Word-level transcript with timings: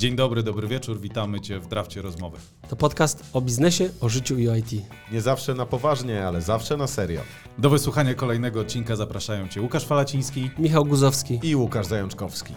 Dzień 0.00 0.16
dobry, 0.16 0.42
dobry 0.42 0.68
wieczór, 0.68 1.00
witamy 1.00 1.40
Cię 1.40 1.58
w 1.58 1.66
Drafcie 1.68 2.02
Rozmowy. 2.02 2.38
To 2.68 2.76
podcast 2.76 3.30
o 3.32 3.40
biznesie, 3.40 3.90
o 4.00 4.08
życiu 4.08 4.38
i 4.38 4.48
o 4.48 4.56
IT. 4.56 4.72
Nie 5.12 5.20
zawsze 5.20 5.54
na 5.54 5.66
poważnie, 5.66 6.26
ale 6.26 6.42
zawsze 6.42 6.76
na 6.76 6.86
serio. 6.86 7.20
Do 7.58 7.70
wysłuchania 7.70 8.14
kolejnego 8.14 8.60
odcinka 8.60 8.96
zapraszają 8.96 9.48
Cię 9.48 9.62
Łukasz 9.62 9.84
Falaciński. 9.84 10.50
Michał 10.58 10.84
Guzowski. 10.84 11.38
I 11.42 11.56
Łukasz 11.56 11.86
Zajączkowski. 11.86 12.54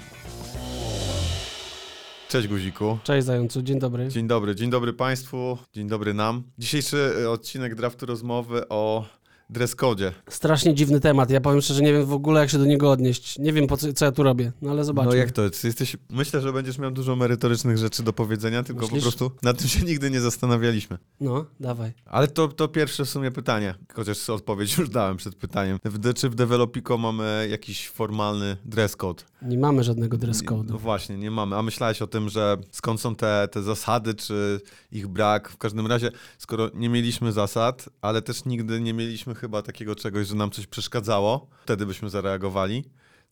Cześć 2.30 2.48
Guziku. 2.48 2.98
Cześć 3.04 3.26
Zającu, 3.26 3.62
dzień 3.62 3.80
dobry. 3.80 4.08
Dzień 4.08 4.28
dobry, 4.28 4.56
dzień 4.56 4.70
dobry 4.70 4.94
Państwu, 4.94 5.58
dzień 5.74 5.88
dobry 5.88 6.14
nam. 6.14 6.44
Dzisiejszy 6.58 7.30
odcinek 7.30 7.76
draftu 7.76 8.06
rozmowy 8.06 8.70
o 8.70 9.06
dress 9.50 9.76
code. 9.76 10.12
Strasznie 10.30 10.74
dziwny 10.76 11.00
temat. 11.00 11.30
Ja 11.30 11.42
powiem 11.42 11.62
szczerze, 11.62 11.82
nie 11.82 11.94
wiem 11.94 12.06
w 12.06 12.14
ogóle 12.14 12.42
jak 12.42 12.50
się 12.50 12.58
do 12.58 12.66
niego 12.66 12.92
odnieść. 12.92 13.40
Nie 13.40 13.54
wiem 13.54 13.68
po 13.68 13.78
co, 13.78 13.94
co 13.94 14.06
ja 14.06 14.12
tu 14.12 14.24
robię, 14.24 14.52
no 14.62 14.72
ale 14.72 14.84
zobaczmy. 14.86 15.12
No 15.12 15.16
jak 15.18 15.32
to? 15.32 15.42
Jesteś, 15.64 15.98
myślę, 16.10 16.42
że 16.42 16.54
będziesz 16.54 16.78
miał 16.78 16.92
dużo 16.92 17.16
merytorycznych 17.16 17.78
rzeczy 17.78 18.04
do 18.04 18.14
powiedzenia, 18.14 18.64
tylko 18.64 18.82
Myślisz? 18.82 19.00
po 19.00 19.10
prostu 19.10 19.32
nad 19.44 19.58
tym 19.58 19.68
się 19.68 19.86
nigdy 19.86 20.12
nie 20.12 20.22
zastanawialiśmy. 20.22 20.98
No, 21.20 21.46
dawaj. 21.60 21.92
Ale 22.06 22.28
to, 22.28 22.48
to 22.48 22.68
pierwsze 22.68 23.06
w 23.06 23.10
sumie 23.10 23.32
pytanie, 23.32 23.76
chociaż 23.94 24.30
odpowiedź 24.30 24.78
już 24.78 24.90
dałem 24.90 25.18
przed 25.18 25.36
pytaniem. 25.36 25.80
W, 25.86 26.14
czy 26.14 26.30
w 26.30 26.36
Developico 26.36 26.98
mamy 26.98 27.48
jakiś 27.52 27.90
formalny 27.90 28.58
dress 28.66 28.96
code? 28.96 29.24
Nie 29.42 29.58
mamy 29.58 29.84
żadnego 29.84 30.18
dress 30.18 30.44
No 30.44 30.52
code'u. 30.52 30.80
właśnie, 30.80 31.18
nie 31.18 31.32
mamy. 31.32 31.56
A 31.56 31.62
myślałeś 31.62 32.02
o 32.02 32.08
tym, 32.08 32.30
że 32.30 32.58
skąd 32.72 33.02
są 33.02 33.16
te, 33.16 33.48
te 33.52 33.64
zasady, 33.64 34.14
czy 34.14 34.60
ich 34.92 35.08
brak? 35.08 35.50
W 35.50 35.58
każdym 35.58 35.88
razie, 35.88 36.12
skoro 36.38 36.70
nie 36.74 36.90
mieliśmy 36.90 37.32
zasad, 37.32 37.90
ale 38.02 38.22
też 38.22 38.46
nigdy 38.46 38.82
nie 38.82 38.94
mieliśmy 38.94 39.33
chyba 39.34 39.62
takiego 39.62 39.96
czegoś, 39.96 40.28
że 40.28 40.36
nam 40.36 40.52
coś 40.52 40.68
przeszkadzało, 40.68 41.48
wtedy 41.64 41.86
byśmy 41.86 42.10
zareagowali. 42.10 42.84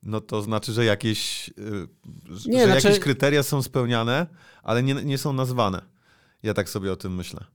No 0.04 0.22
to 0.22 0.42
znaczy, 0.42 0.74
że 0.74 0.86
jakieś, 0.86 1.50
że 2.30 2.50
Nie, 2.50 2.66
znaczy- 2.66 2.88
jakieś 2.88 3.00
kryteria 3.00 3.44
są 3.44 3.62
spełniane, 3.64 4.28
ale 4.64 4.84
nie, 4.84 4.94
nie 4.94 5.18
są 5.18 5.34
nazwane. 5.34 5.82
Ja 6.44 6.54
tak 6.54 6.70
sobie 6.70 6.92
o 6.92 6.96
tym 6.96 7.16
myślę. 7.16 7.46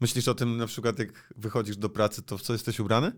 Myślisz 0.00 0.28
o 0.28 0.34
tym 0.34 0.56
na 0.56 0.66
przykład, 0.66 0.98
jak 0.98 1.34
wychodzisz 1.36 1.76
do 1.76 1.88
pracy, 1.88 2.22
to 2.22 2.38
w 2.38 2.42
co 2.42 2.52
jesteś 2.52 2.80
ubrany? 2.80 3.12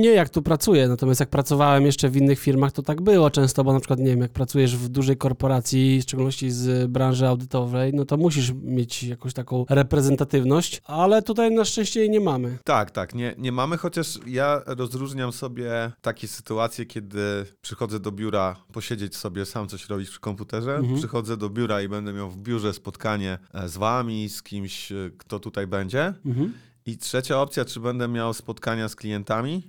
Nie 0.00 0.10
jak 0.10 0.28
tu 0.30 0.42
pracuję, 0.42 0.88
natomiast 0.88 1.20
jak 1.20 1.28
pracowałem 1.30 1.86
jeszcze 1.86 2.08
w 2.08 2.16
innych 2.16 2.38
firmach, 2.38 2.72
to 2.72 2.82
tak 2.82 3.02
było 3.02 3.30
często, 3.30 3.64
bo 3.64 3.72
na 3.72 3.80
przykład, 3.80 3.98
nie 3.98 4.06
wiem, 4.06 4.20
jak 4.20 4.32
pracujesz 4.32 4.76
w 4.76 4.88
dużej 4.88 5.16
korporacji, 5.16 6.00
w 6.00 6.02
szczególności 6.02 6.50
z 6.50 6.90
branży 6.90 7.26
audytowej, 7.28 7.92
no 7.94 8.04
to 8.04 8.16
musisz 8.16 8.52
mieć 8.62 9.02
jakąś 9.02 9.32
taką 9.32 9.64
reprezentatywność, 9.68 10.82
ale 10.84 11.22
tutaj 11.22 11.50
na 11.50 11.64
szczęście 11.64 12.00
jej 12.00 12.10
nie 12.10 12.20
mamy. 12.20 12.58
Tak, 12.64 12.90
tak, 12.90 13.14
nie, 13.14 13.34
nie 13.38 13.52
mamy, 13.52 13.76
chociaż 13.76 14.18
ja 14.26 14.62
rozróżniam 14.66 15.32
sobie 15.32 15.92
takie 16.00 16.28
sytuacje, 16.28 16.86
kiedy 16.86 17.20
przychodzę 17.62 18.00
do 18.00 18.12
biura 18.12 18.56
posiedzieć 18.72 19.16
sobie, 19.16 19.46
sam 19.46 19.68
coś 19.68 19.88
robić 19.88 20.10
przy 20.10 20.20
komputerze, 20.20 20.74
Mhm. 20.76 20.98
przychodzę 20.98 21.36
do 21.36 21.50
biura 21.50 21.82
i 21.82 21.88
będę 21.88 22.12
miał 22.12 22.30
w 22.30 22.36
biurze 22.36 22.72
spotkanie 22.72 23.38
e, 23.54 23.68
z 23.68 23.76
wami, 23.76 24.28
z 24.28 24.42
kimś, 24.42 24.92
e, 24.92 25.10
kto 25.18 25.38
tutaj 25.40 25.66
będzie. 25.66 26.14
Mhm. 26.26 26.52
I 26.86 26.96
trzecia 26.98 27.40
opcja, 27.40 27.64
czy 27.64 27.80
będę 27.80 28.08
miał 28.08 28.34
spotkania 28.34 28.88
z 28.88 28.96
klientami, 28.96 29.62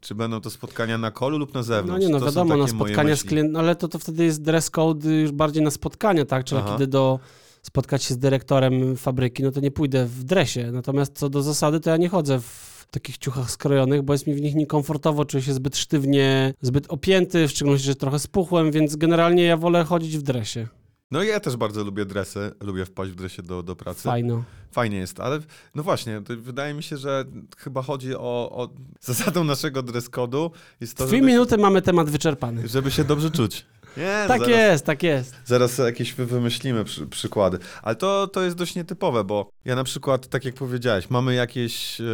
czy 0.00 0.14
będą 0.14 0.40
to 0.40 0.50
spotkania 0.50 0.98
na 0.98 1.10
kolu 1.10 1.38
lub 1.38 1.54
na 1.54 1.60
No 1.60 1.64
zewnątrz. 1.64 2.06
nie, 2.06 2.12
no 2.12 2.18
to 2.20 2.26
wiadomo, 2.26 2.56
na 2.56 2.68
spotkania 2.68 3.16
z 3.16 3.18
myśli. 3.18 3.28
klientem, 3.28 3.56
ale 3.56 3.76
to, 3.76 3.88
to 3.88 3.98
wtedy 3.98 4.24
jest 4.24 4.42
dress 4.42 4.70
code 4.70 5.08
już 5.10 5.32
bardziej 5.32 5.62
na 5.62 5.70
spotkania, 5.70 6.24
tak? 6.24 6.44
Czyli 6.44 6.60
Aha. 6.60 6.72
kiedy 6.72 6.86
do 6.86 7.18
spotkać 7.62 8.02
się 8.04 8.14
z 8.14 8.18
dyrektorem 8.18 8.96
fabryki, 8.96 9.42
no 9.42 9.50
to 9.50 9.60
nie 9.60 9.70
pójdę 9.70 10.06
w 10.06 10.24
dresie. 10.24 10.72
Natomiast 10.72 11.18
co 11.18 11.28
do 11.30 11.42
zasady, 11.42 11.80
to 11.80 11.90
ja 11.90 11.96
nie 11.96 12.08
chodzę 12.08 12.40
w 12.40 12.86
takich 12.90 13.18
ciuchach 13.18 13.50
skrojonych, 13.50 14.02
bo 14.02 14.12
jest 14.12 14.26
mi 14.26 14.34
w 14.34 14.40
nich 14.40 14.54
niekomfortowo, 14.54 15.24
czuję 15.24 15.42
się 15.42 15.52
zbyt 15.54 15.76
sztywnie, 15.76 16.54
zbyt 16.62 16.86
opięty, 16.88 17.48
w 17.48 17.50
szczególności, 17.50 17.86
że 17.86 17.94
trochę 17.94 18.18
spuchłem, 18.18 18.70
więc 18.70 18.96
generalnie 18.96 19.42
ja 19.42 19.56
wolę 19.56 19.84
chodzić 19.84 20.18
w 20.18 20.22
dresie. 20.22 20.68
No 21.10 21.22
ja 21.22 21.40
też 21.40 21.56
bardzo 21.56 21.84
lubię 21.84 22.04
dresy, 22.04 22.52
lubię 22.60 22.84
wpaść 22.86 23.12
w 23.12 23.14
dresie 23.14 23.42
do, 23.42 23.62
do 23.62 23.76
pracy. 23.76 24.02
Fajno. 24.02 24.44
Fajnie 24.72 24.96
jest, 24.96 25.20
ale 25.20 25.40
no 25.74 25.82
właśnie, 25.82 26.20
wydaje 26.20 26.74
mi 26.74 26.82
się, 26.82 26.96
że 26.96 27.24
chyba 27.58 27.82
chodzi 27.82 28.14
o, 28.14 28.50
o 28.52 28.68
zasadą 29.00 29.44
naszego 29.44 29.82
dress 29.82 30.10
code'u 30.10 30.50
jest 30.80 30.96
to, 30.96 31.06
dwie 31.06 31.16
żeby, 31.16 31.26
minuty 31.26 31.58
mamy 31.58 31.82
temat 31.82 32.10
wyczerpany. 32.10 32.68
żeby 32.68 32.90
się 32.90 33.04
dobrze 33.04 33.30
czuć. 33.30 33.66
Nie, 33.96 34.18
no 34.22 34.28
Tak 34.28 34.40
zaraz, 34.40 34.48
jest, 34.56 34.84
tak 34.84 35.02
jest. 35.02 35.34
Zaraz 35.44 35.78
jakieś 35.78 36.14
wy- 36.14 36.26
wymyślimy 36.26 36.84
przy, 36.84 37.06
przykłady. 37.06 37.58
Ale 37.82 37.96
to, 37.96 38.26
to 38.26 38.42
jest 38.42 38.56
dość 38.56 38.74
nietypowe, 38.74 39.24
bo 39.24 39.50
ja 39.64 39.76
na 39.76 39.84
przykład, 39.84 40.28
tak 40.28 40.44
jak 40.44 40.54
powiedziałeś, 40.54 41.10
mamy 41.10 41.34
jakieś 41.34 42.00
e, 42.00 42.04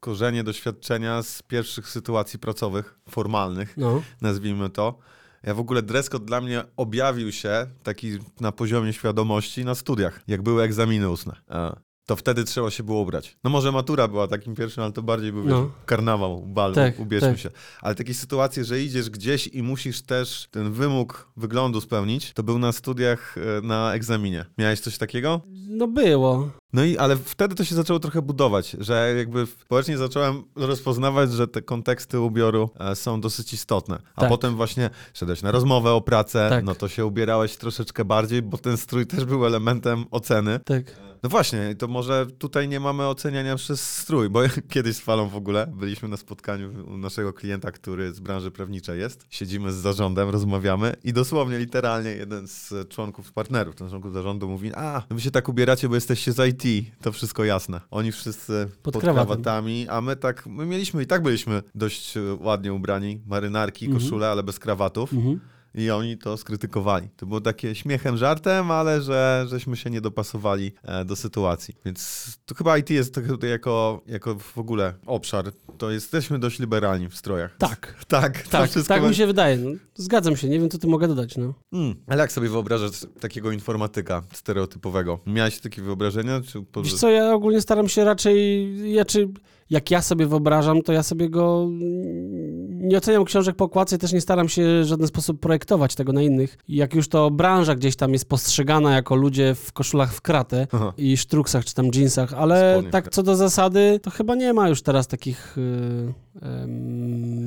korzenie, 0.00 0.44
doświadczenia 0.44 1.22
z 1.22 1.42
pierwszych 1.42 1.88
sytuacji 1.88 2.38
pracowych, 2.38 2.98
formalnych, 3.08 3.76
No. 3.76 4.02
nazwijmy 4.20 4.70
to. 4.70 4.98
Ja 5.44 5.54
w 5.54 5.60
ogóle 5.60 5.82
dress 5.82 6.10
code 6.10 6.24
dla 6.24 6.40
mnie 6.40 6.64
objawił 6.76 7.32
się 7.32 7.66
taki 7.82 8.18
na 8.40 8.52
poziomie 8.52 8.92
świadomości 8.92 9.64
na 9.64 9.74
studiach, 9.74 10.20
jak 10.28 10.42
były 10.42 10.62
egzaminy 10.62 11.10
ustne. 11.10 11.36
A, 11.48 11.76
To 12.06 12.16
wtedy 12.16 12.44
trzeba 12.44 12.70
się 12.70 12.82
było 12.82 13.00
ubrać. 13.00 13.36
No 13.44 13.50
może 13.50 13.72
matura 13.72 14.08
była 14.08 14.28
takim 14.28 14.54
pierwszym, 14.54 14.82
ale 14.82 14.92
to 14.92 15.02
bardziej 15.02 15.32
był 15.32 15.44
No. 15.44 15.70
karnawał, 15.86 16.46
bal, 16.46 16.74
Tak, 16.74 17.00
ubierzmy 17.00 17.28
tak. 17.28 17.38
się. 17.38 17.50
Ale 17.80 17.94
takie 17.94 18.14
sytuacje, 18.14 18.64
że 18.64 18.80
idziesz 18.80 19.10
gdzieś 19.10 19.46
i 19.46 19.62
musisz 19.62 20.02
też 20.02 20.48
ten 20.50 20.72
wymóg 20.72 21.28
wyglądu 21.36 21.80
spełnić, 21.80 22.32
to 22.32 22.42
był 22.42 22.58
na 22.58 22.72
studiach 22.72 23.34
e, 23.38 23.60
na 23.66 23.94
egzaminie. 23.94 24.44
Miałeś 24.58 24.80
coś 24.80 24.98
takiego? 24.98 25.40
No 25.68 25.88
było. 25.88 26.50
No 26.72 26.84
i 26.84 26.98
ale 26.98 27.16
wtedy 27.16 27.54
to 27.54 27.64
się 27.64 27.74
zaczęło 27.74 27.98
trochę 27.98 28.22
budować, 28.22 28.76
że 28.80 29.14
jakby 29.18 29.46
społecznie 29.46 29.98
zacząłem 29.98 30.42
rozpoznawać, 30.56 31.32
że 31.32 31.48
te 31.48 31.62
konteksty 31.62 32.20
ubioru 32.20 32.70
e, 32.80 32.96
są 32.96 33.20
dosyć 33.20 33.52
istotne. 33.54 33.98
A 34.16 34.20
Tak. 34.20 34.30
potem 34.30 34.56
właśnie 34.56 34.90
szedłeś 35.14 35.42
na 35.42 35.50
rozmowę 35.50 35.92
o 35.92 36.00
pracę, 36.00 36.46
Tak. 36.50 36.64
no 36.64 36.74
to 36.74 36.88
się 36.88 37.06
ubierałeś 37.06 37.56
troszeczkę 37.56 38.04
bardziej, 38.04 38.42
bo 38.42 38.58
ten 38.58 38.76
strój 38.76 39.06
też 39.06 39.24
był 39.24 39.46
elementem 39.46 40.04
oceny. 40.10 40.60
Tak. 40.64 40.82
No 41.22 41.28
właśnie, 41.28 41.74
to 41.74 41.88
może 41.88 42.26
tutaj 42.38 42.68
nie 42.68 42.80
mamy 42.80 43.06
oceniania 43.06 43.56
przez 43.56 43.96
strój, 43.98 44.30
bo 44.30 44.40
kiedyś 44.72 44.96
z 44.96 45.00
Falą 45.00 45.28
w 45.28 45.36
ogóle 45.36 45.66
byliśmy 45.66 46.08
na 46.08 46.16
spotkaniu 46.16 46.86
u 46.94 46.96
naszego 46.96 47.32
klienta, 47.32 47.72
który 47.72 48.12
z 48.12 48.20
branży 48.20 48.50
prawniczej 48.50 49.00
jest. 49.00 49.26
Siedzimy 49.30 49.72
z 49.72 49.74
zarządem, 49.74 50.28
rozmawiamy 50.28 50.94
i 51.04 51.12
dosłownie, 51.12 51.58
literalnie 51.58 52.10
jeden 52.10 52.48
z 52.48 52.88
członków, 52.88 53.32
partnerów, 53.32 53.74
ten 53.74 53.88
członków 53.88 54.12
zarządu 54.12 54.48
mówi, 54.48 54.70
a, 54.74 55.02
wy 55.10 55.20
się 55.20 55.30
tak 55.30 55.48
ubieracie, 55.48 55.88
bo 55.88 55.94
jesteście 55.94 56.32
z 56.32 56.48
IT, 56.48 56.61
to 57.02 57.12
wszystko 57.12 57.44
jasne. 57.44 57.80
Oni 57.90 58.12
wszyscy 58.12 58.68
Pod 58.82 58.94
pod, 58.94 59.02
krawatami, 59.02 59.88
a 59.88 60.00
my 60.00 60.16
tak, 60.16 60.46
my 60.46 60.66
mieliśmy 60.66 61.02
i 61.02 61.06
tak 61.06 61.22
byliśmy 61.22 61.62
dość 61.74 62.16
e, 62.16 62.20
ładnie 62.40 62.72
ubrani, 62.72 63.20
marynarki, 63.26 63.86
Mhm. 63.86 64.02
koszule, 64.02 64.28
ale 64.28 64.42
bez 64.42 64.58
krawatów. 64.58 65.12
Mhm. 65.12 65.40
I 65.74 65.90
oni 65.90 66.18
to 66.18 66.36
skrytykowali. 66.36 67.08
To 67.16 67.26
było 67.26 67.40
takie 67.40 67.74
śmiechem, 67.74 68.16
żartem, 68.16 68.70
ale 68.70 69.02
że 69.02 69.46
żeśmy 69.48 69.76
się 69.76 69.90
nie 69.90 70.00
dopasowali 70.00 70.72
e, 70.82 71.04
do 71.04 71.16
sytuacji. 71.16 71.74
Więc 71.84 72.26
to 72.46 72.54
chyba 72.54 72.78
IT 72.78 72.90
jest 72.90 73.14
tutaj 73.28 73.50
jako, 73.50 74.02
jako 74.06 74.34
w 74.34 74.58
ogóle 74.58 74.94
obszar. 75.06 75.52
To 75.78 75.90
jesteśmy 75.90 76.38
dość 76.38 76.58
liberalni 76.58 77.08
w 77.08 77.16
strojach. 77.16 77.56
Tak. 77.58 77.92
Tak, 78.12 78.48
Tak, 78.48 78.70
wszystko 78.70 78.94
tak 78.94 79.02
mi 79.02 79.14
się 79.14 79.26
wydaje. 79.26 79.56
No, 79.56 79.70
zgadzam 79.94 80.36
się, 80.36 80.48
nie 80.48 80.60
wiem, 80.60 80.70
co 80.70 80.78
ty 80.78 80.86
mogę 80.86 81.08
dodać, 81.08 81.36
no. 81.36 81.54
Mm. 81.72 81.94
Ale 82.06 82.20
jak 82.20 82.32
sobie 82.32 82.48
wyobrażasz 82.48 83.06
takiego 83.20 83.52
informatyka 83.52 84.22
stereotypowego? 84.32 85.20
Miałeś 85.26 85.60
takie 85.60 85.82
wyobrażenia? 85.82 86.40
Czy. 86.40 86.64
Wiesz 86.82 86.94
co, 86.94 87.10
ja 87.10 87.34
ogólnie 87.34 87.60
staram 87.60 87.88
się 87.88 88.04
raczej, 88.04 88.92
ja 88.92 89.04
czy 89.04 89.28
jak 89.72 89.90
ja 89.90 90.02
sobie 90.02 90.26
wyobrażam, 90.26 90.82
to 90.82 90.92
ja 90.92 91.02
sobie 91.02 91.30
go 91.30 91.68
nie 92.68 92.98
oceniam 92.98 93.24
książek 93.24 93.56
po 93.56 93.64
okładce, 93.64 93.98
też 93.98 94.12
nie 94.12 94.20
staram 94.20 94.48
się 94.48 94.82
w 94.82 94.86
żaden 94.86 95.06
sposób 95.06 95.40
projektować 95.40 95.94
tego 95.94 96.12
na 96.12 96.22
innych. 96.22 96.58
Jak 96.68 96.94
już 96.94 97.08
to 97.08 97.30
branża 97.30 97.74
gdzem 97.74 97.92
tam 97.92 98.12
jest 98.12 98.28
postrzegana 98.28 98.94
jako 98.94 99.14
ludzie 99.14 99.54
w 99.54 99.72
koszulach 99.72 100.14
w 100.14 100.20
kratę 100.20 100.66
Aha. 100.72 100.92
i 100.96 101.16
sztruksach 101.16 101.64
czy 101.64 101.74
tam 101.74 101.90
jeansach, 101.94 102.34
ale 102.34 102.72
Spodnie 102.72 102.90
tak 102.90 103.10
co 103.10 103.22
do 103.22 103.36
zasady, 103.36 104.00
to 104.02 104.10
chyba 104.10 104.34
nie 104.34 104.52
ma 104.52 104.68
już 104.68 104.82
teraz 104.82 105.06
takich, 105.06 105.56
yy, 105.56 106.48
em, 106.48 106.68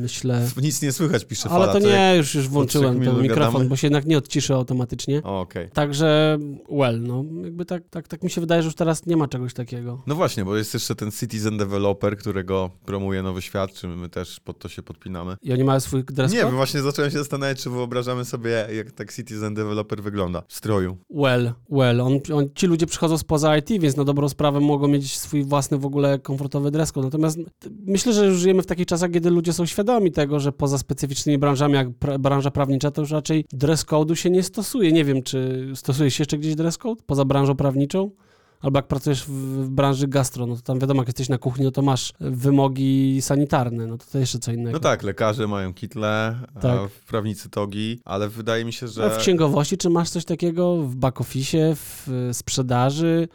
myślę... 0.02 0.48
Nic 0.62 0.82
nie 0.82 0.92
słychać, 0.92 1.26
pisze 1.26 1.50
Ale 1.50 1.66
Fala. 1.66 1.80
to 1.80 1.88
nie, 1.88 2.14
już, 2.18 2.36
już 2.36 2.48
włączyłem 2.48 3.02
ten 3.02 3.22
mikrofon, 3.22 3.54
gadamy? 3.54 3.70
bo 3.70 3.76
się 3.76 3.88
jednak 3.88 4.06
nie 4.06 4.18
odciszy 4.18 4.54
automatycznie. 4.54 5.24
O, 5.24 5.42
Okej. 5.42 5.70
Także, 5.70 6.38
well, 6.70 7.02
no, 7.02 7.24
jakby 7.44 7.66
tak, 7.66 7.84
tak, 7.90 8.08
tak 8.08 8.24
mi 8.24 8.30
się 8.30 8.42
wydaje, 8.42 8.62
że 8.62 8.66
już 8.66 8.76
teraz 8.76 9.06
nie 9.06 9.18
ma 9.18 9.28
czegoś 9.28 9.54
takiego. 9.54 10.02
No 10.08 10.16
właśnie, 10.16 10.46
bo 10.46 10.58
jest 10.58 10.74
jeszcze 10.74 10.96
ten 10.96 11.12
Citizen 11.12 11.58
Developer, 11.58 12.15
którego 12.16 12.70
promuje 12.86 13.24
Nowy 13.24 13.42
Świat, 13.42 13.74
czy 13.74 13.88
my 13.88 14.10
też 14.10 14.40
pod 14.40 14.60
to 14.60 14.70
się 14.70 14.84
podpinamy. 14.84 15.38
I 15.42 15.54
oni 15.54 15.64
mają 15.64 15.80
swój 15.80 16.04
dress 16.04 16.34
Nie, 16.34 16.40
code? 16.40 16.52
bo 16.52 16.58
właśnie 16.58 16.82
zacząłem 16.82 17.12
się 17.12 17.18
zastanawiać, 17.18 17.64
czy 17.64 17.70
wyobrażamy 17.70 18.26
sobie, 18.26 18.68
jak 18.74 18.92
tak 18.92 19.14
Citizen 19.14 19.54
Developer 19.54 20.04
wygląda 20.04 20.44
w 20.48 20.54
stroju. 20.54 20.98
Well, 21.10 21.54
well, 21.70 22.02
on, 22.02 22.20
on, 22.34 22.50
ci 22.56 22.68
ludzie 22.68 22.86
przychodzą 22.86 23.18
spoza 23.18 23.58
IT, 23.58 23.70
więc 23.70 23.98
na 23.98 24.04
dobrą 24.04 24.30
sprawę 24.30 24.60
mogą 24.60 24.88
mieć 24.88 25.18
swój 25.18 25.44
własny 25.44 25.78
w 25.78 25.86
ogóle 25.86 26.20
komfortowy 26.20 26.72
dress 26.72 26.92
code. 26.92 27.08
Natomiast 27.08 27.40
myślę, 27.88 28.14
że 28.14 28.26
już 28.26 28.38
żyjemy 28.38 28.62
w 28.62 28.66
takich 28.66 28.86
czasach, 28.86 29.12
kiedy 29.12 29.30
ludzie 29.30 29.54
są 29.54 29.66
świadomi 29.66 30.12
tego, 30.12 30.40
że 30.40 30.52
poza 30.52 30.78
specyficznymi 30.78 31.38
branżami, 31.38 31.74
jak 31.74 31.88
pra, 32.00 32.20
branża 32.20 32.52
prawnicza, 32.52 32.92
to 32.92 33.02
już 33.02 33.12
raczej 33.12 33.46
dress 33.54 33.86
code'u 33.86 34.14
się 34.14 34.30
nie 34.30 34.44
stosuje. 34.44 34.92
Nie 34.92 35.06
wiem, 35.06 35.24
czy 35.24 35.72
stosuje 35.76 36.12
się 36.12 36.22
jeszcze 36.22 36.38
gdzieś 36.38 36.56
dress 36.56 36.78
code 36.78 37.04
poza 37.06 37.26
branżą 37.26 37.56
prawniczą? 37.56 38.12
Albo 38.66 38.78
jak 38.78 38.88
pracujesz 38.88 39.24
w, 39.24 39.30
w 39.64 39.70
branży 39.70 40.08
gastro, 40.08 40.46
no 40.46 40.56
to 40.56 40.62
tam 40.62 40.80
wiadomo, 40.80 41.02
jak 41.02 41.08
jesteś 41.08 41.30
na 41.30 41.38
kuchni, 41.38 41.66
no 41.66 41.72
to 41.72 41.82
masz 41.82 42.14
wymogi 42.20 43.22
sanitarne, 43.22 43.88
no 43.88 43.98
to 43.98 44.06
to 44.12 44.20
jeszcze 44.20 44.40
co 44.40 44.52
innego. 44.52 44.72
No 44.72 44.80
tak, 44.80 45.04
lekarze 45.04 45.48
mają 45.48 45.74
kitle, 45.74 46.36
Tak. 46.62 46.80
prawnicy 47.08 47.50
togi, 47.50 48.00
ale 48.06 48.30
wydaje 48.30 48.66
mi 48.66 48.74
się, 48.74 48.88
że... 48.88 49.10
w 49.10 49.18
księgowości, 49.18 49.78
czy 49.78 49.90
masz 49.90 50.10
coś 50.10 50.26
takiego 50.26 50.78
w 50.78 50.96
back 50.96 51.22
office, 51.22 51.76
w 51.76 52.10
sprzedaży, 52.34 53.28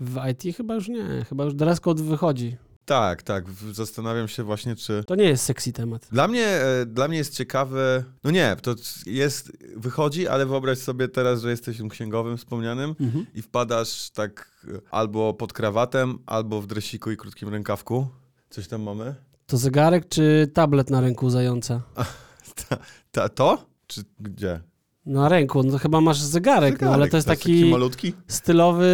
w 0.00 0.16
IT 0.30 0.56
chyba 0.56 0.74
już 0.74 0.88
nie, 0.88 1.24
chyba 1.28 1.44
już 1.44 1.54
dress 1.54 1.80
code 1.80 2.02
wychodzi. 2.02 2.56
Tak, 2.88 3.22
tak. 3.22 3.44
Zastanawiam 3.72 4.28
się 4.28 4.42
właśnie, 4.42 4.76
czy. 4.76 5.04
To 5.06 5.14
nie 5.14 5.24
jest 5.24 5.44
sexy 5.44 5.72
temat. 5.72 6.06
Dla 6.12 6.28
mnie, 6.28 6.46
e, 6.46 6.86
dla 6.86 7.08
mnie 7.08 7.18
jest 7.18 7.34
ciekawy. 7.36 8.04
No 8.24 8.30
nie, 8.30 8.56
to 8.62 8.74
jest. 9.06 9.52
Wychodzi, 9.76 10.28
ale 10.28 10.46
wyobraź 10.46 10.78
sobie 10.78 11.08
teraz, 11.08 11.40
że 11.42 11.50
jesteś 11.50 11.76
tym 11.76 11.88
księgowym 11.88 12.36
wspomnianym 12.36 12.94
Mhm. 13.00 13.26
i 13.34 13.42
wpadasz 13.42 14.10
tak 14.10 14.50
e, 14.68 14.80
albo 14.90 15.34
pod 15.34 15.52
krawatem, 15.52 16.18
albo 16.26 16.60
w 16.62 16.66
dresiku 16.66 17.10
i 17.10 17.16
krótkim 17.16 17.48
rękawku. 17.48 18.06
Coś 18.50 18.68
tam 18.68 18.82
mamy? 18.82 19.14
To 19.46 19.56
zegarek 19.56 20.08
czy 20.08 20.50
tablet 20.54 20.90
na 20.90 21.00
ręku 21.00 21.30
zająca? 21.30 21.82
Ta, 23.12 23.28
to? 23.28 23.66
Czy 23.86 24.02
gdzie? 24.20 24.60
Na 25.08 25.28
ręku, 25.28 25.62
no 25.62 25.72
to 25.72 25.78
chyba 25.78 26.00
masz 26.00 26.20
zegarek, 26.20 26.80
no, 26.80 26.90
ale 26.90 27.08
to 27.08 27.16
jest 27.16 27.28
taki 27.28 27.64
malutki? 27.64 28.12
stylowy 28.26 28.88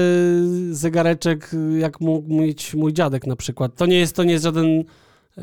zegareczek, 0.70 1.50
jak 1.78 2.00
mógł 2.00 2.34
mieć 2.34 2.74
mój 2.74 2.92
dziadek 2.92 3.26
na 3.26 3.36
przykład. 3.36 3.76
To 3.76 3.86
nie 3.86 3.98
jest, 3.98 4.16
to 4.16 4.24
nie 4.24 4.32
jest 4.32 4.44
żaden, 4.44 4.66
e, 5.38 5.42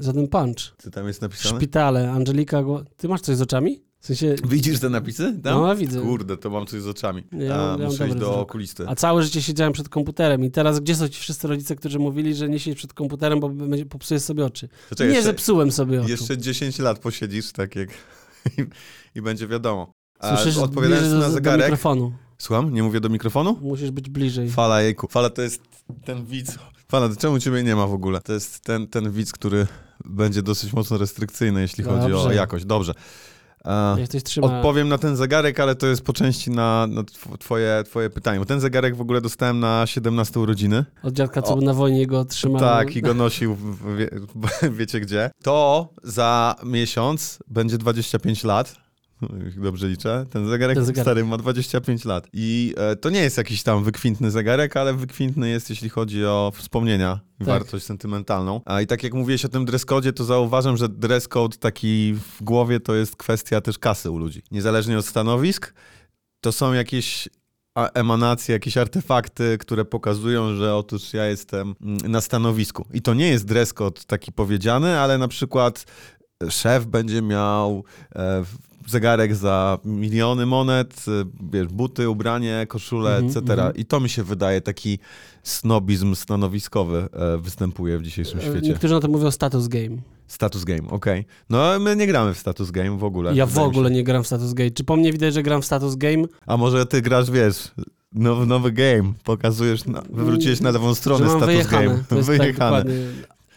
żaden 0.00 0.28
punch. 0.28 0.74
Co 0.78 0.90
tam 0.90 1.06
jest 1.06 1.22
napisane? 1.22 1.56
Szpitale, 1.56 2.10
Angelika, 2.12 2.62
ty 2.96 3.08
masz 3.08 3.20
coś 3.20 3.36
z 3.36 3.42
oczami? 3.42 3.82
W 4.00 4.06
sensie, 4.06 4.34
Widzisz 4.48 4.80
te 4.80 4.88
napisy? 4.88 5.40
Tam? 5.42 5.60
no 5.62 5.76
widzę. 5.76 6.00
Kurde, 6.00 6.36
to 6.36 6.50
mam 6.50 6.66
coś 6.66 6.82
z 6.82 6.86
oczami. 6.86 7.22
Ja- 7.32 7.44
ja 7.44 7.54
A, 7.54 7.76
mam 7.78 7.86
muszę 7.86 8.08
iść 8.08 8.16
do 8.16 8.40
okulisty. 8.40 8.84
A 8.88 8.94
całe 8.94 9.22
życie 9.22 9.42
siedziałem 9.42 9.72
przed 9.72 9.88
komputerem 9.88 10.44
i 10.44 10.50
teraz 10.50 10.80
gdzie 10.80 10.94
są 10.94 11.08
ci 11.08 11.20
wszyscy 11.20 11.48
rodzice, 11.48 11.76
którzy 11.76 11.98
mówili, 11.98 12.34
że 12.34 12.48
nie 12.48 12.58
siedź 12.58 12.76
przed 12.76 12.92
komputerem, 12.92 13.40
bo 13.40 13.50
popsujesz 13.90 14.22
sobie 14.22 14.44
oczy. 14.44 14.68
To 14.96 15.04
nie 15.04 15.10
jeszcze- 15.10 15.22
zepsułem 15.22 15.72
sobie 15.72 16.00
oczu. 16.00 16.08
Jeszcze 16.10 16.38
10 16.38 16.78
lat 16.78 16.98
posiedzisz, 16.98 17.52
tak 17.52 17.76
jak. 17.76 17.88
i, 18.58 18.64
i 19.18 19.22
będzie 19.22 19.48
wiadomo. 19.48 19.92
A 20.18 20.36
Słyszysz 20.36 20.56
odpowiadając 20.58 21.12
na 21.12 21.18
do, 21.20 21.26
do 21.26 21.30
zegarek. 21.30 21.66
mikrofonu. 21.66 22.12
Słucham? 22.38 22.74
Nie 22.74 22.82
mówię 22.82 23.00
do 23.00 23.08
mikrofonu? 23.08 23.58
Musisz 23.62 23.90
być 23.90 24.10
bliżej. 24.10 24.50
Fala, 24.50 24.82
jejku. 24.82 25.08
Fala 25.08 25.30
to 25.30 25.42
jest 25.42 25.62
ten 26.04 26.26
widz. 26.26 26.58
Fala, 26.88 27.08
to 27.08 27.16
czemu 27.16 27.38
ciebie 27.38 27.62
nie 27.62 27.76
ma 27.76 27.86
w 27.86 27.92
ogóle? 27.92 28.20
To 28.20 28.32
jest 28.32 28.60
ten, 28.60 28.86
ten 28.86 29.10
widz, 29.10 29.32
który 29.32 29.66
będzie 30.04 30.42
dosyć 30.42 30.72
mocno 30.72 30.98
restrykcyjny, 30.98 31.60
jeśli 31.60 31.84
chodzi 31.84 32.12
o 32.12 32.22
Dobrze. 32.22 32.34
jakość. 32.34 32.64
Dobrze. 32.64 32.92
Trzyma... 34.24 34.46
Odpowiem 34.46 34.88
na 34.88 34.98
ten 34.98 35.16
zegarek, 35.16 35.60
ale 35.60 35.74
to 35.74 35.86
jest 35.86 36.02
po 36.02 36.12
części 36.12 36.50
na, 36.50 36.86
na 36.86 37.02
tw- 37.02 37.38
twoje, 37.38 37.84
twoje 37.86 38.10
pytanie. 38.10 38.38
Bo 38.38 38.44
ten 38.44 38.60
zegarek 38.60 38.96
w 38.96 39.00
ogóle 39.00 39.20
dostałem 39.20 39.60
na 39.60 39.86
17 39.86 40.40
urodziny. 40.40 40.84
Od 41.02 41.14
dziadka, 41.14 41.42
co 41.42 41.54
O. 41.54 41.60
na 41.60 41.74
wojnie 41.74 42.06
go 42.06 42.24
trzymał. 42.24 42.60
Tak, 42.60 42.96
i 42.96 43.02
go 43.02 43.14
nosił, 43.14 43.54
w, 43.54 43.96
wie, 43.96 44.10
wiecie 44.78 45.00
gdzie. 45.00 45.30
To 45.42 45.88
za 46.02 46.54
miesiąc 46.64 47.38
będzie 47.48 47.78
25 47.78 48.44
lat. 48.44 48.85
Dobrze 49.56 49.88
liczę. 49.88 50.26
Ten 50.30 50.48
zegarek, 50.48 50.76
Ten 50.76 50.84
zegarek. 50.84 51.04
stary 51.04 51.24
ma 51.24 51.36
25 51.36 52.04
lat. 52.04 52.28
I 52.32 52.74
e, 52.76 52.96
to 52.96 53.10
nie 53.10 53.20
jest 53.20 53.36
jakiś 53.36 53.62
tam 53.62 53.84
wykwintny 53.84 54.30
zegarek, 54.30 54.76
ale 54.76 54.94
wykwintny 54.94 55.48
jest, 55.48 55.70
jeśli 55.70 55.88
chodzi 55.88 56.24
o 56.24 56.52
wspomnienia 56.54 57.20
i 57.34 57.38
Tak. 57.38 57.48
wartość 57.48 57.84
sentymentalną. 57.84 58.60
A 58.64 58.80
i 58.80 58.86
tak 58.86 59.02
jak 59.02 59.14
mówiłeś 59.14 59.44
o 59.44 59.48
tym 59.48 59.64
dress 59.64 59.84
code, 59.84 60.12
to 60.12 60.24
zauważam, 60.24 60.76
że 60.76 60.88
dress 60.88 61.28
code 61.28 61.56
taki 61.56 62.14
w 62.14 62.42
głowie 62.42 62.80
to 62.80 62.94
jest 62.94 63.16
kwestia 63.16 63.60
też 63.60 63.78
kasy 63.78 64.10
u 64.10 64.18
ludzi. 64.18 64.42
Niezależnie 64.50 64.98
od 64.98 65.06
stanowisk, 65.06 65.74
to 66.40 66.52
są 66.52 66.72
jakieś 66.72 67.28
emanacje, 67.94 68.52
jakieś 68.52 68.76
artefakty, 68.76 69.58
które 69.58 69.84
pokazują, 69.84 70.56
że 70.56 70.74
otóż 70.74 71.12
ja 71.14 71.26
jestem 71.26 71.74
mm, 71.82 71.98
na 72.12 72.20
stanowisku. 72.20 72.86
I 72.92 73.02
to 73.02 73.14
nie 73.14 73.28
jest 73.28 73.44
dress 73.44 73.72
code 73.72 74.00
taki 74.06 74.32
powiedziany, 74.32 74.98
ale 74.98 75.18
na 75.18 75.28
przykład 75.28 75.84
szef 76.50 76.86
będzie 76.86 77.22
miał 77.22 77.84
e, 78.14 78.44
zegarek 78.86 79.34
za 79.34 79.78
miliony 79.84 80.46
monet, 80.46 81.04
e, 81.08 81.24
wiesz, 81.52 81.66
buty, 81.68 82.10
ubranie, 82.10 82.66
koszule, 82.68 83.10
Mhm, 83.16 83.26
etc. 83.26 83.52
mhm. 83.52 83.76
I 83.76 83.84
to 83.84 84.00
mi 84.00 84.08
się 84.08 84.22
wydaje 84.22 84.60
taki 84.60 84.98
snobizm 85.42 86.14
stanowiskowy 86.14 87.08
e, 87.12 87.38
występuje 87.38 87.98
w 87.98 88.02
dzisiejszym 88.02 88.40
świecie. 88.40 88.68
Niektórzy 88.68 88.94
na 88.94 89.00
to 89.00 89.08
mówią 89.08 89.30
status 89.30 89.68
game. 89.68 89.96
Status 90.26 90.64
game, 90.64 90.88
okej. 90.90 91.24
No 91.50 91.78
my 91.78 91.96
nie 91.96 92.06
gramy 92.06 92.34
w 92.34 92.38
status 92.38 92.70
game 92.70 92.98
w 92.98 93.04
ogóle. 93.04 93.34
Ja 93.34 93.46
w 93.46 93.58
ogóle 93.58 93.90
nie 93.90 94.04
gram 94.04 94.22
w 94.22 94.26
status 94.26 94.52
game. 94.52 94.70
Czy 94.70 94.84
po 94.84 94.96
mnie 94.96 95.12
widać, 95.12 95.34
że 95.34 95.42
gram 95.42 95.62
w 95.62 95.64
status 95.66 95.94
game? 95.96 96.24
A 96.46 96.56
może 96.56 96.86
ty 96.86 97.02
grasz, 97.02 97.30
wiesz, 97.30 97.70
nowy, 98.12 98.46
nowy 98.46 98.72
game, 98.72 99.12
pokazujesz, 99.24 99.84
na, 99.84 100.02
wywróciłeś 100.10 100.60
na 100.60 100.70
lewą 100.70 100.94
stronę 100.94 101.28
status 101.28 101.46
wyjechane. 101.46 101.86
game. 101.86 102.04
To 102.08 102.16
jest 102.16 102.28
tak 102.28 102.38
wyjechane. 102.38 102.76
dokładnie. 102.78 103.04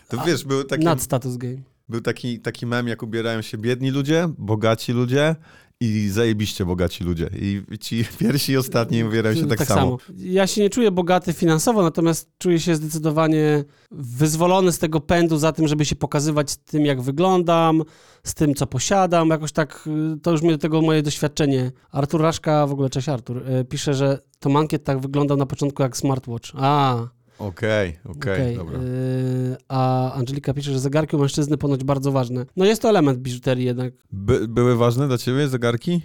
to 0.09 0.17
wiesz, 0.25 0.43
był 0.45 0.63
taki, 0.63 0.83
Nad 0.83 1.01
status 1.01 1.37
game. 1.37 1.57
Był 1.89 2.01
taki, 2.01 2.39
taki 2.39 2.65
mem, 2.65 2.87
jak 2.87 3.03
ubierają 3.03 3.41
się 3.41 3.57
biedni 3.57 3.91
ludzie, 3.91 4.29
bogaci 4.37 4.91
ludzie 4.91 5.35
i 5.81 6.09
zajebiście 6.09 6.65
bogaci 6.65 7.03
ludzie. 7.03 7.29
I 7.35 7.61
ci 7.79 8.05
pierwsi 8.19 8.51
i 8.51 8.57
ostatni 8.57 9.03
ubierają 9.03 9.35
się 9.35 9.47
tak, 9.47 9.65
samo. 9.65 9.97
Ja 10.17 10.47
się 10.47 10.61
nie 10.61 10.69
czuję 10.69 10.91
bogaty 10.91 11.33
finansowo, 11.33 11.81
natomiast 11.81 12.29
czuję 12.37 12.59
się 12.59 12.75
zdecydowanie 12.75 13.63
wyzwolony 13.91 14.71
z 14.71 14.79
tego 14.79 14.99
pędu 14.99 15.37
za 15.37 15.51
tym, 15.51 15.67
żeby 15.67 15.85
się 15.85 15.95
pokazywać 15.95 16.51
z 16.51 16.57
tym, 16.57 16.85
jak 16.85 17.01
wyglądam, 17.01 17.83
z 18.23 18.33
tym, 18.33 18.55
co 18.55 18.67
posiadam. 18.67 19.29
Jakoś 19.29 19.51
tak, 19.51 19.89
y, 20.15 20.19
to 20.19 20.31
już 20.31 20.41
mnie 20.41 20.51
do 20.51 20.57
tego 20.57 20.81
moje 20.81 21.03
doświadczenie. 21.03 21.71
Artur 21.91 22.21
Raszka, 22.21 22.67
w 22.67 22.71
ogóle 22.71 22.89
cześć 22.89 23.09
Artur, 23.09 23.49
y, 23.49 23.65
pisze, 23.65 23.93
że 23.93 24.19
to 24.39 24.49
mankiet 24.49 24.83
tak 24.83 24.99
wyglądał 24.99 25.37
na 25.37 25.45
początku 25.45 25.83
jak 25.83 25.97
smartwatch. 25.97 26.51
A, 26.55 26.97
Okej, 27.39 27.99
okej, 28.05 28.33
okej. 28.33 28.55
dobra. 28.55 28.79
Y, 28.79 29.57
a 29.67 30.13
Angelika 30.13 30.53
pisze, 30.53 30.71
że 30.71 30.79
zegarki 30.79 31.15
u 31.15 31.19
mężczyzny 31.19 31.57
ponoć 31.57 31.83
bardzo 31.83 32.11
ważne. 32.11 32.45
No 32.55 32.65
jest 32.65 32.81
to 32.81 32.89
element 32.89 33.19
biżuterii 33.19 33.65
jednak. 33.65 33.93
By, 34.11 34.47
były 34.47 34.75
ważne 34.75 35.07
dla 35.07 35.17
ciebie 35.17 35.47
zegarki? 35.47 36.01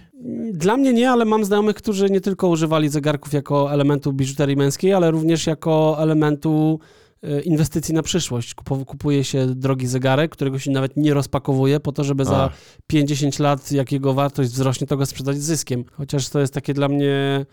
Dla 0.53 0.77
mnie 0.77 0.93
nie, 0.93 1.11
ale 1.11 1.25
mam 1.25 1.45
znajomych, 1.45 1.75
którzy 1.75 2.09
nie 2.09 2.21
tylko 2.21 2.47
używali 2.47 2.89
zegarków 2.89 3.33
jako 3.33 3.73
elementu 3.73 4.13
biżuterii 4.13 4.55
męskiej, 4.55 4.93
ale 4.93 5.11
również 5.11 5.47
jako 5.47 5.95
elementu 5.99 6.79
e, 7.23 7.41
inwestycji 7.41 7.93
na 7.93 8.03
przyszłość. 8.03 8.53
Kupuje 8.85 9.23
się 9.23 9.45
drogi 9.45 9.87
zegarek, 9.87 10.31
którego 10.31 10.59
się 10.59 10.71
nawet 10.71 10.97
nie 10.97 11.13
rozpakowuje 11.13 11.79
po 11.79 11.91
to, 11.91 12.03
żeby 12.03 12.25
za 12.25 12.37
A. 12.37 12.49
50 12.87 13.39
lat, 13.39 13.71
jak 13.71 13.91
jego 13.91 14.13
wartość 14.13 14.49
wzrośnie, 14.49 14.87
to 14.87 14.97
go 14.97 15.05
sprzedać 15.05 15.37
z 15.37 15.43
zyskiem. 15.43 15.85
Chociaż 15.91 16.29
to 16.29 16.39
jest 16.39 16.53
takie 16.53 16.73
dla 16.73 16.87
mnie, 16.87 17.45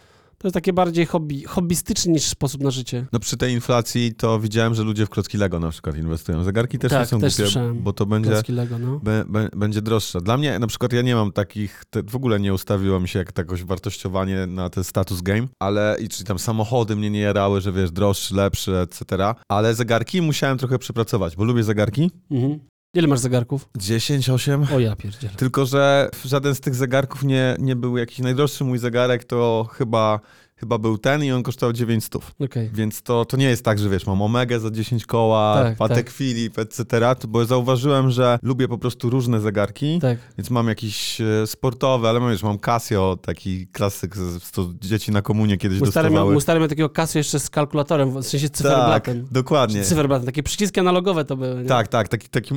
to 0.42 0.48
jest 0.48 0.54
takie 0.54 0.72
bardziej 0.72 1.06
hobby, 1.06 1.44
hobbystyczny 1.44 2.12
niż 2.12 2.22
sposób 2.24 2.62
na 2.62 2.70
życie. 2.70 3.06
No 3.12 3.20
przy 3.20 3.36
tej 3.36 3.52
inflacji 3.52 4.14
to 4.14 4.40
widziałem, 4.40 4.74
że 4.74 4.82
ludzie 4.82 5.06
w 5.06 5.10
klocki 5.10 5.38
Lego 5.38 5.60
na 5.60 5.70
przykład 5.70 5.96
inwestują. 5.96 6.44
Zegarki 6.44 6.78
też 6.78 6.90
Tak, 6.92 7.00
nie 7.00 7.06
są 7.06 7.20
też 7.20 7.32
głupie, 7.36 7.44
słyszałem. 7.44 7.82
bo 7.82 7.92
to 7.92 8.06
będzie... 8.06 8.42
Lego, 8.48 8.78
no. 8.78 9.00
Be, 9.02 9.24
be, 9.28 9.48
będzie 9.56 9.82
droższa. 9.82 10.20
Dla 10.20 10.36
mnie 10.36 10.58
na 10.58 10.66
przykład 10.66 10.92
ja 10.92 11.02
nie 11.02 11.14
mam 11.14 11.32
takich, 11.32 11.82
te, 11.90 12.02
w 12.02 12.16
ogóle 12.16 12.40
nie 12.40 12.54
ustawiło 12.54 13.00
mi 13.00 13.08
się 13.08 13.18
jak 13.18 13.38
jakoś 13.38 13.64
wartościowanie 13.64 14.46
na 14.46 14.70
ten 14.70 14.84
status 14.84 15.22
game, 15.22 15.48
ale 15.58 15.96
i 16.00 16.08
czyli 16.08 16.24
tam 16.24 16.38
samochody 16.38 16.96
mnie 16.96 17.10
nie 17.10 17.20
jarały, 17.20 17.60
że 17.60 17.72
wiesz, 17.72 17.90
droższy, 17.90 18.34
lepszy, 18.34 18.76
etc. 18.76 19.34
Ale 19.48 19.74
zegarki 19.74 20.22
musiałem 20.22 20.58
trochę 20.58 20.78
przepracować, 20.78 21.36
bo 21.36 21.44
lubię 21.44 21.62
zegarki. 21.64 22.10
Mhm. 22.30 22.71
Ile 22.94 23.08
masz 23.08 23.18
zegarków? 23.18 23.68
10, 23.76 24.30
8. 24.30 24.66
O 24.74 24.78
ja 24.78 24.96
pierdzielę. 24.96 25.32
Tylko, 25.36 25.66
że 25.66 26.10
żaden 26.24 26.54
z 26.54 26.60
tych 26.60 26.74
zegarków 26.74 27.24
nie, 27.24 27.56
nie 27.58 27.76
był 27.76 27.98
jakiś 27.98 28.18
najdroższy 28.18 28.64
mój 28.64 28.78
zegarek, 28.78 29.24
to 29.24 29.68
chyba, 29.72 30.20
chyba 30.62 30.78
był 30.78 30.98
ten 30.98 31.24
i 31.24 31.32
on 31.32 31.42
kosztował 31.42 31.72
900. 31.72 32.22
Okej. 32.40 32.70
Więc 32.74 33.02
to, 33.02 33.24
to 33.24 33.36
nie 33.36 33.44
jest 33.48 33.64
tak, 33.64 33.78
że 33.78 33.88
wiesz, 33.88 34.06
mam 34.06 34.22
Omegę 34.22 34.60
za 34.60 34.70
10 34.70 35.06
koła, 35.06 35.54
Tak, 35.62 35.76
Patek 35.76 35.96
tak. 36.06 36.10
Philip, 36.14 36.58
etc., 36.58 36.84
bo 37.28 37.44
zauważyłem, 37.44 38.10
że 38.10 38.38
lubię 38.42 38.68
po 38.68 38.78
prostu 38.78 39.10
różne 39.10 39.40
zegarki. 39.40 39.98
Tak. 40.00 40.18
Więc 40.38 40.50
mam 40.50 40.68
jakiś 40.68 41.20
e, 41.20 41.46
sportowy, 41.46 42.08
ale 42.08 42.20
mam, 42.20 42.30
wiesz, 42.30 42.42
mam 42.42 42.58
Casio, 42.58 43.18
taki 43.22 43.66
klasyk, 43.66 44.14
to 44.52 44.70
dzieci 44.80 45.10
na 45.12 45.22
komunie 45.22 45.56
kiedyś 45.56 45.80
Mój 45.80 45.90
stary, 45.90 46.08
dostawały. 46.08 46.32
mój 46.32 46.42
stary 46.42 46.60
miał 46.60 46.68
takiego 46.68 46.90
kasu 46.90 47.18
jeszcze 47.18 47.40
z 47.40 47.50
kalkulatorem, 47.50 48.10
w 48.10 48.26
sensie 48.26 48.48
tak, 48.48 48.56
cyferblatem. 48.56 49.26
dokładnie. 49.30 49.82
Cyferblatem, 49.84 50.26
takie 50.26 50.42
przyciski 50.42 50.80
analogowe 50.80 51.24
to 51.24 51.36
były. 51.36 51.62
Nie? 51.62 51.68
Tak, 51.68 51.88
tak, 51.88 52.08
taki, 52.08 52.28
taki, 52.28 52.54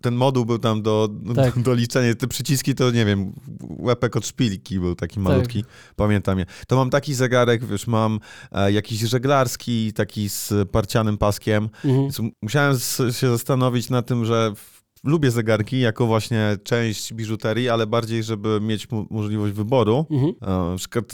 ten 0.00 0.14
moduł 0.14 0.44
był 0.44 0.58
tam 0.58 0.82
do, 0.82 1.08
Tak. 1.36 1.54
do, 1.54 1.60
do 1.62 1.74
liczenia. 1.74 2.14
Te 2.14 2.26
przyciski 2.26 2.74
to, 2.74 2.90
nie 2.90 3.04
wiem, 3.04 3.32
łepek 3.78 4.16
od 4.16 4.26
szpilki 4.26 4.80
był 4.80 4.94
taki 4.94 5.20
malutki, 5.20 5.64
pamiętam 5.96 6.38
je. 6.38 6.46
To 6.66 6.76
mam 6.76 6.90
taki 6.90 7.14
zegarek, 7.36 7.64
wiesz, 7.64 7.86
mam 7.86 8.20
e, 8.52 8.72
jakiś 8.72 8.98
żeglarski, 9.00 9.92
taki 9.92 10.28
z 10.28 10.52
parcianym 10.72 11.18
paskiem. 11.18 11.68
Mhm. 11.84 12.30
Musiałem 12.42 12.76
się 13.12 13.30
zastanowić 13.30 13.90
na 13.90 14.02
tym, 14.02 14.24
że 14.24 14.52
lubię 15.06 15.30
zegarki 15.30 15.80
jako 15.80 16.06
właśnie 16.06 16.56
część 16.64 17.14
biżuterii, 17.14 17.68
ale 17.68 17.86
bardziej, 17.86 18.22
żeby 18.22 18.60
mieć 18.60 18.88
możliwość 19.10 19.52
wyboru. 19.54 20.06
Mhm. 20.10 20.32
E, 20.42 20.70
Na 20.70 20.76
przykład 20.76 21.04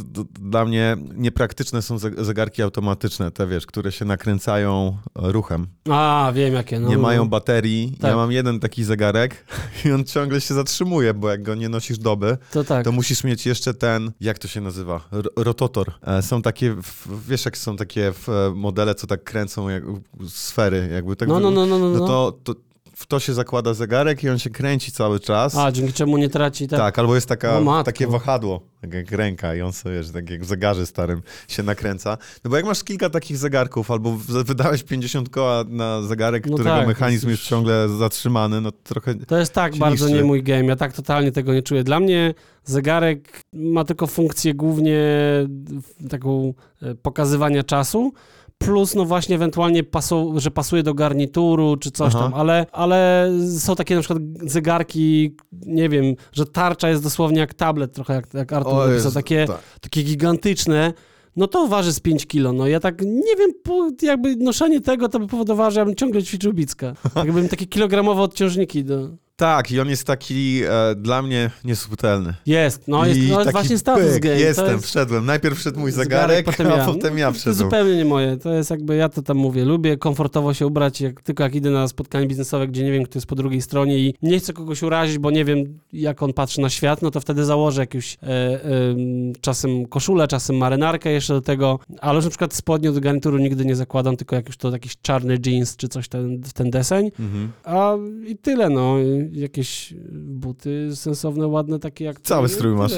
dla 0.40 0.64
mnie 0.64 0.96
niepraktyczne 1.14 1.82
są 1.82 1.98
ze- 1.98 2.24
zegarki 2.24 2.62
automatyczne, 2.62 3.30
te 3.30 3.46
wiesz, 3.46 3.66
które 3.66 3.92
się 3.92 4.04
nakręcają 4.04 4.96
e, 5.22 5.32
ruchem. 5.32 5.66
A, 5.90 6.32
wiem 6.34 6.54
jakie. 6.54 6.80
No, 6.80 6.88
nie 6.88 6.96
no. 6.96 7.02
mają 7.02 7.28
baterii. 7.28 7.96
Tak. 8.00 8.10
Ja 8.10 8.16
mam 8.16 8.32
jeden 8.32 8.60
taki 8.60 8.84
zegarek 8.84 9.44
i 9.84 9.92
on 9.92 10.04
ciągle 10.04 10.40
się 10.40 10.54
zatrzymuje, 10.54 11.14
bo 11.14 11.30
jak 11.30 11.42
go 11.42 11.54
nie 11.54 11.68
nosisz 11.68 11.98
doby, 11.98 12.38
To 12.52 12.64
tak. 12.64 12.84
to 12.84 12.92
musisz 12.92 13.24
mieć 13.24 13.46
jeszcze 13.46 13.74
ten, 13.74 14.12
jak 14.20 14.38
to 14.38 14.48
się 14.48 14.60
nazywa? 14.60 15.00
R- 15.12 15.28
rototor. 15.36 15.92
E, 16.06 16.22
Są 16.22 16.42
takie, 16.42 16.76
wiesz 17.28 17.44
jak 17.44 17.58
są 17.58 17.76
takie 17.76 18.12
modele, 18.54 18.94
co 18.94 19.06
tak 19.06 19.24
kręcą 19.24 19.68
jak 19.68 19.82
sfery, 20.28 20.88
jakby 20.94 21.16
tak 21.16 21.28
No, 21.28 21.40
no, 21.40 21.50
no, 21.50 21.66
no, 21.66 21.78
no. 21.78 21.88
no 21.90 22.06
to, 22.06 22.38
to 22.44 22.54
w 23.02 23.06
to 23.06 23.20
się 23.20 23.34
zakłada 23.34 23.74
zegarek 23.74 24.24
i 24.24 24.28
on 24.28 24.38
się 24.38 24.50
kręci 24.50 24.92
cały 24.92 25.20
czas. 25.20 25.56
A, 25.56 25.72
dzięki 25.72 25.92
czemu 25.92 26.16
nie 26.16 26.28
traci 26.28 26.68
tak. 26.68 26.78
Tak, 26.78 26.98
albo 26.98 27.14
jest 27.14 27.28
taka, 27.28 27.58
O 27.58 27.60
matko. 27.60 27.84
takie 27.84 28.06
wahadło, 28.06 28.60
tak 28.80 28.94
jak 28.94 29.10
ręka 29.10 29.54
i 29.54 29.60
on 29.62 29.72
sobie, 29.72 30.02
że 30.02 30.12
tak 30.12 30.30
jak 30.30 30.42
w 30.42 30.46
zegarze 30.46 30.86
starym 30.86 31.22
się 31.48 31.62
nakręca. 31.62 32.18
No 32.44 32.50
bo 32.50 32.56
jak 32.56 32.64
masz 32.66 32.84
kilka 32.84 33.10
takich 33.10 33.36
zegarków, 33.36 33.90
albo 33.90 34.12
wydałeś 34.44 34.82
50 34.82 35.28
koła 35.28 35.64
na 35.68 36.02
zegarek, 36.02 36.46
No 36.46 36.54
którego 36.54 36.76
tak, 36.76 36.86
mechanizm 36.88 37.24
to 37.26 37.30
jest 37.30 37.42
ciągle 37.42 37.88
zatrzymany, 37.88 38.60
no 38.60 38.72
trochę... 38.72 39.14
To 39.14 39.38
jest 39.38 39.52
tak 39.52 39.76
bardzo 39.76 40.04
niszczy. 40.04 40.18
nie 40.18 40.24
mój 40.24 40.42
game. 40.42 40.64
Ja 40.64 40.76
tak 40.76 40.92
totalnie 40.92 41.32
tego 41.32 41.54
nie 41.54 41.62
czuję. 41.62 41.84
Dla 41.84 42.00
mnie 42.00 42.34
zegarek 42.64 43.42
ma 43.52 43.84
tylko 43.84 44.06
funkcję 44.06 44.54
głównie 44.54 45.00
taką 46.10 46.54
e, 46.82 46.94
pokazywania 46.94 47.62
czasu. 47.62 48.12
Plus, 48.64 48.94
no 48.94 49.04
właśnie, 49.04 49.36
ewentualnie, 49.36 49.84
pasu, 49.84 50.34
że 50.36 50.50
pasuje 50.50 50.82
do 50.82 50.94
garnituru 50.94 51.76
czy 51.76 51.90
coś 51.90 52.14
Aha. 52.14 52.24
tam, 52.24 52.34
ale, 52.34 52.66
ale 52.72 53.30
są 53.58 53.74
takie 53.74 53.94
na 53.94 54.00
przykład 54.00 54.22
zegarki, 54.42 55.36
nie 55.52 55.88
wiem, 55.88 56.04
że 56.32 56.46
tarcza 56.46 56.88
jest 56.88 57.02
dosłownie 57.02 57.38
jak 57.38 57.54
tablet, 57.54 57.92
trochę 57.92 58.14
jak, 58.14 58.34
jak 58.34 58.52
Artur 58.52 58.88
napisał, 58.88 59.12
takie, 59.12 59.46
tak. 59.46 59.58
takie 59.80 60.02
gigantyczne. 60.02 60.92
No 61.36 61.46
to 61.46 61.66
waży 61.66 61.92
z 61.92 62.00
5 62.00 62.26
kilo. 62.26 62.52
No 62.52 62.66
ja 62.66 62.80
tak 62.80 63.00
nie 63.00 63.36
wiem, 63.38 63.50
jakby 64.02 64.36
noszenie 64.36 64.80
tego 64.80 65.08
to 65.08 65.18
by 65.18 65.26
powodowało, 65.26 65.70
że 65.70 65.80
ja 65.80 65.86
bym 65.86 65.94
ciągle 65.94 66.22
ćwiczył 66.22 66.52
bicka. 66.52 66.94
Jakbym 67.16 67.48
takie 67.48 67.66
kilogramowe 67.66 68.22
odciążniki 68.22 68.84
do... 68.84 69.08
Tak, 69.42 69.72
i 69.72 69.80
on 69.80 69.88
jest 69.88 70.04
taki 70.04 70.62
e, 70.64 70.94
dla 70.94 71.22
mnie 71.22 71.50
niesubtelny. 71.64 72.34
Jest, 72.46 72.88
no 72.88 73.06
jest, 73.06 73.20
I 73.20 73.28
no 73.28 73.40
jest 73.40 73.44
taki 73.44 73.52
właśnie 73.52 73.78
status 73.78 74.12
pyk, 74.12 74.22
game. 74.22 74.40
Jestem, 74.40 74.66
to 74.66 74.72
jest 74.72 74.86
wszedłem. 74.86 75.26
Najpierw 75.26 75.58
wszedł 75.58 75.80
mój 75.80 75.92
zegarek, 75.92 76.36
zegarek, 76.36 76.44
potem 76.44 76.66
ja. 76.66 76.82
a 76.82 76.86
potem 76.86 77.18
ja 77.18 77.26
To 77.26 77.32
wszedłem. 77.32 77.56
zupełnie 77.56 77.96
nie 77.96 78.04
moje. 78.04 78.36
To 78.36 78.52
jest 78.52 78.70
jakby, 78.70 78.96
ja 78.96 79.08
to 79.08 79.22
tam 79.22 79.36
mówię, 79.36 79.64
lubię 79.64 79.96
komfortowo 79.96 80.54
się 80.54 80.66
ubrać, 80.66 81.00
jak, 81.00 81.22
tylko 81.22 81.42
jak 81.42 81.54
idę 81.54 81.70
na 81.70 81.88
spotkanie 81.88 82.26
biznesowe, 82.26 82.68
gdzie 82.68 82.84
nie 82.84 82.92
wiem, 82.92 83.04
kto 83.04 83.18
jest 83.18 83.26
po 83.26 83.34
drugiej 83.34 83.62
stronie 83.62 83.98
i 83.98 84.14
nie 84.22 84.38
chcę 84.38 84.52
kogoś 84.52 84.82
urazić, 84.82 85.18
bo 85.18 85.30
nie 85.30 85.44
wiem, 85.44 85.78
jak 85.92 86.22
on 86.22 86.32
patrzy 86.32 86.60
na 86.60 86.70
świat, 86.70 87.02
no 87.02 87.10
to 87.10 87.20
wtedy 87.20 87.44
założę 87.44 87.80
jakąś 87.80 88.18
e, 88.22 88.26
e, 88.26 88.60
czasem 89.40 89.86
koszulę, 89.86 90.28
czasem 90.28 90.56
marynarkę 90.56 91.12
jeszcze 91.12 91.34
do 91.34 91.40
tego, 91.40 91.78
ale 92.00 92.16
już 92.16 92.24
na 92.24 92.30
przykład 92.30 92.54
spodnie 92.54 92.92
do 92.92 93.00
garnituru 93.00 93.38
nigdy 93.38 93.64
nie 93.64 93.76
zakładam, 93.76 94.16
tylko 94.16 94.36
jak 94.36 94.46
już 94.46 94.56
to 94.56 94.70
jakiś 94.70 94.96
czarny 95.02 95.38
jeans 95.46 95.76
czy 95.76 95.88
coś 95.88 96.08
ten, 96.08 96.42
w 96.42 96.52
ten 96.52 96.70
deseń. 96.70 97.10
Mhm. 97.20 97.52
A 97.64 97.94
i 98.26 98.36
tyle, 98.36 98.70
no. 98.70 98.96
Jakieś 99.32 99.94
buty 100.12 100.96
sensowne, 100.96 101.46
ładne, 101.46 101.78
takie 101.78 102.04
jak... 102.04 102.20
Cały 102.20 102.48
strój 102.48 102.74
masz. 102.74 102.92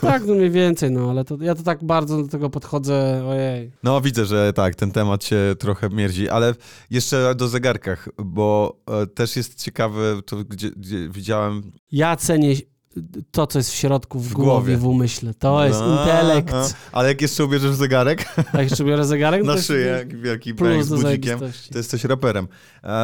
Tak, 0.00 0.26
no 0.26 0.34
mniej 0.34 0.50
więcej, 0.50 0.90
no, 0.90 1.10
ale 1.10 1.24
to, 1.24 1.36
ja 1.40 1.54
to 1.54 1.62
tak 1.62 1.84
bardzo 1.84 2.22
do 2.22 2.28
tego 2.28 2.50
podchodzę, 2.50 3.24
ojej. 3.26 3.72
No 3.82 4.00
widzę, 4.00 4.26
że 4.26 4.52
tak, 4.52 4.74
ten 4.74 4.90
temat 4.90 5.24
się 5.24 5.54
trochę 5.58 5.88
mierdzi, 5.88 6.28
ale 6.28 6.54
jeszcze 6.90 7.34
do 7.34 7.48
zegarkach, 7.48 8.08
bo 8.24 8.76
e, 8.86 9.06
też 9.06 9.36
jest 9.36 9.62
ciekawe, 9.62 10.22
to 10.26 10.36
gdzie, 10.36 10.70
gdzie 10.70 11.08
widziałem... 11.08 11.72
Ja 11.92 12.16
cenię 12.16 12.54
to, 13.30 13.46
co 13.46 13.58
jest 13.58 13.70
w 13.70 13.74
środku, 13.74 14.20
w, 14.20 14.28
W 14.28 14.32
głowie, 14.32 14.48
głowie. 14.50 14.76
w 14.76 14.86
umyśle. 14.86 15.34
To 15.34 15.64
jest 15.64 15.80
A, 15.82 15.86
intelekt. 16.00 16.52
a, 16.54 16.66
ale 16.92 17.08
jak 17.08 17.22
jeszcze 17.22 17.44
ubierzesz 17.44 17.74
zegarek 17.74 18.24
A 18.52 18.62
jeszcze 18.62 18.84
biorę 18.84 19.04
zegarek, 19.04 19.40
no 19.40 19.44
to 19.46 19.50
na 19.50 19.54
jest 19.56 19.66
szyję, 19.66 19.86
jak 19.86 20.20
wielki 20.20 20.54
z 20.82 20.88
budzikiem, 20.88 21.38
to 21.72 21.78
jesteś 21.78 22.04
raperem. 22.04 22.48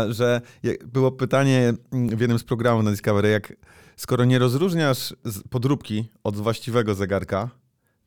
Że 0.08 0.40
jak- 0.62 0.86
było 0.86 1.12
pytanie 1.12 1.74
mm, 1.92 2.16
w 2.16 2.20
jednym 2.20 2.38
z 2.38 2.44
programów 2.44 2.84
na 2.84 2.90
Discovery, 2.90 3.28
jak 3.28 3.52
skoro 3.96 4.24
nie 4.24 4.38
rozróżniasz 4.38 5.14
podróbki 5.50 6.08
od 6.24 6.36
właściwego 6.36 6.94
zegarka, 6.94 7.50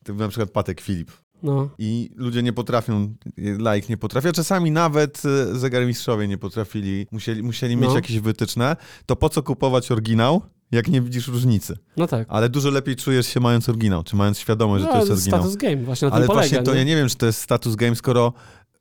ty 0.04 0.14
na 0.14 0.28
przykład 0.28 0.50
Patek 0.50 0.80
Filip, 0.80 1.10
No. 1.42 1.68
I 1.78 2.10
ludzie 2.16 2.42
nie 2.42 2.52
potrafią, 2.52 3.14
like 3.38 3.86
nie 3.88 3.96
potrafią, 3.96 4.32
czasami 4.32 4.70
nawet 4.70 5.22
e, 5.24 5.58
zegarmistrzowie 5.58 6.28
nie 6.28 6.38
potrafili, 6.38 7.06
musieli, 7.12 7.42
musieli 7.42 7.76
mieć 7.76 7.88
No. 7.88 7.94
jakieś 7.94 8.20
wytyczne, 8.20 8.76
to 9.06 9.16
po 9.16 9.28
co 9.28 9.42
kupować 9.42 9.90
oryginał, 9.90 10.42
jak 10.72 10.88
nie 10.88 11.00
widzisz 11.02 11.28
różnicy? 11.28 11.76
no 11.96 12.06
tak. 12.06 12.26
Ale 12.30 12.48
dużo 12.48 12.70
lepiej 12.70 12.96
czujesz 12.96 13.26
się 13.26 13.40
mając 13.40 13.68
oryginał, 13.68 14.02
czy 14.02 14.16
mając 14.16 14.38
świadomość, 14.38 14.82
że 14.82 14.88
to 14.88 14.94
No, 14.94 15.00
jest 15.00 15.12
oryginał. 15.12 15.40
status 15.40 15.56
game, 15.56 15.76
właśnie 15.76 16.08
na 16.08 16.14
Ale 16.14 16.22
tym 16.24 16.26
polega. 16.28 16.48
właśnie 16.48 16.62
to 16.62 16.72
nie? 16.72 16.78
ja 16.78 16.84
nie 16.84 16.96
wiem, 16.96 17.08
czy 17.08 17.16
to 17.16 17.26
jest 17.26 17.40
status 17.40 17.76
game, 17.76 17.96
skoro 17.96 18.32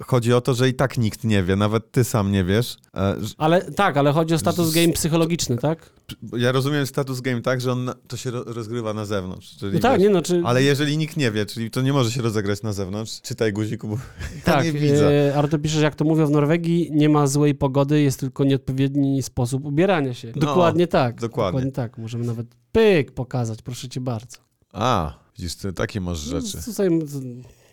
chodzi 0.04 0.34
o 0.34 0.42
to, 0.42 0.54
że 0.54 0.70
i 0.70 0.74
tak 0.74 0.98
nikt 0.98 1.24
nie 1.24 1.44
wie, 1.44 1.56
nawet 1.56 1.92
ty 1.92 2.04
sam 2.04 2.32
nie 2.32 2.44
wiesz. 2.44 2.78
E, 2.96 3.16
Ale 3.38 3.72
tak, 3.72 3.98
ale 3.98 4.12
chodzi 4.12 4.34
o 4.34 4.38
status 4.40 4.74
game 4.74 4.94
psychologiczny, 4.94 5.58
tak? 5.58 5.90
Ja 6.38 6.52
rozumiem 6.52 6.88
status 6.88 7.22
game 7.22 7.42
tak, 7.42 7.62
że 7.62 7.72
on 7.72 7.92
to 8.08 8.18
się 8.18 8.32
ro, 8.32 8.44
rozgrywa 8.44 8.94
na 8.94 9.06
zewnątrz. 9.06 9.58
Czyli 9.58 9.74
No 9.74 9.80
tak, 9.80 10.00
wiesz, 10.00 10.08
nie 10.08 10.14
no, 10.14 10.22
czy... 10.22 10.42
Ale 10.46 10.64
jeżeli 10.64 10.98
nikt 10.98 11.18
nie 11.18 11.32
wie, 11.32 11.46
czyli 11.46 11.72
to 11.72 11.82
nie 11.82 11.94
może 11.94 12.12
się 12.12 12.22
rozegrać 12.22 12.62
na 12.64 12.74
zewnątrz, 12.74 13.22
czytaj 13.22 13.54
guziku, 13.54 13.88
bo 13.88 13.98
tak, 14.44 14.66
nie 14.66 14.72
widzę. 14.72 15.30
e, 15.30 15.36
Artur 15.38 15.62
pisze, 15.62 15.78
że 15.78 15.84
jak 15.84 15.96
to 15.96 16.06
mówią 16.06 16.26
w 16.28 16.32
Norwegii, 16.32 16.90
nie 16.92 17.10
ma 17.10 17.28
złej 17.28 17.56
pogody, 17.56 18.02
jest 18.02 18.20
tylko 18.20 18.44
nieodpowiedni 18.44 19.24
sposób 19.24 19.66
ubierania 19.66 20.14
się. 20.14 20.28
No, 20.36 20.42
Dokładnie 20.42 20.88
tak. 20.88 21.22
dokładnie. 21.22 21.72
tak. 21.72 21.98
Możemy 21.98 22.26
nawet 22.26 22.48
pyk 22.72 23.12
pokazać, 23.12 23.62
proszę 23.62 23.90
cię 23.90 24.02
bardzo. 24.02 24.38
A, 24.74 25.14
widzisz, 25.38 25.56
ty 25.56 25.74
takie 25.74 26.02
masz 26.02 26.18
rzeczy. 26.20 26.58
No, 26.58 26.64
tutaj, 26.64 26.90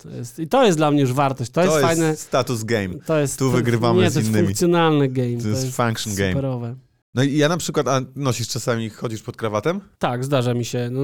to 0.04 0.10
jest, 0.10 0.38
I 0.38 0.48
to 0.48 0.64
jest 0.64 0.78
dla 0.78 0.90
mnie 0.90 1.00
już 1.00 1.12
wartość. 1.12 1.50
To, 1.50 1.62
jest 1.64 1.76
fajne. 1.80 2.16
status 2.16 2.64
game. 2.64 2.94
To 3.06 3.18
jest, 3.18 3.38
Tu 3.38 3.50
to, 3.50 3.56
wygrywamy 3.56 4.02
nie, 4.02 4.10
z 4.10 4.12
to 4.14 4.18
jest 4.20 4.30
innymi. 4.30 4.46
funkcjonalny 4.46 5.08
game. 5.08 5.36
To 5.42 5.48
jest 5.48 5.76
function 5.76 6.14
game. 6.14 6.30
superowe. 6.32 6.74
No 7.14 7.22
i 7.22 7.36
ja 7.36 7.48
na 7.48 7.56
przykład, 7.56 7.88
a 7.88 8.00
nosisz 8.16 8.48
czasami, 8.48 8.90
chodzisz 8.90 9.22
pod 9.22 9.36
krawatem? 9.36 9.80
Tak, 9.98 10.24
zdarza 10.24 10.54
mi 10.54 10.64
się. 10.64 10.88
No, 10.92 11.00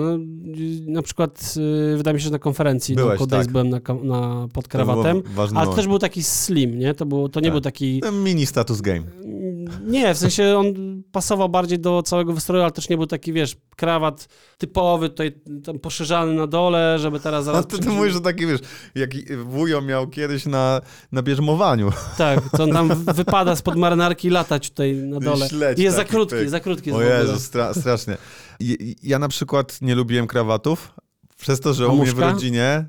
na 0.86 1.02
przykład 1.02 1.54
y, 1.92 1.96
wydaje 1.96 2.14
mi 2.14 2.20
się, 2.20 2.24
że 2.24 2.30
na 2.30 2.38
konferencji 2.38 2.94
Byłeś, 2.94 3.12
no, 3.12 3.18
Code 3.18 3.30
Days 3.30 3.46
tak. 3.46 3.52
byłem 3.52 3.68
na, 3.70 3.80
na, 4.02 4.48
pod 4.52 4.64
To 4.64 4.70
krawatem, 4.70 5.22
ale 5.54 5.66
to 5.66 5.74
też 5.74 5.86
był 5.86 5.98
taki 5.98 6.22
slim, 6.22 6.78
nie? 6.78 6.94
To, 6.94 7.06
było, 7.06 7.28
to 7.28 7.40
nie 7.40 7.44
Tak. 7.46 7.52
był 7.52 7.60
taki... 7.60 8.00
No, 8.04 8.12
Mini 8.12 8.46
status 8.46 8.80
game. 8.80 9.02
Nie, 9.86 10.14
w 10.14 10.18
sensie 10.18 10.56
on 10.58 10.74
pasował 11.12 11.48
bardziej 11.48 11.78
do 11.78 12.02
całego 12.02 12.32
wystroju, 12.32 12.62
ale 12.62 12.72
też 12.72 12.88
nie 12.88 12.96
był 12.96 13.06
taki, 13.06 13.32
wiesz, 13.32 13.56
krawat 13.76 14.28
typowy, 14.58 15.08
tutaj 15.08 15.32
tam 15.64 15.78
poszerzany 15.78 16.34
na 16.34 16.46
dole, 16.46 16.98
żeby 16.98 17.20
teraz 17.20 17.40
A 17.40 17.44
zaraz... 17.44 17.66
ty, 17.66 17.76
ty 17.76 17.82
przy- 17.82 17.90
mówisz, 17.90 18.12
że 18.12 18.20
taki, 18.20 18.46
wiesz, 18.46 18.60
jak 18.94 19.10
wujo 19.44 19.80
miał 19.82 20.08
kiedyś 20.08 20.46
na, 20.46 20.80
na 21.12 21.22
bierzmowaniu. 21.22 21.92
Tak, 22.18 22.40
co 22.56 22.62
on 22.64 22.70
tam 22.72 23.04
wypada 23.04 23.56
spod 23.56 23.76
marynarki 23.76 24.30
latać 24.30 24.70
tutaj 24.70 24.94
na 24.94 25.20
dole. 25.20 25.48
Śledź 25.48 25.78
za 26.02 26.04
krótki, 26.04 26.36
pyk. 26.36 26.48
za 26.48 26.60
krótki 26.60 26.92
O. 26.92 27.02
Jezu, 27.02 27.40
stra 27.40 27.74
strasznie. 27.74 28.16
Ja 29.02 29.18
na 29.18 29.28
przykład 29.28 29.82
nie 29.82 29.94
lubiłem 29.94 30.26
krawatów, 30.26 30.94
przez 31.36 31.60
to, 31.60 31.74
że 31.74 31.88
u 31.88 31.96
mnie 32.02 32.12
w 32.12 32.18
rodzinie 32.18 32.84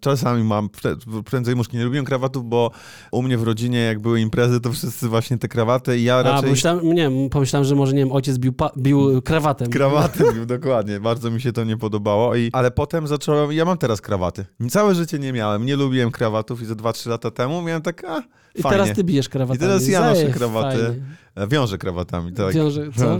czasami 0.00 0.44
mam 0.44 0.68
prę- 0.68 1.22
prędzej 1.22 1.56
muszki. 1.56 1.76
Nie 1.76 1.84
lubiłem 1.84 2.04
krawatów, 2.04 2.44
bo 2.44 2.70
u 3.12 3.22
mnie 3.22 3.38
w 3.38 3.42
rodzinie, 3.42 3.78
jak 3.78 3.98
były 4.00 4.20
imprezy, 4.20 4.60
to 4.60 4.72
wszyscy 4.72 5.08
właśnie 5.08 5.38
te 5.38 5.48
krawaty 5.48 5.98
i 5.98 6.04
ja 6.04 6.16
A, 6.16 6.22
raczej... 6.22 6.50
myślałem, 6.50 6.92
nie, 6.94 7.10
pomyślałem, 7.30 7.64
że 7.64 7.74
może, 7.74 7.92
nie 7.92 7.98
wiem, 7.98 8.12
ojciec 8.12 8.38
bił, 8.38 8.52
bił 8.78 9.22
krawatem. 9.22 9.70
Krawaty 9.70 10.24
bił, 10.34 10.46
dokładnie. 10.46 11.00
Bardzo 11.00 11.30
mi 11.30 11.40
się 11.40 11.52
to 11.52 11.64
nie 11.64 11.76
podobało. 11.76 12.34
I, 12.36 12.50
ale 12.52 12.70
potem 12.70 13.06
zacząłem, 13.06 13.52
ja 13.52 13.64
mam 13.64 13.78
teraz 13.78 14.00
krawaty. 14.00 14.46
Całe 14.70 14.94
życie 14.94 15.18
nie 15.18 15.32
miałem, 15.32 15.66
nie 15.66 15.76
lubiłem 15.76 16.10
krawatów 16.10 16.62
i 16.62 16.64
ze 16.66 16.74
2-3 16.74 17.08
lata 17.10 17.30
temu 17.30 17.62
miałem 17.62 17.82
tak, 17.82 18.04
a, 18.04 18.22
I 18.54 18.62
fajnie. 18.62 18.78
teraz 18.78 18.96
ty 18.96 19.04
bijesz 19.04 19.28
krawatami. 19.28 19.56
I 19.56 19.60
teraz 19.60 19.88
ja 19.88 20.00
noszę 20.00 20.30
krawaty. 20.30 20.76
fajnie. 20.78 21.02
E, 21.34 21.46
Wiążę 21.48 21.78
krawatami, 21.78 22.32
tak. 22.32 22.54
Wiąże, 22.54 22.86
co? 22.96 23.18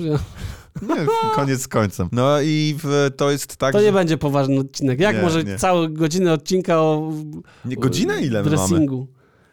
Nie, 0.82 1.06
koniec 1.34 1.60
z 1.62 1.68
końcem. 1.68 2.08
No 2.12 2.40
i 2.40 2.76
w, 2.82 3.10
to 3.16 3.30
jest 3.30 3.56
tak, 3.56 3.72
To 3.72 3.78
że... 3.78 3.84
nie 3.84 3.92
będzie 3.92 4.18
poważny 4.18 4.60
odcinek. 4.60 5.00
Jak 5.00 5.16
Nie, 5.16 5.22
może 5.22 5.44
nie. 5.44 5.58
całe 5.58 5.88
godziny 5.88 6.32
odcinka 6.32 6.80
o 6.80 7.12
Nie, 7.64 7.76
godzinę 7.76 8.20
ile 8.20 8.42
my 8.42 8.50
mamy? 8.50 8.56
dressingu? 8.56 9.06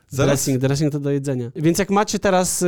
Zaraz, 0.10 0.30
Dressing, 0.30 0.58
dressing 0.62 0.92
to 0.92 1.00
do 1.00 1.10
jedzenia. 1.12 1.52
Więc 1.56 1.80
jak 1.80 1.90
macie 1.90 2.20
teraz... 2.20 2.62
y, 2.62 2.68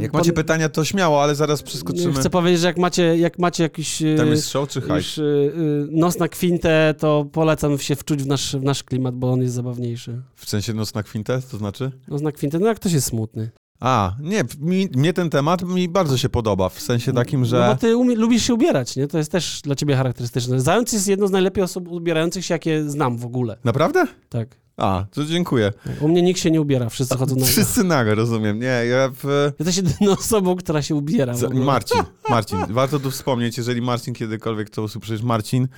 jak 0.00 0.12
pod- 0.12 0.20
macie 0.20 0.32
pytania, 0.32 0.68
to 0.68 0.84
śmiało, 0.84 1.22
ale 1.22 1.34
zaraz 1.34 1.62
przeskoczymy. 1.62 2.12
Chcę 2.14 2.30
powiedzieć, 2.30 2.60
że 2.60 2.66
jak 2.66 2.78
macie, 2.78 3.16
jak 3.18 3.38
macie 3.38 3.62
jakiś 3.62 4.02
y, 4.02 4.14
Tam 4.18 4.28
jest 4.28 4.48
show 4.48 4.68
czy 4.68 4.80
hype? 4.80 4.96
już, 4.96 5.18
y, 5.18 5.22
y, 5.22 5.86
nos 5.90 6.18
na 6.18 6.28
kwintę, 6.28 6.94
to 6.98 7.26
polecam 7.32 7.78
się 7.78 7.96
wczuć 7.96 8.22
w 8.22 8.26
nasz, 8.26 8.56
w 8.56 8.62
nasz 8.62 8.82
klimat, 8.82 9.14
bo 9.14 9.32
on 9.32 9.42
jest 9.42 9.54
zabawniejszy. 9.54 10.22
W 10.36 10.48
sensie 10.48 10.74
nos 10.74 10.94
na 10.94 11.02
kwintę, 11.02 11.42
to 11.50 11.56
znaczy? 11.58 11.90
Nos 12.08 12.22
na 12.22 12.32
kwintę, 12.32 12.58
no 12.58 12.66
jak 12.66 12.76
ktoś 12.76 12.92
jest 12.92 13.06
smutny. 13.06 13.50
A, 13.82 14.16
nie, 14.20 14.44
mi, 14.60 14.88
mnie 14.96 15.12
ten 15.12 15.30
temat 15.30 15.62
mi 15.62 15.88
bardzo 15.88 16.18
się 16.18 16.28
podoba, 16.28 16.68
w 16.68 16.80
sensie 16.80 17.12
takim, 17.12 17.44
że... 17.44 17.58
No 17.58 17.74
bo 17.74 17.80
ty 17.80 17.96
umie, 17.96 18.16
lubisz 18.16 18.42
się 18.42 18.54
ubierać, 18.54 18.96
nie? 18.96 19.08
To 19.08 19.18
jest 19.18 19.32
też 19.32 19.60
dla 19.64 19.74
ciebie 19.74 19.96
charakterystyczne. 19.96 20.60
Zając 20.60 20.92
jest 20.92 21.08
jedną 21.08 21.26
z 21.26 21.30
najlepiej 21.30 21.64
osób 21.64 21.88
ubierających 21.88 22.44
się, 22.44 22.54
jakie 22.54 22.90
znam 22.90 23.16
w 23.18 23.24
ogóle. 23.24 23.56
Naprawdę? 23.64 24.06
Tak. 24.28 24.48
A, 24.76 25.04
to 25.10 25.24
dziękuję. 25.24 25.72
U 26.00 26.08
mnie 26.08 26.22
nikt 26.22 26.40
się 26.40 26.50
nie 26.50 26.60
ubiera, 26.60 26.88
wszyscy 26.88 27.16
chodzą 27.16 27.36
na 27.36 27.46
Wszyscy 27.52 27.84
nago, 27.84 28.14
rozumiem. 28.14 28.58
Nie, 28.58 28.66
ja 28.66 29.10
w... 29.22 29.52
Jesteś 29.58 29.76
jedyną 29.76 30.12
osobą, 30.20 30.56
która 30.56 30.82
się 30.82 30.94
ubiera. 30.94 31.34
Marcin, 31.52 32.02
Marcin. 32.30 32.58
Warto 32.68 33.00
tu 33.00 33.10
wspomnieć, 33.10 33.58
jeżeli 33.58 33.82
Marcin 33.82 34.14
kiedykolwiek 34.14 34.70
to 34.70 34.82
usłyszy, 34.82 35.18
Marcin, 35.22 35.68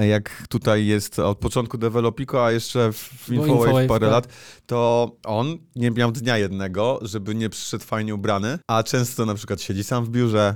jak 0.00 0.44
tutaj 0.48 0.86
jest 0.86 1.18
od 1.18 1.38
początku 1.38 1.78
Developico, 1.78 2.44
a 2.46 2.52
jeszcze 2.52 2.92
w 2.92 3.28
Infowave 3.30 3.48
Infowave, 3.60 3.86
parę 3.88 4.06
tak. 4.06 4.12
lat, 4.12 4.28
to 4.66 5.10
on 5.24 5.58
nie 5.76 5.90
miał 5.90 6.12
dnia 6.12 6.38
jednego, 6.38 6.98
żeby 7.02 7.34
nie 7.34 7.50
przyszedł 7.50 7.84
fajnie 7.84 8.14
ubrany, 8.14 8.58
a 8.66 8.82
często 8.82 9.26
na 9.26 9.34
przykład 9.34 9.60
siedzi 9.60 9.84
sam 9.84 10.04
w 10.04 10.08
biurze, 10.08 10.54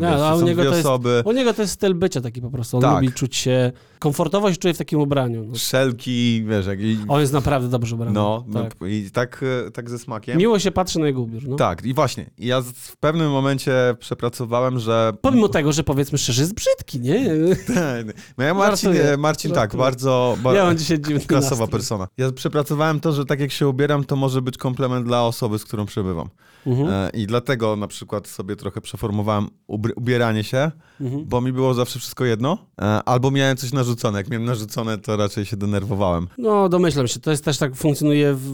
Nie, 0.00 0.06
wiesz, 0.06 0.20
a 0.20 0.34
u 0.34 0.38
są 0.40 0.46
niego 0.46 0.60
dwie 0.62 0.70
to 0.70 0.76
jest- 0.76 0.86
osoby, 0.88 1.22
U 1.24 1.32
niego 1.32 1.54
to 1.54 1.62
jest 1.62 1.74
styl 1.74 1.94
bycia 1.94 2.20
taki 2.20 2.40
po 2.42 2.50
prostu. 2.50 2.76
On 2.76 2.82
Tak. 2.82 2.94
lubi 2.94 3.12
czuć 3.12 3.36
się 3.36 3.72
komfortowo 3.98 4.50
się 4.52 4.56
czuje 4.58 4.74
w 4.74 4.78
takim 4.78 5.00
ubraniu. 5.00 5.44
No. 5.44 5.54
szelki, 5.58 6.44
wiesz, 6.48 6.66
jak 6.66 6.80
i... 6.80 6.98
On 7.08 7.20
jest 7.20 7.32
naprawdę 7.32 7.68
dobrze 7.68 7.94
ubrany. 7.94 8.12
No, 8.12 8.44
tak. 8.54 8.74
i 8.88 9.10
tak, 9.10 9.44
e, 9.66 9.70
tak 9.70 9.90
ze 9.90 9.98
smakiem. 9.98 10.38
Miło 10.38 10.58
się 10.58 10.70
patrzy 10.70 10.98
na 10.98 11.06
jego 11.06 11.20
ubiór. 11.20 11.42
No. 11.48 11.56
Tak, 11.56 11.84
i 11.84 11.94
właśnie. 11.94 12.30
Ja 12.38 12.60
z- 12.60 12.70
w 12.72 12.96
pewnym 12.96 13.30
momencie 13.30 13.72
przepracowałem, 13.98 14.78
że 14.78 15.12
Pomimo 15.20 15.48
tego, 15.48 15.72
że 15.72 15.84
powiedzmy 15.84 16.18
szczerze, 16.18 16.42
jest 16.42 16.54
brzydki, 16.54 17.00
nie? 17.00 17.30
No 18.38 18.44
ja 18.44 18.54
Marcin, 18.54 18.92
Żartuję. 18.92 19.12
e, 19.12 19.16
Marcin 19.16 19.52
tak, 19.52 19.76
bardzo, 19.76 20.36
ba- 20.42 20.54
Ja 20.54 20.64
mam 20.64 20.78
dzisiaj 20.78 20.98
dziwny 21.00 21.20
klasowa 21.20 21.50
nastrój. 21.50 21.68
persona. 21.70 22.08
Ja 22.18 22.32
przepracowałem 22.32 23.00
to, 23.00 23.12
że 23.12 23.24
tak 23.24 23.40
jak 23.40 23.52
się 23.52 23.68
ubieram, 23.68 24.04
to 24.04 24.16
może 24.16 24.42
być 24.42 24.56
komplement 24.58 25.06
dla 25.06 25.22
osoby, 25.24 25.58
z 25.58 25.64
którą 25.64 25.86
przebywam. 25.86 26.28
Mhm. 26.68 26.88
E, 26.88 27.10
I 27.10 27.26
dlatego 27.26 27.76
na 27.76 27.86
przykład 27.88 28.28
sobie 28.28 28.56
trochę 28.56 28.80
przeformowałem 28.80 29.48
ubieranie 29.96 30.44
się, 30.44 30.70
Mhm. 31.00 31.24
bo 31.28 31.40
mi 31.40 31.52
było 31.52 31.74
zawsze 31.74 31.98
wszystko 31.98 32.24
jedno, 32.24 32.58
e, 32.80 32.84
albo 32.84 33.30
miałem 33.30 33.56
coś 33.56 33.72
narzucone. 33.72 34.18
Jak 34.18 34.30
miałem 34.30 34.44
narzucone, 34.44 34.98
to 34.98 35.16
raczej 35.16 35.44
się 35.44 35.56
denerwowałem. 35.56 36.28
No, 36.38 36.68
domyślam 36.68 37.08
się. 37.08 37.20
To 37.20 37.30
jest 37.30 37.44
też 37.44 37.58
tak 37.58 37.74
funkcjonuje, 37.76 38.34
w, 38.34 38.50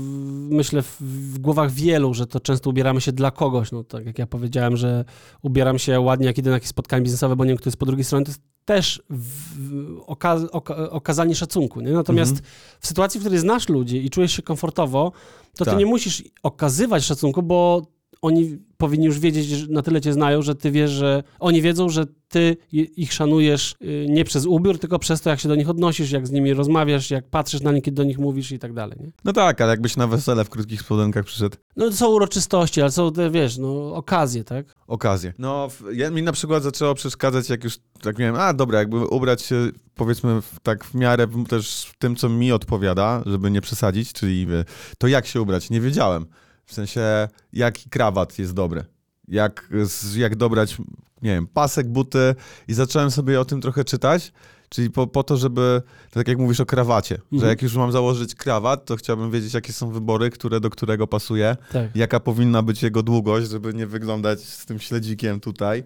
myślę, 0.51 0.83
w, 0.83 0.97
w 1.01 1.39
głowach 1.39 1.71
wielu, 1.71 2.15
że 2.15 2.27
to 2.27 2.41
często 2.41 2.71
ubieramy 2.71 3.01
się 3.01 3.13
dla 3.13 3.31
kogoś. 3.31 3.73
No, 3.73 3.85
tak 3.85 4.07
jak 4.07 4.19
ja 4.19 4.27
powiedziałem, 4.27 4.77
że 4.77 5.05
ubieram 5.43 5.79
się 5.79 6.01
ładnie, 6.01 6.27
jak 6.27 6.39
idę 6.39 6.51
na 6.51 6.57
jakieś 6.57 6.69
spotkanie 6.71 7.03
biznesowe, 7.03 7.37
bo 7.37 7.45
nie 7.45 7.49
wiem, 7.49 7.59
kto 7.59 7.69
jest 7.69 7.77
po 7.79 7.87
drugiej 7.87 8.05
stronie, 8.05 8.25
to 8.25 8.31
jest 8.31 8.41
też 8.65 9.03
oka, 10.07 10.37
oka, 10.53 10.91
okazanie 10.91 11.35
szacunku. 11.35 11.81
Nie? 11.81 11.93
Natomiast 11.93 12.31
Mhm. 12.33 12.49
w 12.81 12.87
sytuacji, 12.87 13.21
w 13.21 13.23
której 13.23 13.39
znasz 13.39 13.69
ludzi 13.69 14.07
i 14.07 14.11
czujesz 14.11 14.33
się 14.33 14.43
komfortowo, 14.43 15.13
to 15.57 15.65
ty 15.65 15.71
Tak. 15.71 15.79
nie 15.79 15.87
musisz 15.87 16.23
okazywać 16.43 17.05
szacunku, 17.05 17.43
bo 17.43 17.83
oni 18.25 18.59
powinni 18.77 19.07
już 19.07 19.19
wiedzieć, 19.19 19.47
że 19.47 19.67
na 19.67 19.83
tyle 19.83 20.01
cię 20.01 20.13
znają, 20.13 20.43
że 20.43 20.55
ty 20.55 20.71
wiesz, 20.71 20.91
że 20.91 21.23
oni 21.41 21.63
wiedzą, 21.63 21.89
że 21.89 22.05
ty 22.29 22.57
ich 22.73 23.13
szanujesz 23.13 23.75
y, 23.83 24.07
nie 24.09 24.25
przez 24.25 24.47
ubiór, 24.47 24.79
tylko 24.79 24.99
przez 24.99 25.21
to, 25.21 25.31
jak 25.31 25.41
się 25.41 25.49
do 25.49 25.55
nich 25.55 25.71
odnosisz, 25.71 26.11
jak 26.11 26.27
z 26.27 26.31
nimi 26.31 26.55
rozmawiasz, 26.55 27.11
jak 27.11 27.31
patrzysz 27.31 27.61
na 27.61 27.73
nich, 27.73 27.83
kiedy 27.85 27.95
do 27.95 28.05
nich 28.05 28.19
mówisz 28.19 28.53
i 28.53 28.59
tak 28.59 28.73
dalej. 28.73 28.99
Nie? 29.01 29.11
No 29.25 29.33
tak, 29.33 29.61
ale 29.61 29.71
jakbyś 29.71 29.97
na 29.97 30.07
wesele 30.07 30.45
w 30.45 30.51
krótkich 30.51 30.81
spodenkach 30.81 31.25
przyszedł, 31.25 31.57
No 31.77 31.91
to 31.91 31.97
są 31.97 32.09
uroczystości, 32.09 32.81
ale 32.81 32.91
są 32.91 33.13
te, 33.13 33.31
wiesz, 33.31 33.59
no 33.59 33.95
okazje, 33.95 34.45
tak? 34.45 34.67
okazję. 34.87 35.33
No, 35.39 35.69
ja, 35.93 36.11
mi 36.11 36.23
na 36.23 36.33
przykład 36.33 36.63
zaczęło 36.63 36.95
przeszkadzać, 36.95 37.51
jak 37.51 37.65
już 37.65 37.79
tak 38.03 38.19
miałem, 38.19 38.37
a 38.37 38.53
dobra, 38.53 38.79
jakby 38.79 39.07
ubrać 39.07 39.43
się 39.43 39.69
powiedzmy 39.95 40.43
w, 40.43 40.61
tak 40.63 40.85
w 40.85 40.95
miarę 40.95 41.27
też 41.49 41.85
w 41.85 41.99
tym, 41.99 42.17
co 42.17 42.29
mi 42.29 42.53
odpowiada, 42.53 43.23
żeby 43.27 43.51
nie 43.51 43.61
przesadzić, 43.61 44.13
czyli 44.13 44.47
to 44.99 45.07
jak 45.07 45.27
się 45.27 45.43
ubrać, 45.43 45.71
nie 45.71 45.81
wiedziałem. 45.81 46.27
W 46.67 46.75
sensie, 46.75 47.29
jaki 47.53 47.91
krawat 47.91 48.39
jest 48.39 48.53
dobry, 48.53 48.85
jak, 49.29 49.69
jak 50.17 50.37
dobrać, 50.37 50.79
nie 51.23 51.31
wiem, 51.31 51.47
pasek, 51.47 51.89
buty? 51.89 52.35
I 52.69 52.75
zacząłem 52.75 53.11
sobie 53.11 53.41
o 53.41 53.45
tym 53.45 53.61
trochę 53.61 53.85
czytać, 53.85 54.33
czyli 54.69 54.91
po, 54.91 55.07
po 55.07 55.23
to, 55.23 55.37
żeby, 55.37 55.83
tak 56.11 56.29
jak 56.29 56.39
mówisz 56.39 56.61
o 56.61 56.67
krawacie, 56.67 57.15
że 57.15 57.23
Mhm. 57.33 57.49
jak 57.51 57.63
już 57.63 57.75
mam 57.77 57.93
założyć 57.93 58.35
krawat, 58.35 58.85
to 58.85 58.97
chciałbym 58.97 59.31
wiedzieć, 59.31 59.55
jakie 59.55 59.73
są 59.73 59.91
wybory, 59.91 60.31
które 60.31 60.61
do 60.61 60.71
którego 60.71 61.07
pasuje, 61.07 61.57
Tak. 61.73 61.97
jaka 61.97 62.21
powinna 62.21 62.63
być 62.63 62.83
jego 62.83 63.03
długość, 63.03 63.51
żeby 63.51 63.75
nie 63.75 63.87
wyglądać 63.87 64.41
z 64.41 64.67
tym 64.67 64.79
śledzikiem 64.79 65.41
tutaj. 65.41 65.85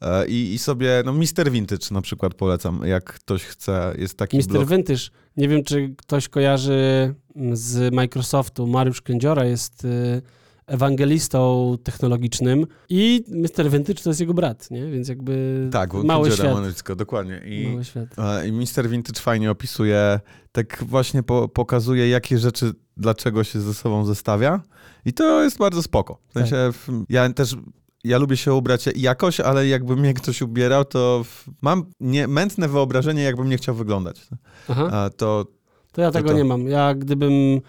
E, 0.00 0.26
I, 0.28 0.52
i 0.54 0.58
sobie, 0.58 1.02
no 1.04 1.12
Mister 1.12 1.50
Vintage 1.50 1.86
na 1.90 2.00
przykład 2.02 2.34
polecam, 2.34 2.80
jak 2.84 3.04
ktoś 3.04 3.44
chce, 3.44 3.94
jest 3.98 4.16
taki 4.16 4.36
Mr. 4.36 4.46
blog. 4.48 4.68
Vintage, 4.68 5.00
nie 5.36 5.48
wiem, 5.48 5.64
czy 5.64 5.94
ktoś 5.98 6.28
kojarzy 6.28 7.14
mm, 7.36 7.56
z 7.56 7.94
Microsoftu, 7.94 8.66
Mariusz 8.66 9.02
Kędziora 9.02 9.44
jest 9.44 9.84
y, 9.84 10.22
ewangelistą 10.68 11.74
technologicznym 11.82 12.66
i 12.88 13.24
Mr. 13.28 13.70
Vintage 13.70 14.02
to 14.02 14.10
jest 14.10 14.20
jego 14.20 14.34
brat, 14.34 14.70
nie? 14.70 14.90
Więc 14.90 15.08
jakby 15.08 15.68
Tak, 15.72 15.94
mały 15.94 16.30
świat. 16.30 16.54
ma 16.54 16.60
nazwisko, 16.60 16.96
dokładnie. 16.96 17.42
I, 17.46 17.68
Mały 17.68 17.84
świat. 17.84 18.08
I 18.48 18.52
Mister 18.52 18.88
Vintage 18.88 19.20
fajnie 19.20 19.50
opisuje, 19.50 20.20
tak 20.52 20.84
właśnie 20.84 21.22
po, 21.22 21.48
pokazuje, 21.48 22.08
jakie 22.08 22.38
rzeczy 22.38 22.72
dlaczego 22.96 23.44
się 23.44 23.60
ze 23.60 23.74
sobą 23.74 24.04
zestawia. 24.04 24.60
I 25.04 25.12
to 25.12 25.42
jest 25.42 25.58
bardzo 25.58 25.82
spoko. 25.82 26.18
W 26.28 26.32
sensie, 26.32 26.56
w, 26.72 26.88
ja 27.08 27.32
też 27.32 27.56
ja 28.04 28.18
lubię 28.18 28.36
się 28.36 28.54
ubrać 28.54 28.88
jakoś, 28.96 29.40
ale 29.40 29.66
jakby 29.66 29.96
mnie 29.96 30.14
ktoś 30.14 30.42
ubierał, 30.42 30.84
to 30.84 31.24
mam 31.62 31.84
nie, 32.00 32.28
mętne 32.28 32.68
wyobrażenie, 32.68 33.22
jakbym 33.22 33.48
nie 33.48 33.56
chciał 33.56 33.74
wyglądać. 33.74 34.28
Aha. 34.68 34.88
A 34.92 35.10
to 35.10 35.46
To 35.92 36.02
ja 36.02 36.10
tego 36.10 36.28
to. 36.30 36.36
nie 36.36 36.44
mam. 36.44 36.68
Ja 36.68 36.94
gdybym 36.94 37.60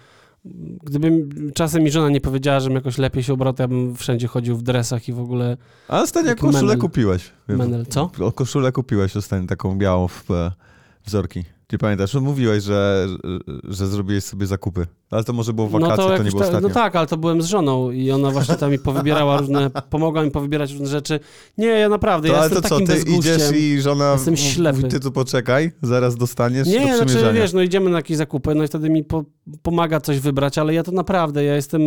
gdybym 0.82 1.30
czasem 1.54 1.82
mi 1.82 1.90
żona 1.90 2.08
nie 2.08 2.20
powiedziała, 2.20 2.60
żebym 2.60 2.76
jakoś 2.76 2.98
lepiej 2.98 3.22
się 3.22 3.34
ubrał, 3.34 3.52
to 3.52 3.62
ja 3.62 3.68
bym 3.68 3.96
wszędzie 3.96 4.26
chodził 4.26 4.56
w 4.56 4.62
dresach 4.62 5.08
i 5.08 5.12
w 5.12 5.20
ogóle 5.20 5.56
A 5.88 6.00
ostatnio 6.02 6.34
koszulę 6.36 6.62
menel. 6.62 6.78
kupiłeś. 6.78 7.30
menel. 7.48 7.86
Co? 7.86 8.10
O 8.20 8.32
koszulę 8.32 8.72
kupiłeś 8.72 9.16
ostatnio, 9.16 9.46
taką 9.48 9.78
białą 9.78 10.08
w, 10.08 10.30
e, 10.30 10.52
wzorki. 11.06 11.44
Ty 11.70 11.78
pamiętasz, 11.78 12.10
że 12.12 12.20
mówiłeś, 12.20 12.64
że, 12.64 13.06
że, 13.64 13.86
zrobiłeś 13.86 14.24
sobie 14.24 14.46
zakupy. 14.46 14.86
Ale 15.10 15.24
to 15.24 15.32
może 15.32 15.52
było 15.52 15.68
w 15.68 15.70
wakacje, 15.70 15.96
to, 15.96 16.04
nie 16.06 16.12
jakoś 16.12 16.30
było 16.30 16.40
ta- 16.40 16.46
ostatnio. 16.48 16.68
No 16.68 16.74
tak, 16.74 16.96
ale 16.96 17.06
to 17.06 17.16
byłem 17.16 17.42
z 17.42 17.46
żoną 17.46 17.90
i 17.90 18.10
ona 18.10 18.30
właśnie 18.30 18.54
tam 18.54 18.70
mi 18.70 18.78
powybierała 18.78 19.38
różne, 19.38 19.70
pomogła 19.90 20.24
mi 20.24 20.30
powybierać 20.30 20.72
różne 20.72 20.86
rzeczy. 20.86 21.20
Nie, 21.58 21.66
ja 21.66 21.88
naprawdę, 21.88 22.28
to, 22.28 22.34
ja 22.34 22.40
ale 22.40 22.50
to 22.50 22.62
co, 22.62 22.80
ty 22.80 22.98
idziesz 23.06 23.42
i 23.56 23.80
żona 23.80 24.12
Jestem 24.12 24.34
mówi, 24.34 24.42
ślepy. 24.46 24.82
ty 24.82 25.00
tu 25.00 25.12
poczekaj, 25.12 25.72
zaraz 25.82 26.16
dostaniesz 26.16 26.68
do 26.68 26.74
Nie, 26.74 26.86
znaczy 26.86 27.06
przymierzenia. 27.06 27.32
wiesz, 27.40 27.52
no 27.52 27.62
idziemy 27.62 27.90
na 27.90 27.96
jakieś 27.96 28.16
zakupy, 28.16 28.54
no 28.54 28.64
i 28.64 28.66
wtedy 28.66 28.90
mi 28.90 29.04
po, 29.04 29.24
pomaga 29.62 30.00
coś 30.00 30.18
wybrać, 30.20 30.58
ale 30.58 30.74
ja 30.74 30.82
to 30.82 30.92
naprawdę, 30.92 31.44
ja 31.44 31.54
jestem 31.56 31.82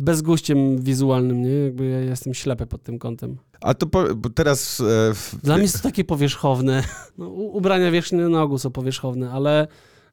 bezguściem 0.00 0.78
wizualnym, 0.82 1.42
nie? 1.42 1.50
Jakby 1.50 1.86
ja 1.88 1.98
jestem 2.00 2.34
ślepy 2.34 2.66
pod 2.66 2.82
tym 2.82 2.98
kątem. 2.98 3.36
A 3.62 3.74
to 3.74 3.86
po, 3.86 4.14
bo 4.14 4.30
teraz... 4.30 4.80
E, 4.80 5.14
w, 5.14 5.36
Dla 5.42 5.54
mnie 5.54 5.62
jest 5.62 5.76
to 5.76 5.82
takie 5.82 6.04
powierzchowne. 6.04 6.82
No, 7.18 7.28
ubrania 7.28 7.90
wierzchnie 7.90 8.18
na 8.18 8.42
ogół 8.42 8.58
są 8.58 8.70
powierzchowne, 8.70 9.30
ale 9.30 9.66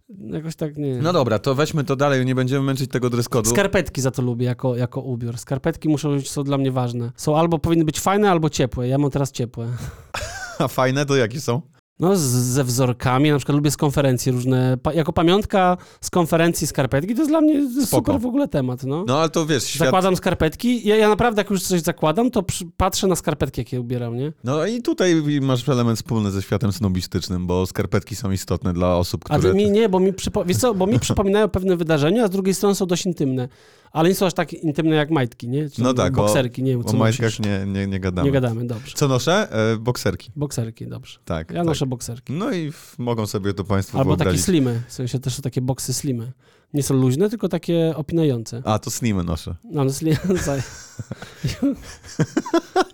jakoś 0.09 0.55
tak 0.55 0.77
nie. 0.77 0.97
No 1.01 1.13
dobra, 1.13 1.39
to 1.39 1.55
weźmy 1.55 1.83
to 1.83 1.95
dalej, 1.95 2.25
nie 2.25 2.35
będziemy 2.35 2.65
męczyć 2.65 2.91
tego 2.91 3.09
dress 3.09 3.29
code'u. 3.29 3.49
Skarpetki 3.49 4.01
za 4.01 4.11
to 4.11 4.21
lubię 4.21 4.45
jako, 4.45 4.75
jako 4.75 5.01
ubiór. 5.01 5.37
Skarpetki 5.37 5.89
muszą 5.89 6.15
być, 6.15 6.31
są 6.31 6.43
dla 6.43 6.57
mnie 6.57 6.71
ważne. 6.71 7.11
Są 7.15 7.37
albo 7.37 7.59
powinny 7.59 7.85
być 7.85 7.99
fajne, 7.99 8.31
albo 8.31 8.49
ciepłe. 8.49 8.87
Ja 8.87 8.97
mam 8.97 9.11
teraz 9.11 9.31
ciepłe. 9.31 9.67
A 10.59 10.67
fajne 10.67 11.05
to 11.05 11.15
jakie 11.15 11.41
są? 11.41 11.61
No, 11.99 12.15
z, 12.15 12.21
ze 12.21 12.63
wzorkami, 12.63 13.31
na 13.31 13.37
przykład 13.37 13.55
lubię 13.55 13.71
z 13.71 13.77
konferencji 13.77 14.31
różne. 14.31 14.77
Pa, 14.83 14.93
jako 14.93 15.13
pamiątka 15.13 15.77
z 16.01 16.09
konferencji 16.09 16.67
skarpetki, 16.67 17.13
to 17.15 17.21
jest 17.21 17.31
dla 17.31 17.41
mnie 17.41 17.69
Spoko. 17.85 17.95
super 18.11 18.21
w 18.21 18.25
ogóle 18.25 18.47
temat, 18.47 18.83
no. 18.83 19.03
No 19.07 19.19
ale 19.19 19.29
to 19.29 19.45
wiesz, 19.45 19.63
świat... 19.63 19.87
Zakładam 19.87 20.15
skarpetki. 20.15 20.87
Ja, 20.87 20.95
ja 20.95 21.09
naprawdę, 21.09 21.39
jak 21.41 21.49
już 21.49 21.63
coś 21.63 21.81
zakładam, 21.81 22.31
to 22.31 22.43
przy, 22.43 22.65
patrzę 22.77 23.07
na 23.07 23.15
skarpetki, 23.15 23.61
jakie 23.61 23.81
ubieram, 23.81 24.17
nie? 24.17 24.33
No 24.43 24.65
i 24.65 24.81
tutaj 24.81 25.23
masz 25.41 25.69
element 25.69 25.97
wspólny 25.97 26.31
ze 26.31 26.41
światem 26.41 26.71
snobistycznym, 26.71 27.47
bo 27.47 27.65
skarpetki 27.65 28.15
są 28.15 28.31
istotne 28.31 28.73
dla 28.73 28.95
osób, 28.95 29.25
A 29.29 29.37
które... 29.37 29.53
to 29.53 29.57
mi 29.57 29.71
nie, 29.71 29.89
bo 29.89 29.99
mi, 29.99 30.13
przypo, 30.13 30.45
wiesz 30.45 30.57
co, 30.57 30.73
bo 30.73 30.87
mi 30.87 30.99
przypominają 30.99 31.47
pewne 31.47 31.77
wydarzenia, 31.77 32.23
a 32.23 32.27
z 32.27 32.31
drugiej 32.31 32.55
strony 32.55 32.75
są 32.75 32.85
dość 32.85 33.05
intymne. 33.05 33.47
Ale 33.91 34.09
nie 34.09 34.15
są 34.15 34.25
aż 34.25 34.33
tak 34.33 34.53
intymne 34.53 34.95
jak 34.95 35.11
majtki, 35.11 35.47
nie? 35.49 35.69
Czy 35.69 35.83
No 35.83 35.93
tak, 35.93 36.13
o- 36.17 36.21
Bokserki, 36.21 36.63
nie 36.63 36.71
wiem, 36.71 36.83
co 36.83 36.93
O 36.93 36.97
majtkach 36.99 37.23
nosisz. 37.25 37.39
nie, 37.45 37.65
nie, 37.65 37.87
nie 37.87 37.99
gadamy. 37.99 38.25
Nie 38.27 38.31
gadamy, 38.31 38.67
dobrze. 38.67 38.91
Co 38.95 39.07
noszę? 39.07 39.47
E, 39.73 39.77
bokserki. 39.77 40.31
Bokserki, 40.35 40.87
dobrze. 40.87 41.19
Tak. 41.25 41.51
Ja 41.51 41.57
tak. 41.57 41.65
noszę 41.65 41.85
bokserki. 41.85 42.33
No 42.33 42.51
i 42.51 42.71
w, 42.71 42.99
mogą 42.99 43.27
sobie 43.27 43.53
to 43.53 43.63
Państwo 43.63 43.99
Albo 43.99 44.11
takie 44.11 44.17
wyobrazić. 44.23 44.45
slimy, 44.45 44.81
w 44.87 44.93
sensie 44.93 45.19
też 45.19 45.35
są 45.35 45.41
takie 45.41 45.61
boksy 45.61 45.93
slimy. 45.93 46.31
Nie 46.73 46.83
są 46.83 46.95
luźne, 46.95 47.29
tylko 47.29 47.49
takie 47.49 47.93
opinające. 47.95 48.61
A, 48.65 48.79
to 48.79 48.91
slimy 48.91 49.23
noszę. 49.23 49.55
No, 49.71 49.81
ale 49.81 49.93
slim... 49.93 50.15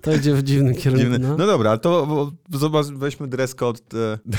to 0.01 0.13
idzie 0.15 0.33
w 0.35 0.43
dziwnym 0.43 0.75
kierunku, 0.75 1.03
Dziwny. 1.05 1.19
no. 1.19 1.37
No 1.37 1.45
dobra, 1.45 1.77
to 1.77 2.05
bo, 2.05 2.31
zobacz, 2.59 2.85
weźmy 2.85 3.27
dress 3.27 3.55
code, 3.55 3.79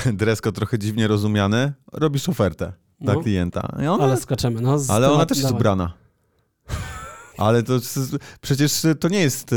e, 0.05 0.13
dress 0.13 0.41
code 0.41 0.55
trochę 0.55 0.79
dziwnie 0.79 1.07
rozumiany. 1.07 1.73
Robisz 1.93 2.29
ofertę 2.29 2.73
dla 3.01 3.13
No. 3.13 3.21
klienta. 3.21 3.67
Ona, 3.77 4.03
Ale 4.03 4.17
skaczemy, 4.17 4.61
no. 4.61 4.77
ale 4.89 5.11
ona 5.11 5.25
też 5.25 5.37
jest 5.37 5.47
dawaj. 5.49 5.59
ubrana. 5.59 5.93
Ale 7.37 7.63
to 7.63 7.73
przecież 8.41 8.81
to 8.99 9.07
nie 9.09 9.19
jest 9.19 9.53
e, 9.53 9.55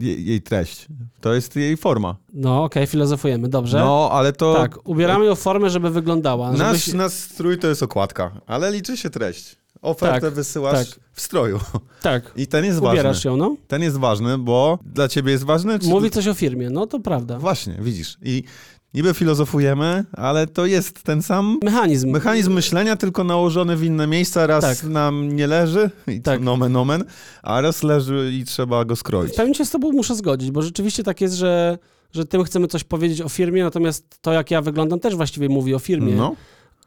jej, 0.00 0.26
jej 0.26 0.42
treść. 0.42 0.86
To 1.20 1.34
jest 1.34 1.56
jej 1.56 1.76
forma. 1.76 2.16
No, 2.32 2.64
okej, 2.64 2.86
filozofujemy, 2.86 3.48
dobrze. 3.48 3.78
No, 3.78 4.08
ale 4.12 4.32
to... 4.32 4.54
Tak, 4.54 4.88
ubieramy 4.88 5.24
ją 5.24 5.34
w 5.34 5.40
formę, 5.40 5.70
żeby 5.70 5.90
wyglądała. 5.90 6.52
Nasz, 6.52 6.58
Żebyś... 6.84 6.94
nasz 6.94 7.12
strój 7.12 7.58
to 7.58 7.66
jest 7.66 7.82
okładka, 7.82 8.40
ale 8.46 8.70
liczy 8.72 8.96
się 8.96 9.10
treść. 9.10 9.56
ofertę 9.82 10.20
Tak, 10.20 10.34
wysyłasz 10.34 10.88
tak. 10.90 11.00
w 11.12 11.20
stroju. 11.20 11.60
Tak, 12.02 12.32
I 12.36 12.46
ten 12.46 12.64
jest 12.64 12.78
ważny. 12.78 12.92
ubierasz 12.94 13.24
ją, 13.24 13.36
no. 13.36 13.56
Ten 13.68 13.82
jest 13.82 13.96
ważny, 13.96 14.38
bo 14.38 14.78
dla 14.86 15.08
ciebie 15.08 15.32
jest 15.32 15.44
ważny? 15.44 15.78
Czy 15.78 15.88
Mówi 15.88 16.10
coś 16.10 16.28
o 16.28 16.34
firmie, 16.34 16.70
no 16.70 16.86
to 16.86 17.00
prawda. 17.00 17.38
Właśnie, 17.38 17.78
widzisz. 17.80 18.18
I 18.22 18.44
niby 18.94 19.14
filozofujemy, 19.14 20.04
ale 20.12 20.46
to 20.46 20.66
jest 20.66 21.02
ten 21.02 21.22
sam 21.22 21.58
Mechanizm. 21.62 22.10
mechanizm 22.10 22.52
myślenia, 22.52 22.96
tylko 22.96 23.24
nałożony 23.24 23.76
w 23.76 23.84
inne 23.84 24.06
miejsca. 24.06 24.46
Raz 24.46 24.64
Tak. 24.64 24.82
nam 24.84 25.36
nie 25.36 25.46
leży, 25.46 25.90
i 26.08 26.20
Tak. 26.20 26.40
nomen 26.40 26.76
omen, 26.76 27.04
a 27.42 27.60
raz 27.60 27.82
leży 27.82 28.30
i 28.32 28.44
trzeba 28.44 28.84
go 28.84 28.96
skroić. 28.96 29.32
W 29.32 29.36
pewnym 29.36 29.54
się 29.54 29.64
z 29.64 29.70
tobą 29.70 29.92
muszę 29.92 30.14
zgodzić, 30.14 30.50
bo 30.50 30.62
rzeczywiście 30.62 31.02
tak 31.02 31.20
jest, 31.20 31.34
że, 31.34 31.78
że 32.12 32.24
tym 32.24 32.44
chcemy 32.44 32.66
coś 32.68 32.84
powiedzieć 32.84 33.20
o 33.20 33.28
firmie, 33.28 33.62
natomiast 33.64 34.18
to, 34.20 34.32
jak 34.32 34.50
ja 34.50 34.62
wyglądam, 34.62 35.00
też 35.00 35.16
właściwie 35.16 35.48
mówi 35.48 35.74
o 35.74 35.78
firmie, 35.78 36.14
No. 36.14 36.34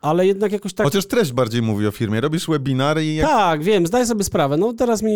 ale 0.01 0.27
jednak 0.27 0.51
jakoś 0.51 0.73
tak... 0.73 0.85
Chociaż 0.87 1.05
treść 1.05 1.31
bardziej 1.33 1.61
mówi 1.61 1.87
o 1.87 1.91
firmie. 1.91 2.21
Robisz 2.21 2.47
webinar 2.47 3.01
i 3.01 3.15
jak... 3.15 3.27
Tak, 3.27 3.63
wiem, 3.63 3.87
zdaję 3.87 4.05
sobie 4.05 4.23
sprawę. 4.23 4.57
No 4.57 4.73
teraz 4.73 5.01
mi 5.01 5.11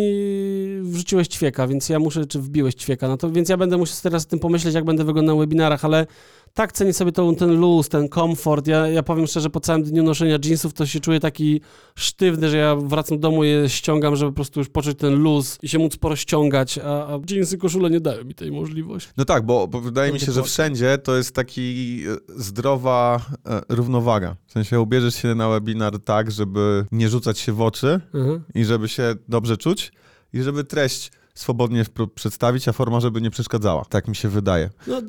wrzuciłeś 0.82 1.28
ćwieka, 1.28 1.66
więc 1.66 1.88
ja 1.88 1.98
muszę, 1.98 2.26
czy 2.26 2.38
wbiłeś 2.40 2.74
ćwieka, 2.74 3.08
no 3.08 3.16
to 3.16 3.30
więc 3.30 3.48
ja 3.48 3.56
będę 3.56 3.76
musiał 3.76 3.96
teraz 4.02 4.24
o 4.26 4.28
tym 4.28 4.38
pomyśleć, 4.38 4.74
jak 4.74 4.84
będę 4.84 5.04
wyglądał 5.04 5.36
na 5.36 5.40
webinarach, 5.40 5.84
ale 5.84 6.06
tak 6.54 6.72
cenię 6.72 6.92
sobie 6.92 7.12
tą, 7.12 7.34
ten 7.34 7.60
luz, 7.60 7.88
ten 7.88 8.08
komfort. 8.08 8.66
Ja, 8.66 8.88
ja 8.88 9.02
powiem 9.02 9.26
szczerze, 9.26 9.50
po 9.50 9.60
całym 9.60 9.82
dniu 9.82 10.02
noszenia 10.02 10.38
jeansów 10.44 10.72
to 10.72 10.86
się 10.86 11.00
czuję 11.00 11.20
taki 11.20 11.60
sztywny, 11.94 12.50
że 12.50 12.56
ja 12.56 12.76
wracam 12.76 13.18
do 13.18 13.28
domu 13.28 13.44
i 13.44 13.48
je 13.48 13.68
ściągam, 13.68 14.16
żeby 14.16 14.32
po 14.32 14.36
prostu 14.36 14.60
już 14.60 14.68
poczuć 14.68 14.98
ten 14.98 15.14
luz 15.14 15.58
i 15.62 15.68
się 15.68 15.78
móc 15.78 15.96
porozciągać, 15.96 16.78
a, 16.78 17.06
a 17.06 17.18
jeansy, 17.30 17.58
koszule 17.58 17.90
nie 17.90 18.00
dają 18.00 18.24
mi 18.24 18.34
tej 18.34 18.52
możliwości. 18.52 19.10
No 19.16 19.24
tak, 19.24 19.46
bo, 19.46 19.68
bo 19.68 19.80
wydaje 19.80 20.12
mi 20.12 20.20
się, 20.20 20.32
że 20.32 20.42
wszędzie 20.42 20.98
to 20.98 21.16
jest 21.16 21.34
taki 21.34 22.00
e, 22.08 22.16
zdrowa 22.42 23.20
e, 23.46 23.60
równowaga. 23.68 24.36
W 24.46 24.52
sensie 24.52 24.80
ubierzesz 24.80 25.14
się 25.14 25.34
na 25.34 25.48
webinar 25.48 25.98
tak, 25.98 26.30
żeby 26.30 26.84
nie 26.92 27.08
rzucać 27.08 27.38
się 27.38 27.52
w 27.52 27.60
oczy 27.60 28.00
Mhm. 28.14 28.44
i 28.54 28.64
żeby 28.64 28.88
się 28.88 29.14
dobrze 29.28 29.56
czuć 29.56 29.92
i 30.32 30.42
żeby 30.42 30.64
treść 30.64 31.12
swobodnie 31.34 31.84
przedstawić, 32.14 32.68
a 32.68 32.72
forma, 32.72 33.00
żeby 33.00 33.20
nie 33.20 33.30
przeszkadzała. 33.30 33.84
Tak 33.84 34.08
mi 34.08 34.16
się 34.16 34.28
wydaje. 34.28 34.70
No 34.86 35.02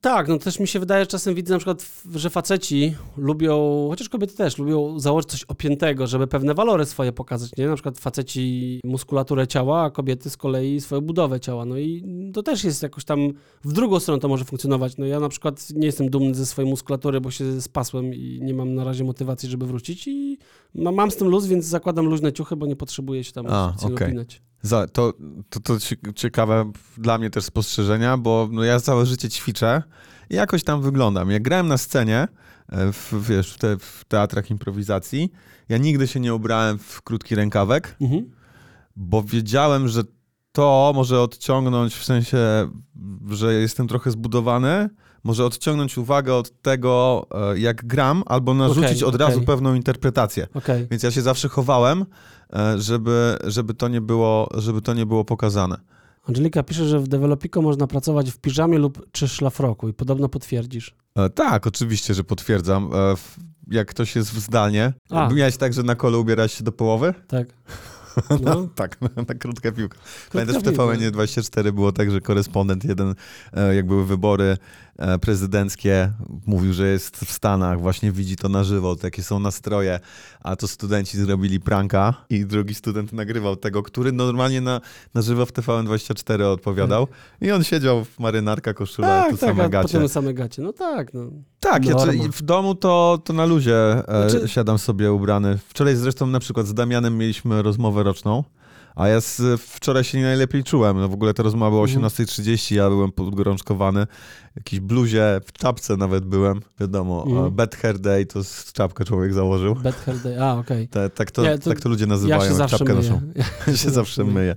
tak, 0.00 0.28
no 0.28 0.38
też 0.38 0.60
mi 0.60 0.68
się 0.68 0.80
wydaje, 0.80 1.02
że 1.02 1.06
czasem 1.06 1.34
widzę 1.34 1.54
na 1.54 1.58
przykład, 1.58 2.02
że 2.14 2.30
faceci 2.30 2.94
lubią, 3.16 3.86
chociaż 3.90 4.08
kobiety 4.08 4.36
też, 4.36 4.58
lubią 4.58 5.00
założyć 5.00 5.30
coś 5.30 5.44
opiętego, 5.44 6.06
żeby 6.06 6.26
pewne 6.26 6.54
walory 6.54 6.86
swoje 6.86 7.12
pokazać, 7.12 7.50
nie? 7.56 7.66
Na 7.66 7.74
przykład 7.74 7.98
faceci 7.98 8.80
muskulaturę 8.84 9.46
ciała, 9.46 9.82
a 9.84 9.90
kobiety 9.90 10.30
z 10.30 10.36
kolei 10.36 10.80
swoją 10.80 11.00
budowę 11.00 11.40
ciała. 11.40 11.64
No 11.64 11.78
i 11.78 12.04
to 12.34 12.42
też 12.42 12.64
jest 12.64 12.82
jakoś 12.82 13.04
tam, 13.04 13.32
w 13.64 13.72
drugą 13.72 14.00
stronę 14.00 14.20
to 14.20 14.28
może 14.28 14.44
funkcjonować. 14.44 14.96
No 14.96 15.06
ja 15.06 15.20
na 15.20 15.28
przykład 15.28 15.70
nie 15.74 15.86
jestem 15.86 16.10
dumny 16.10 16.34
ze 16.34 16.46
swojej 16.46 16.70
muskulatury, 16.70 17.20
bo 17.20 17.30
się 17.30 17.60
spasłem 17.60 18.14
i 18.14 18.40
nie 18.42 18.54
mam 18.54 18.74
na 18.74 18.84
razie 18.84 19.04
motywacji, 19.04 19.48
żeby 19.48 19.66
wrócić 19.66 20.08
i 20.08 20.38
ma, 20.74 20.92
mam 20.92 21.10
z 21.10 21.16
tym 21.16 21.28
luz, 21.28 21.46
więc 21.46 21.64
zakładam 21.64 22.06
luźne 22.06 22.32
ciuchy, 22.32 22.56
bo 22.56 22.66
nie 22.66 22.76
potrzebuję 22.76 23.24
się 23.24 23.32
tam 23.32 23.46
A, 23.48 23.74
okej. 23.82 24.06
opinać. 24.06 24.42
Za, 24.62 24.86
to, 24.86 25.12
to, 25.50 25.60
to 25.60 25.80
cie- 25.80 25.96
ciekawe 26.14 26.72
dla 26.96 27.18
mnie 27.18 27.30
też 27.30 27.44
spostrzeżenia, 27.44 28.16
bo 28.16 28.48
no, 28.52 28.64
ja 28.64 28.80
całe 28.80 29.06
życie 29.06 29.28
ćwiczę 29.28 29.82
i 30.30 30.34
jakoś 30.34 30.64
tam 30.64 30.82
wyglądam. 30.82 31.30
Jak 31.30 31.42
grałem 31.42 31.68
na 31.68 31.78
scenie, 31.78 32.28
e, 32.68 32.92
w, 32.92 33.12
wiesz, 33.28 33.52
w, 33.54 33.58
te, 33.58 33.78
w 33.78 34.04
teatrach 34.08 34.50
improwizacji, 34.50 35.32
ja 35.68 35.78
nigdy 35.78 36.06
się 36.06 36.20
nie 36.20 36.34
ubrałem 36.34 36.78
w 36.78 37.02
krótki 37.02 37.34
rękawek, 37.34 37.96
Mhm. 38.00 38.30
bo 38.96 39.22
wiedziałem, 39.22 39.88
że 39.88 40.02
to 40.52 40.92
może 40.94 41.20
odciągnąć, 41.20 41.94
w 41.94 42.04
sensie, 42.04 42.38
że 43.30 43.54
jestem 43.54 43.88
trochę 43.88 44.10
zbudowany, 44.10 44.88
może 45.28 45.44
odciągnąć 45.44 45.98
uwagę 45.98 46.34
od 46.34 46.62
tego, 46.62 47.26
e, 47.52 47.58
jak 47.58 47.86
gram, 47.86 48.22
albo 48.26 48.54
narzucić 48.54 49.02
Okej, 49.02 49.04
od 49.04 49.14
razu 49.16 49.32
okej. 49.34 49.46
pewną 49.46 49.74
interpretację. 49.74 50.46
Okej. 50.54 50.86
Więc 50.90 51.02
ja 51.02 51.10
się 51.10 51.22
zawsze 51.22 51.48
chowałem, 51.48 52.06
e, 52.52 52.78
żeby, 52.78 53.36
żeby, 53.44 53.74
to, 53.74 53.88
nie 53.88 54.00
było, 54.00 54.48
żeby 54.54 54.82
to 54.82 54.94
nie 54.94 55.06
było 55.06 55.24
pokazane. 55.24 55.76
Angelika 56.28 56.62
pisze, 56.62 56.84
że 56.88 57.00
w 57.00 57.08
Developico 57.08 57.62
można 57.62 57.86
pracować 57.86 58.30
w 58.30 58.38
piżamie 58.38 58.78
lub 58.78 59.06
czy 59.12 59.28
szlafroku 59.28 59.88
i 59.88 59.92
podobno 59.94 60.28
potwierdzisz. 60.28 60.94
E, 61.16 61.30
Tak, 61.30 61.66
oczywiście, 61.66 62.14
że 62.14 62.24
potwierdzam. 62.24 62.90
E, 62.94 63.14
Jak 63.70 63.88
ktoś 63.88 64.16
jest 64.16 64.30
w 64.30 64.38
zdalnie. 64.38 64.92
A. 65.10 65.28
Miałeś 65.28 65.56
tak, 65.56 65.72
że 65.72 65.82
na 65.82 65.94
kole 65.94 66.18
ubierałeś 66.18 66.52
się 66.52 66.64
do 66.64 66.72
połowy? 66.72 67.14
Tak. 67.28 67.48
No. 68.44 68.68
tak, 68.74 69.00
na, 69.00 69.08
na 69.28 69.34
krótkę 69.34 69.72
piłkę. 69.72 69.98
Pamiętasz, 70.32 70.56
w 70.56 70.62
piłka. 70.62 70.82
TVN 70.82 71.12
24 71.12 71.72
było 71.72 71.92
tak, 71.92 72.10
że 72.10 72.20
korespondent 72.20 72.84
jeden, 72.84 73.14
e, 73.52 73.74
jak 73.74 73.86
były 73.86 74.06
wybory 74.06 74.56
prezydenckie, 75.20 76.12
mówił, 76.46 76.72
że 76.72 76.86
jest 76.88 77.16
w 77.16 77.32
Stanach, 77.32 77.80
właśnie 77.80 78.12
widzi 78.12 78.36
to 78.36 78.48
na 78.48 78.64
żywo, 78.64 78.96
jakie 79.02 79.22
są 79.22 79.38
nastroje, 79.38 80.00
a 80.40 80.56
to 80.56 80.68
studenci 80.68 81.18
zrobili 81.18 81.60
pranka 81.60 82.14
i 82.30 82.46
drugi 82.46 82.74
student 82.74 83.12
nagrywał 83.12 83.56
tego, 83.56 83.82
który 83.82 84.12
normalnie 84.12 84.60
na, 84.60 84.80
na 85.14 85.22
żywo 85.22 85.46
w 85.46 85.52
TVN 85.52 85.86
24 85.86 86.46
odpowiadał 86.46 87.06
i 87.40 87.50
on 87.50 87.64
siedział 87.64 88.04
w 88.04 88.18
marynarka, 88.18 88.74
koszula, 88.74 89.08
Tak, 89.08 89.30
tu 89.30 89.36
tak, 89.36 89.48
same 89.50 89.68
gacie. 89.70 89.92
potem 89.92 90.08
same 90.08 90.34
gacie. 90.34 90.62
No 90.62 90.72
tak, 90.72 91.14
no. 91.14 91.20
Tak, 91.60 91.84
ja 91.86 91.94
czy- 91.94 92.12
w 92.32 92.42
domu 92.42 92.74
to, 92.74 93.18
to 93.24 93.32
na 93.32 93.44
luzie 93.44 94.08
e, 94.08 94.30
Znaczy- 94.30 94.48
siadam 94.48 94.78
sobie 94.78 95.12
ubrany. 95.12 95.58
Wczoraj 95.68 95.96
zresztą 95.96 96.26
na 96.26 96.40
przykład 96.40 96.66
z 96.66 96.74
Damianem 96.74 97.18
mieliśmy 97.18 97.62
rozmowę 97.62 98.02
roczną, 98.02 98.44
a 98.98 99.08
ja 99.08 99.20
z, 99.20 99.60
wczoraj 99.60 100.04
się 100.04 100.18
nie 100.18 100.24
najlepiej 100.24 100.64
czułem. 100.64 101.00
No 101.00 101.08
w 101.08 101.12
ogóle 101.12 101.34
ta 101.34 101.42
rozmowa 101.42 101.70
była 101.70 101.82
o 101.82 101.84
Mhm. 101.84 102.04
18.30, 102.04 102.74
ja 102.74 102.88
byłem 102.88 103.12
podgorączkowany. 103.12 104.06
W 104.52 104.56
jakiejś 104.56 104.80
bluzie, 104.80 105.40
w 105.46 105.52
czapce 105.52 105.96
nawet 105.96 106.24
byłem, 106.24 106.60
wiadomo. 106.80 107.16
Mhm. 107.18 107.36
Mhm. 107.36 107.54
Bad 107.54 107.76
hair 107.76 107.98
day 107.98 108.26
to 108.26 108.44
z 108.44 108.72
czapkę 108.72 109.04
człowiek 109.04 109.34
założył. 109.34 109.74
Bad 109.74 109.94
hair 109.96 110.18
day. 110.18 110.42
A, 110.44 110.54
okej. 110.54 110.88
Te, 110.88 111.10
tak, 111.10 111.30
tak 111.64 111.80
to 111.80 111.88
ludzie 111.88 112.06
nazywają, 112.06 112.42
Ja 112.42 112.48
się 112.48 112.54
zawsze 112.54 112.78
czapkę 112.78 112.94
myję. 112.94 113.10
noszą. 113.10 113.32
Ja 113.66 113.76
się 113.82 113.90
zawsze 113.90 114.24
myję. 114.24 114.54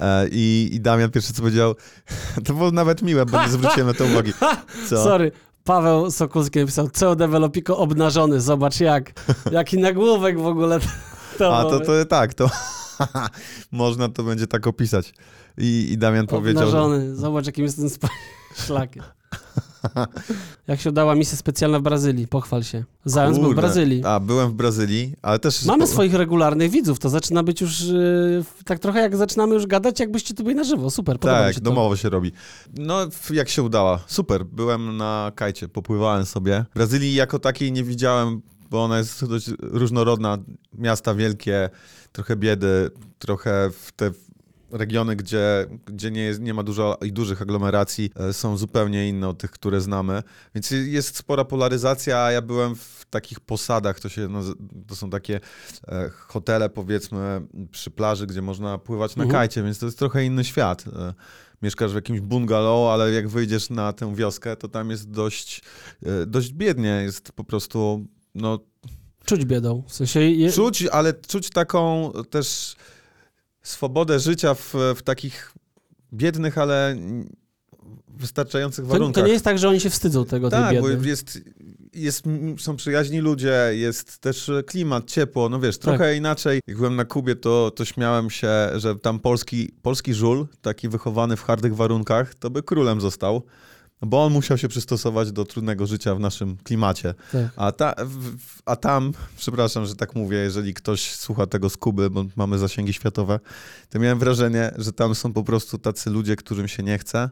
E, 0.00 0.28
i, 0.28 0.70
I 0.72 0.80
Damian 0.80 1.10
pierwszy 1.10 1.32
co 1.32 1.42
powiedział, 1.42 1.74
to 2.46 2.54
było 2.54 2.70
nawet 2.70 3.02
miłe, 3.02 3.26
bo 3.26 3.42
nie 3.42 3.48
zwróciłem 3.48 3.86
na 3.86 3.94
to 3.94 4.04
uwagi. 4.04 4.32
Co? 4.88 5.04
Sorry. 5.04 5.32
Paweł 5.64 6.10
Sokulski 6.10 6.58
napisał, 6.58 6.90
CEO 6.90 7.16
Developico 7.16 7.78
obnażony, 7.78 8.40
zobacz 8.40 8.80
jak. 8.80 9.12
Jaki 9.50 9.78
nagłówek 9.78 10.40
w 10.40 10.46
ogóle. 10.46 10.78
To 11.38 11.56
A 11.56 11.62
to, 11.62 11.80
to 11.80 12.04
tak, 12.04 12.34
to 12.34 12.50
można 13.72 14.08
to 14.08 14.22
będzie 14.22 14.46
tak 14.46 14.66
opisać. 14.66 15.14
I, 15.58 15.88
i 15.92 15.98
Damian 15.98 16.26
powiedział, 16.26 16.62
Obnażony, 16.62 17.16
zobacz 17.16 17.46
jakim 17.46 17.64
jest 17.64 17.76
ten 17.76 17.88
szlakiem. 18.66 19.02
Jak 20.68 20.80
się 20.80 20.90
udała 20.90 21.14
misja 21.14 21.38
specjalna 21.38 21.78
w 21.78 21.82
Brazylii, 21.82 22.28
pochwal 22.28 22.62
się. 22.62 22.84
Zając 23.04 23.36
był 23.38 23.44
w 23.44 23.48
Kurde. 23.48 23.62
Brazylii. 23.62 24.04
A, 24.04 24.20
byłem 24.20 24.50
w 24.50 24.54
Brazylii, 24.54 25.14
ale 25.22 25.38
też... 25.38 25.64
Mamy 25.64 25.86
swoich 25.86 26.14
regularnych 26.14 26.70
widzów, 26.70 26.98
to 26.98 27.08
zaczyna 27.08 27.42
być 27.42 27.60
już 27.60 27.80
yy, 27.80 28.44
tak 28.64 28.78
trochę 28.78 29.00
jak 29.00 29.16
zaczynamy 29.16 29.54
już 29.54 29.66
gadać, 29.66 30.00
jakbyście 30.00 30.34
tu 30.34 30.44
byli 30.44 30.56
na 30.56 30.64
żywo. 30.64 30.90
Super, 30.90 31.18
podoba 31.18 31.38
mi 31.40 31.44
Tak, 31.46 31.54
się 31.54 31.60
to. 31.60 31.64
domowo 31.64 31.96
się 31.96 32.08
robi. 32.08 32.32
No, 32.78 32.98
jak 33.30 33.48
się 33.48 33.62
udała? 33.62 33.98
Super, 34.06 34.44
byłem 34.46 34.96
na 34.96 35.32
kajcie, 35.34 35.68
popływałem 35.68 36.26
sobie. 36.26 36.64
Brazylii 36.74 37.14
jako 37.14 37.38
takiej 37.38 37.72
nie 37.72 37.84
widziałem, 37.84 38.42
bo 38.74 38.84
ona 38.84 38.98
jest 38.98 39.24
dość 39.28 39.50
różnorodna. 39.60 40.38
Miasta 40.72 41.14
wielkie, 41.14 41.70
trochę 42.12 42.36
biedy, 42.36 42.90
trochę 43.18 43.70
w 43.70 43.92
te 43.92 44.10
regiony, 44.70 45.16
gdzie, 45.16 45.66
gdzie 45.86 46.10
nie, 46.10 46.22
jest, 46.22 46.40
nie 46.40 46.54
ma 46.54 46.62
dużo 46.62 46.98
i 47.02 47.12
dużych 47.12 47.42
aglomeracji, 47.42 48.10
e, 48.16 48.32
są 48.32 48.56
zupełnie 48.56 49.08
inne 49.08 49.28
od 49.28 49.38
tych, 49.38 49.50
które 49.50 49.80
znamy. 49.80 50.22
Więc 50.54 50.70
jest 50.70 51.16
spora 51.16 51.44
polaryzacja, 51.44 52.18
a 52.18 52.32
ja 52.32 52.42
byłem 52.42 52.74
w 52.76 53.04
takich 53.10 53.40
posadach, 53.40 54.00
to, 54.00 54.08
się, 54.08 54.28
nazy- 54.28 54.54
to 54.88 54.96
są 54.96 55.10
takie 55.10 55.40
e, 55.88 56.10
hotele 56.10 56.68
powiedzmy 56.70 57.42
przy 57.70 57.90
plaży, 57.90 58.26
gdzie 58.26 58.42
można 58.42 58.78
pływać 58.78 59.16
na 59.16 59.24
Mhm. 59.24 59.40
kajcie, 59.40 59.62
więc 59.62 59.78
to 59.78 59.86
jest 59.86 59.98
trochę 59.98 60.24
inny 60.24 60.44
świat. 60.44 60.84
E, 60.96 61.14
Mieszkasz 61.62 61.92
w 61.92 61.94
jakimś 61.94 62.20
bungalow, 62.20 62.92
ale 62.92 63.12
jak 63.12 63.28
wyjdziesz 63.28 63.70
na 63.70 63.92
tę 63.92 64.14
wioskę, 64.14 64.56
to 64.56 64.68
tam 64.68 64.90
jest 64.90 65.10
dość, 65.10 65.62
e, 66.02 66.26
dość 66.26 66.52
biednie, 66.52 67.00
jest 67.04 67.32
po 67.32 67.44
prostu, 67.44 68.06
no 68.34 68.58
Czuć 69.24 69.44
biedą. 69.44 69.82
W 69.86 69.94
sensie 69.94 70.20
je... 70.20 70.52
Czuć, 70.52 70.86
ale 70.92 71.14
czuć 71.14 71.50
taką 71.50 72.12
też 72.30 72.76
swobodę 73.62 74.20
życia 74.20 74.54
w, 74.54 74.74
w 74.96 75.02
takich 75.02 75.52
biednych, 76.12 76.58
ale 76.58 76.96
wystarczających 78.08 78.84
to, 78.84 78.90
warunkach. 78.92 79.22
to 79.22 79.26
nie 79.26 79.32
jest 79.32 79.44
tak, 79.44 79.58
że 79.58 79.68
oni 79.68 79.80
się 79.80 79.90
wstydzą 79.90 80.24
tego, 80.24 80.50
tej 80.50 80.60
tak, 80.60 80.80
bo 80.80 80.88
biedy. 80.88 81.08
jest, 81.08 81.40
jest, 81.94 82.24
są 82.58 82.76
przyjaźni 82.76 83.20
ludzie, 83.20 83.70
jest 83.72 84.18
też 84.18 84.50
klimat, 84.66 85.10
ciepło, 85.10 85.48
no 85.48 85.60
wiesz, 85.60 85.78
trochę 85.78 85.98
Tak. 85.98 86.16
inaczej. 86.16 86.60
Jak 86.66 86.76
byłem 86.76 86.96
na 86.96 87.04
Kubie, 87.04 87.36
to, 87.36 87.70
to 87.70 87.84
śmiałem 87.84 88.30
się, 88.30 88.48
że 88.76 88.96
tam 88.96 89.20
polski, 89.20 89.70
polski 89.82 90.14
żul, 90.14 90.46
taki 90.62 90.88
wychowany 90.88 91.36
w 91.36 91.42
hardych 91.42 91.76
warunkach, 91.76 92.34
to 92.34 92.50
by 92.50 92.62
królem 92.62 93.00
został. 93.00 93.42
Bo 94.06 94.24
on 94.24 94.32
musiał 94.32 94.58
się 94.58 94.68
przystosować 94.68 95.32
do 95.32 95.44
trudnego 95.44 95.86
życia 95.86 96.14
w 96.14 96.20
naszym 96.20 96.56
klimacie. 96.56 97.14
Tak. 97.32 97.46
A, 97.56 97.72
ta, 97.72 97.94
w, 98.04 98.38
w- 98.38 98.62
a 98.66 98.76
tam, 98.76 99.12
przepraszam, 99.36 99.86
że 99.86 99.94
tak 99.96 100.14
mówię, 100.14 100.36
jeżeli 100.38 100.74
ktoś 100.74 101.14
słucha 101.14 101.46
tego 101.46 101.70
z 101.70 101.76
Kuby, 101.76 102.10
bo 102.10 102.24
mamy 102.36 102.58
zasięgi 102.58 102.92
światowe, 102.92 103.40
to 103.90 103.98
miałem 103.98 104.18
wrażenie, 104.18 104.74
że 104.78 104.92
tam 104.92 105.14
są 105.14 105.32
po 105.32 105.44
prostu 105.44 105.78
tacy 105.78 106.10
ludzie, 106.10 106.36
którym 106.36 106.68
się 106.68 106.82
nie 106.82 106.98
chce, 106.98 107.30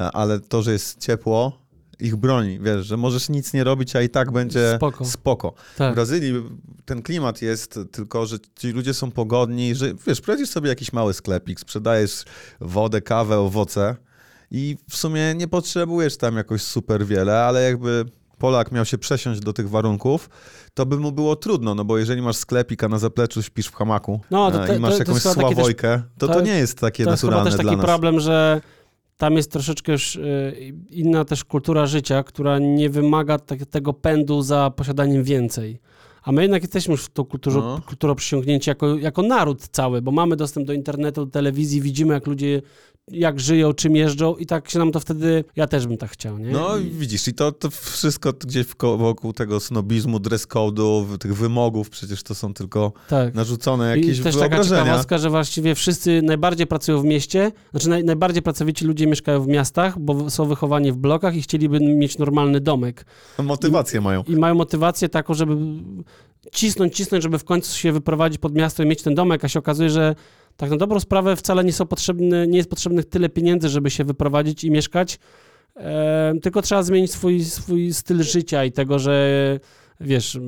e, 0.00 0.10
ale 0.10 0.40
to, 0.40 0.62
że 0.62 0.72
jest 0.72 0.98
ciepło 1.00 1.62
ich 2.00 2.16
broni, 2.16 2.58
wiesz, 2.60 2.86
że 2.86 2.96
możesz 2.96 3.28
nic 3.28 3.52
nie 3.52 3.64
robić, 3.64 3.96
a 3.96 4.02
i 4.02 4.08
tak 4.08 4.30
będzie 4.32 4.72
Spoko. 4.76 5.04
spoko. 5.04 5.54
W 5.74 5.78
Tak. 5.78 5.94
Brazylii 5.94 6.34
ten 6.84 7.02
klimat 7.02 7.42
jest 7.42 7.78
tylko, 7.92 8.26
że 8.26 8.36
ci 8.58 8.70
ludzie 8.72 8.94
są 8.94 9.10
pogodni, 9.10 9.74
że 9.74 9.94
wiesz, 10.06 10.20
prowadzisz 10.20 10.48
sobie 10.48 10.68
jakiś 10.68 10.92
mały 10.92 11.14
sklepik, 11.14 11.60
sprzedajesz 11.60 12.24
wodę, 12.60 13.00
kawę, 13.00 13.38
owoce 13.38 13.96
i 14.54 14.76
w 14.90 14.96
sumie 14.96 15.34
nie 15.34 15.48
potrzebujesz 15.48 16.16
tam 16.16 16.36
jakoś 16.36 16.62
super 16.62 17.06
wiele, 17.06 17.44
ale 17.44 17.62
jakby 17.62 18.04
Polak 18.38 18.72
miał 18.72 18.84
się 18.84 18.98
przesiąść 18.98 19.40
do 19.40 19.52
tych 19.52 19.70
warunków, 19.70 20.30
to 20.74 20.86
by 20.86 20.96
mu 20.96 21.12
było 21.12 21.36
trudno, 21.36 21.74
no 21.74 21.84
bo 21.84 21.98
jeżeli 21.98 22.22
masz 22.22 22.36
sklepik, 22.36 22.84
a 22.84 22.88
na 22.88 22.98
zapleczu 22.98 23.42
śpisz 23.42 23.66
w 23.66 23.74
hamaku 23.74 24.20
No, 24.30 24.50
to 24.50 24.66
e, 24.68 24.76
i 24.76 24.80
masz 24.80 24.92
to- 24.92 24.98
jakąś 24.98 25.22
taki 25.22 25.34
też- 25.40 25.42
sławojkę, 25.54 26.02
to 26.18 26.28
to, 26.28 26.40
nie 26.40 26.52
jest 26.52 26.78
takie 26.78 27.04
To 27.04 27.10
jest 27.10 27.20
chyba 27.20 27.30
naturalne 27.30 27.56
też 27.58 27.66
taki 27.66 27.76
nas. 27.76 27.86
problem, 27.86 28.20
że 28.20 28.60
tam 29.16 29.34
jest 29.36 29.50
troszeczkę 29.52 29.92
już 29.92 30.16
y, 30.16 30.72
inna 30.90 31.24
też 31.24 31.44
kultura 31.44 31.86
życia, 31.86 32.22
która 32.22 32.58
nie 32.58 32.90
wymaga 32.90 33.38
tak, 33.38 33.66
tego 33.66 33.92
pędu 33.92 34.42
za 34.42 34.70
posiadaniem 34.76 35.24
więcej. 35.24 35.80
A 36.24 36.32
my 36.32 36.42
jednak 36.42 36.62
jesteśmy 36.62 36.92
już 36.92 37.04
w 37.04 37.08
tą 37.10 37.24
kulturę, 37.24 37.56
No. 37.56 37.80
kulturą 37.86 38.14
przysiągnięci 38.14 38.70
jako, 38.70 38.96
jako 38.96 39.22
naród 39.22 39.68
cały, 39.68 40.02
bo 40.02 40.10
mamy 40.10 40.36
dostęp 40.36 40.66
do 40.66 40.72
internetu, 40.72 41.24
do 41.24 41.30
telewizji, 41.30 41.80
widzimy 41.80 42.14
jak 42.14 42.26
ludzie 42.26 42.62
jak 43.12 43.40
żyją, 43.40 43.72
czym 43.72 43.96
jeżdżą 43.96 44.36
i 44.36 44.46
tak 44.46 44.70
się 44.70 44.78
nam 44.78 44.92
to 44.92 45.00
wtedy, 45.00 45.44
ja 45.56 45.66
też 45.66 45.86
bym 45.86 45.96
tak 45.96 46.10
chciał, 46.10 46.38
nie? 46.38 46.50
No 46.50 46.78
i 46.78 46.82
I, 46.82 46.90
widzisz, 46.90 47.28
i 47.28 47.34
to, 47.34 47.52
to 47.52 47.70
wszystko 47.70 48.32
gdzieś 48.32 48.66
wokół 48.80 49.32
tego 49.32 49.60
snobizmu, 49.60 50.20
dress 50.20 50.48
code'u, 50.48 51.18
tych 51.18 51.36
wymogów, 51.36 51.90
przecież 51.90 52.22
to 52.22 52.34
są 52.34 52.54
tylko 52.54 52.92
tak. 53.08 53.34
narzucone 53.34 53.98
I 53.98 54.00
jakieś 54.00 54.20
też 54.20 54.36
taka 54.36 54.64
ciekawostka, 54.64 55.18
że 55.18 55.30
właściwie 55.30 55.74
wszyscy 55.74 56.22
najbardziej 56.22 56.66
pracują 56.66 57.00
w 57.00 57.04
mieście, 57.04 57.52
znaczy 57.70 57.88
naj, 57.88 58.04
najbardziej 58.04 58.42
pracowici 58.42 58.84
ludzie 58.84 59.06
mieszkają 59.06 59.42
w 59.42 59.48
miastach, 59.48 59.98
bo 59.98 60.30
są 60.30 60.46
wychowani 60.46 60.92
w 60.92 60.96
blokach 60.96 61.36
i 61.36 61.42
chcieliby 61.42 61.80
mieć 61.80 62.18
normalny 62.18 62.60
domek. 62.60 63.06
Motywację 63.38 64.00
mają. 64.00 64.22
I 64.22 64.36
mają 64.36 64.54
motywację 64.54 65.08
taką, 65.08 65.34
żeby 65.34 65.56
cisnąć, 66.52 66.96
cisnąć, 66.96 67.22
żeby 67.22 67.38
w 67.38 67.44
końcu 67.44 67.78
się 67.78 67.92
wyprowadzić 67.92 68.38
pod 68.38 68.54
miasto 68.54 68.82
i 68.82 68.86
mieć 68.86 69.02
ten 69.02 69.14
domek, 69.14 69.44
a 69.44 69.48
się 69.48 69.58
okazuje, 69.58 69.90
że 69.90 70.14
tak 70.56 70.70
na 70.70 70.76
dobrą 70.76 71.00
sprawę 71.00 71.36
wcale 71.36 71.64
nie 71.64 71.72
są 71.72 71.86
potrzebne, 71.86 72.46
nie 72.46 72.56
jest 72.56 72.70
potrzebnych 72.70 73.04
tyle 73.04 73.28
pieniędzy, 73.28 73.68
żeby 73.68 73.90
się 73.90 74.04
wyprowadzić 74.04 74.64
i 74.64 74.70
mieszkać, 74.70 75.18
tylko 76.42 76.62
trzeba 76.62 76.82
zmienić 76.82 77.12
swój, 77.12 77.44
swój 77.44 77.92
styl 77.92 78.22
życia 78.22 78.64
i 78.64 78.72
tego, 78.72 78.98
że 78.98 79.60
wiesz, 80.00 80.38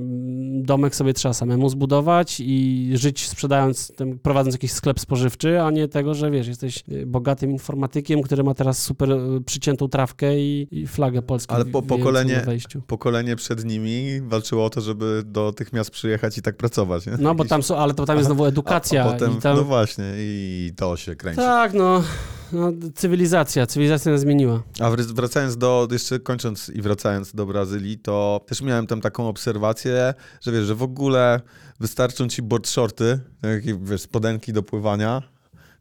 domek 0.62 0.94
sobie 0.94 1.14
trzeba 1.14 1.35
samemu 1.35 1.68
zbudować 1.68 2.40
i 2.40 2.90
żyć 2.94 3.28
sprzedając, 3.28 3.92
prowadząc 4.22 4.54
jakiś 4.54 4.72
sklep 4.72 5.00
spożywczy, 5.00 5.61
a 5.61 5.70
nie 5.70 5.88
tego, 5.88 6.14
że 6.14 6.30
wiesz, 6.30 6.46
jesteś 6.46 6.85
y, 6.88 7.07
bogatym 7.07 7.50
informatykiem, 7.50 8.22
który 8.22 8.44
ma 8.44 8.54
teraz 8.54 8.83
super 8.83 9.11
y, 9.11 9.40
przyciętą 9.46 9.88
trawkę 9.88 10.40
i, 10.40 10.68
i 10.70 10.87
flagę 10.87 11.22
polską 11.22 11.54
Ale 11.54 11.64
po- 11.64 11.83
pokolenie-. 11.83 12.44
Pokolenie 12.87 13.37
przed 13.37 13.64
nimi 13.64 14.20
walczyło 14.20 14.64
o 14.64 14.70
to, 14.70 14.80
żeby 14.80 15.22
do 15.26 15.52
tych 15.52 15.72
miast 15.72 15.90
przyjechać 15.90 16.38
i 16.38 16.42
tak 16.42 16.57
pracować. 16.57 17.07
Nie? 17.07 17.12
No 17.18 17.35
bo 17.35 17.44
tam 17.44 17.62
są, 17.62 17.76
ale 17.76 17.94
to 17.94 18.07
tam 18.07 18.16
jest 18.16 18.26
znowu 18.26 18.44
a, 18.44 18.48
edukacja 18.48 19.04
a 19.04 19.12
potem, 19.12 19.38
i 19.38 19.40
tam... 19.40 19.57
No 19.57 19.64
właśnie, 19.64 20.04
i 20.16 20.72
to 20.76 20.96
się 20.96 21.16
kręci. 21.16 21.37
Tak, 21.37 21.74
no, 21.74 22.02
no, 22.54 22.72
cywilizacja, 22.94 23.66
cywilizacja 23.66 24.12
nas 24.12 24.20
zmieniła. 24.20 24.62
A 24.80 24.90
wr- 24.90 25.14
wracając 25.14 25.56
do, 25.56 25.88
jeszcze 25.90 26.20
kończąc 26.20 26.68
i 26.68 26.82
wracając 26.82 27.34
do 27.34 27.46
Brazylii, 27.46 27.98
to 27.98 28.40
też 28.46 28.62
miałem 28.62 28.86
tam 28.86 29.00
taką 29.00 29.28
obserwację, 29.28 30.14
że 30.40 30.52
wiesz, 30.52 30.66
że 30.66 30.74
w 30.74 30.82
ogóle 30.82 31.40
wystarczą 31.80 32.28
ci 32.28 32.42
board 32.42 32.68
shorty, 32.68 33.20
takie, 33.40 33.78
wiesz, 33.82 34.00
spodenki 34.00 34.52
do 34.52 34.62
pływania 34.62 35.22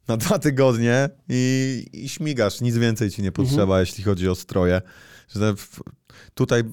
na 0.08 0.18
dwa 0.24 0.40
tygodnie 0.40 1.10
i, 1.30 1.86
i 1.94 2.10
śmigasz, 2.10 2.62
nic 2.62 2.78
więcej 2.78 3.12
ci 3.12 3.22
nie 3.22 3.32
potrzeba, 3.32 3.80
jeśli 3.80 4.04
chodzi 4.04 4.30
o 4.30 4.36
stroje. 4.36 4.82
Że 5.36 5.54
tutaj, 6.34 6.64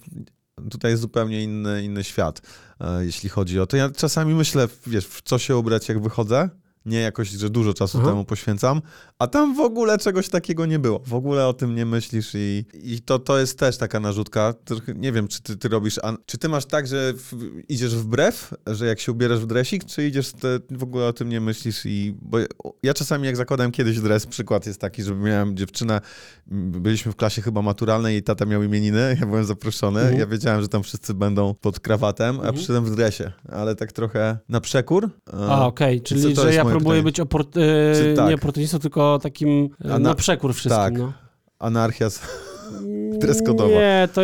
tutaj 0.70 0.90
jest 0.90 1.02
zupełnie 1.02 1.42
inny, 1.42 1.84
inny 1.84 2.04
świat, 2.04 2.42
e, 2.80 3.04
jeśli 3.04 3.28
chodzi 3.28 3.60
o 3.60 3.66
to. 3.66 3.76
Ja 3.76 3.90
czasami 3.90 4.34
myślę, 4.34 4.68
wiesz, 4.86 5.06
w 5.06 5.22
co 5.22 5.38
się 5.38 5.56
ubrać, 5.56 5.88
jak 5.88 6.02
wychodzę, 6.02 6.48
nie 6.86 7.00
jakoś, 7.00 7.28
że 7.28 7.50
dużo 7.50 7.74
czasu 7.74 7.98
Aha. 7.98 8.08
temu 8.08 8.24
poświęcam, 8.24 8.82
a 9.18 9.26
tam 9.26 9.54
w 9.56 9.60
ogóle 9.60 9.98
czegoś 9.98 10.28
takiego 10.28 10.66
nie 10.66 10.78
było. 10.78 10.98
W 11.06 11.14
ogóle 11.14 11.46
o 11.48 11.52
tym 11.52 11.74
nie 11.74 11.86
myślisz 11.86 12.30
i, 12.34 12.64
i 12.74 13.00
to, 13.00 13.18
to 13.18 13.38
jest 13.38 13.58
też 13.58 13.76
taka 13.76 14.00
narzutka. 14.00 14.54
Nie 14.94 15.12
wiem, 15.12 15.28
czy 15.28 15.42
ty, 15.42 15.56
ty 15.56 15.68
robisz, 15.68 16.00
czy 16.26 16.38
ty 16.38 16.48
masz 16.48 16.66
tak, 16.66 16.86
że 16.86 17.12
w, 17.16 17.32
idziesz 17.68 17.94
wbrew, 17.96 18.54
że 18.66 18.86
jak 18.86 19.00
się 19.00 19.12
ubierasz 19.12 19.40
w 19.40 19.46
dresik, 19.46 19.84
czy 19.84 20.06
idziesz, 20.08 20.32
te, 20.32 20.58
w 20.70 20.82
ogóle 20.82 21.06
o 21.06 21.12
tym 21.12 21.28
nie 21.28 21.40
myślisz 21.40 21.86
i, 21.86 22.14
bo 22.22 22.38
ja 22.82 22.94
czasami 22.94 23.26
jak 23.26 23.36
zakładałem 23.36 23.72
kiedyś 23.72 24.00
dres, 24.00 24.26
przykład 24.26 24.66
jest 24.66 24.80
taki, 24.80 25.02
że 25.02 25.14
miałem 25.14 25.56
dziewczynę, 25.56 26.00
byliśmy 26.46 27.12
w 27.12 27.16
klasie 27.16 27.42
chyba 27.42 27.62
maturalnej 27.62 28.16
i 28.16 28.22
tata 28.22 28.46
miał 28.46 28.62
imieniny, 28.62 29.16
ja 29.20 29.26
byłem 29.26 29.44
zaproszony, 29.44 30.00
Mhm. 30.00 30.18
ja 30.20 30.26
wiedziałem, 30.26 30.62
że 30.62 30.68
tam 30.68 30.82
wszyscy 30.82 31.14
będą 31.14 31.54
pod 31.54 31.80
krawatem, 31.80 32.34
a 32.36 32.38
Mhm. 32.38 32.54
przyszedłem 32.54 32.84
w 32.84 32.90
dresie, 32.96 33.32
ale 33.48 33.74
tak 33.76 33.92
trochę 33.92 34.38
na 34.48 34.60
przekór. 34.60 35.10
A, 35.32 35.66
okej, 35.66 36.00
czyli 36.02 36.34
to 36.34 36.42
że 36.42 36.54
ja 36.54 36.64
próbuję 36.70 36.98
pytanie. 36.98 37.02
być 37.02 37.20
oport, 37.20 37.54
Czy 37.94 38.10
e, 38.12 38.14
tak? 38.16 38.28
nie 38.28 38.34
oportunistą, 38.34 38.78
tylko 38.78 39.18
takim 39.22 39.68
e, 39.84 39.94
A 39.94 39.98
na, 39.98 40.14
przekór 40.14 40.54
wszystkim. 40.54 40.82
tak. 40.82 40.98
No. 40.98 41.12
Anarchia. 41.58 42.08
Dreskodowa. 43.20 43.70
Nie, 43.70 44.08
to 44.14 44.20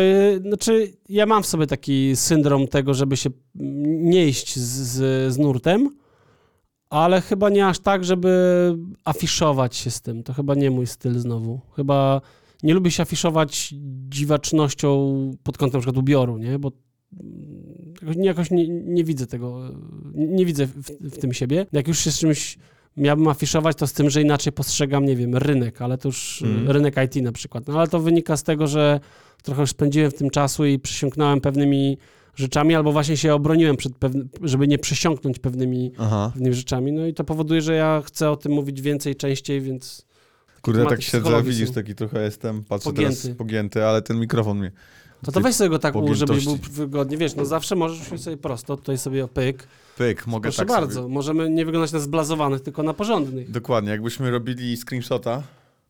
znaczy 0.47 0.91
ja 1.09 1.25
mam 1.25 1.43
w 1.43 1.47
sobie 1.47 1.67
taki 1.67 2.15
syndrom 2.15 2.67
tego, 2.67 2.93
żeby 2.93 3.17
się 3.17 3.29
nie 4.01 4.27
iść 4.27 4.59
z, 4.59 4.69
z, 4.69 5.33
z 5.33 5.37
nurtem, 5.37 5.89
ale 6.89 7.21
chyba 7.21 7.49
nie 7.49 7.67
aż 7.67 7.79
tak, 7.79 8.03
żeby 8.05 8.75
afiszować 9.05 9.75
się 9.75 9.91
z 9.91 10.01
tym. 10.01 10.23
To 10.23 10.33
chyba 10.33 10.55
nie 10.55 10.71
mój 10.71 10.87
styl 10.87 11.19
znowu. 11.19 11.59
Chyba 11.75 12.21
nie 12.63 12.73
lubię 12.73 12.91
się 12.91 13.03
afiszować 13.03 13.73
dziwacznością 14.09 15.15
pod 15.43 15.57
kątem 15.57 15.77
na 15.77 15.81
przykład 15.81 15.97
ubioru, 15.97 16.37
nie? 16.37 16.59
Bo 16.59 16.71
jakoś- 18.17 18.51
nie, 18.51 18.67
nie 18.67 19.03
widzę 19.03 19.27
tego, 19.27 19.71
nie, 20.15 20.45
widzę 20.45 20.65
w, 20.65 20.73
w 21.01 21.17
tym 21.17 21.33
siebie. 21.33 21.65
Jak 21.71 21.87
już 21.87 21.99
się 21.99 22.11
z 22.11 22.19
czymś 22.19 22.57
miałbym 22.97 23.27
afiszować, 23.27 23.77
to 23.77 23.87
z 23.87 23.93
tym, 23.93 24.09
że 24.09 24.21
inaczej 24.21 24.53
postrzegam, 24.53 25.05
nie 25.05 25.15
wiem, 25.15 25.35
rynek, 25.35 25.81
ale 25.81 25.97
to 25.97 26.07
już 26.09 26.41
Mhm. 26.41 26.71
rynek 26.71 26.95
IT 27.05 27.23
na 27.23 27.31
przykład. 27.31 27.67
No 27.67 27.79
ale 27.79 27.87
to 27.87 27.99
wynika 27.99 28.37
z 28.37 28.43
tego, 28.43 28.67
że 28.67 28.99
trochę 29.43 29.61
już 29.61 29.69
spędziłem 29.69 30.11
w 30.11 30.13
tym 30.13 30.29
czasu 30.29 30.65
i 30.65 30.79
przysiągnąłem 30.79 31.41
pewnymi 31.41 31.97
rzeczami, 32.35 32.75
albo 32.75 32.91
właśnie 32.91 33.17
się 33.17 33.33
obroniłem 33.33 33.77
przed 33.77 33.95
pewny, 33.95 34.25
żeby 34.41 34.67
nie 34.67 34.77
przysiągnąć 34.77 35.39
pewnymi, 35.39 35.91
Aha. 35.97 36.31
pewnymi 36.33 36.55
rzeczami. 36.55 36.91
No 36.91 37.05
i 37.07 37.13
to 37.13 37.23
powoduje, 37.23 37.61
że 37.61 37.73
ja 37.75 38.01
chcę 38.05 38.29
o 38.31 38.35
tym 38.37 38.51
mówić 38.51 38.81
więcej, 38.81 39.15
częściej, 39.15 39.61
więc 39.61 40.07
Kurde, 40.61 40.85
tak 40.85 41.01
siedzę, 41.01 41.43
widzisz, 41.43 41.71
taki 41.71 41.95
trochę 41.95 42.23
jestem, 42.23 42.63
patrzę 42.63 42.89
Pogięty. 42.89 43.21
teraz 43.21 43.37
pogięty, 43.37 43.85
ale 43.85 44.01
ten 44.01 44.19
mikrofon 44.19 44.57
mnie... 44.59 44.71
to, 45.25 45.31
to 45.31 45.41
weź 45.41 45.55
sobie 45.55 45.69
go 45.69 45.79
tak 45.79 45.95
ułóż, 45.95 46.17
żebyś 46.17 46.45
był 46.45 46.57
wygodnie. 46.71 47.17
Wiesz, 47.17 47.35
no 47.35 47.45
zawsze 47.45 47.75
możesz 47.75 48.21
sobie 48.21 48.37
prosto, 48.37 48.77
tutaj 48.77 48.97
sobie 48.97 49.27
pyk. 49.27 49.67
Pyk, 49.97 50.27
mogę 50.27 50.41
Proszę 50.49 50.57
tak 50.57 50.67
bardzo, 50.67 51.01
Sobie... 51.01 51.13
możemy 51.13 51.49
nie 51.49 51.65
wyglądać 51.65 51.91
na 51.91 51.99
zblazowanych, 51.99 52.61
tylko 52.61 52.83
na 52.83 52.93
porządnych. 52.93 53.51
Dokładnie, 53.51 53.91
jakbyśmy 53.91 54.31
robili 54.31 54.77
screenshota, 54.77 55.43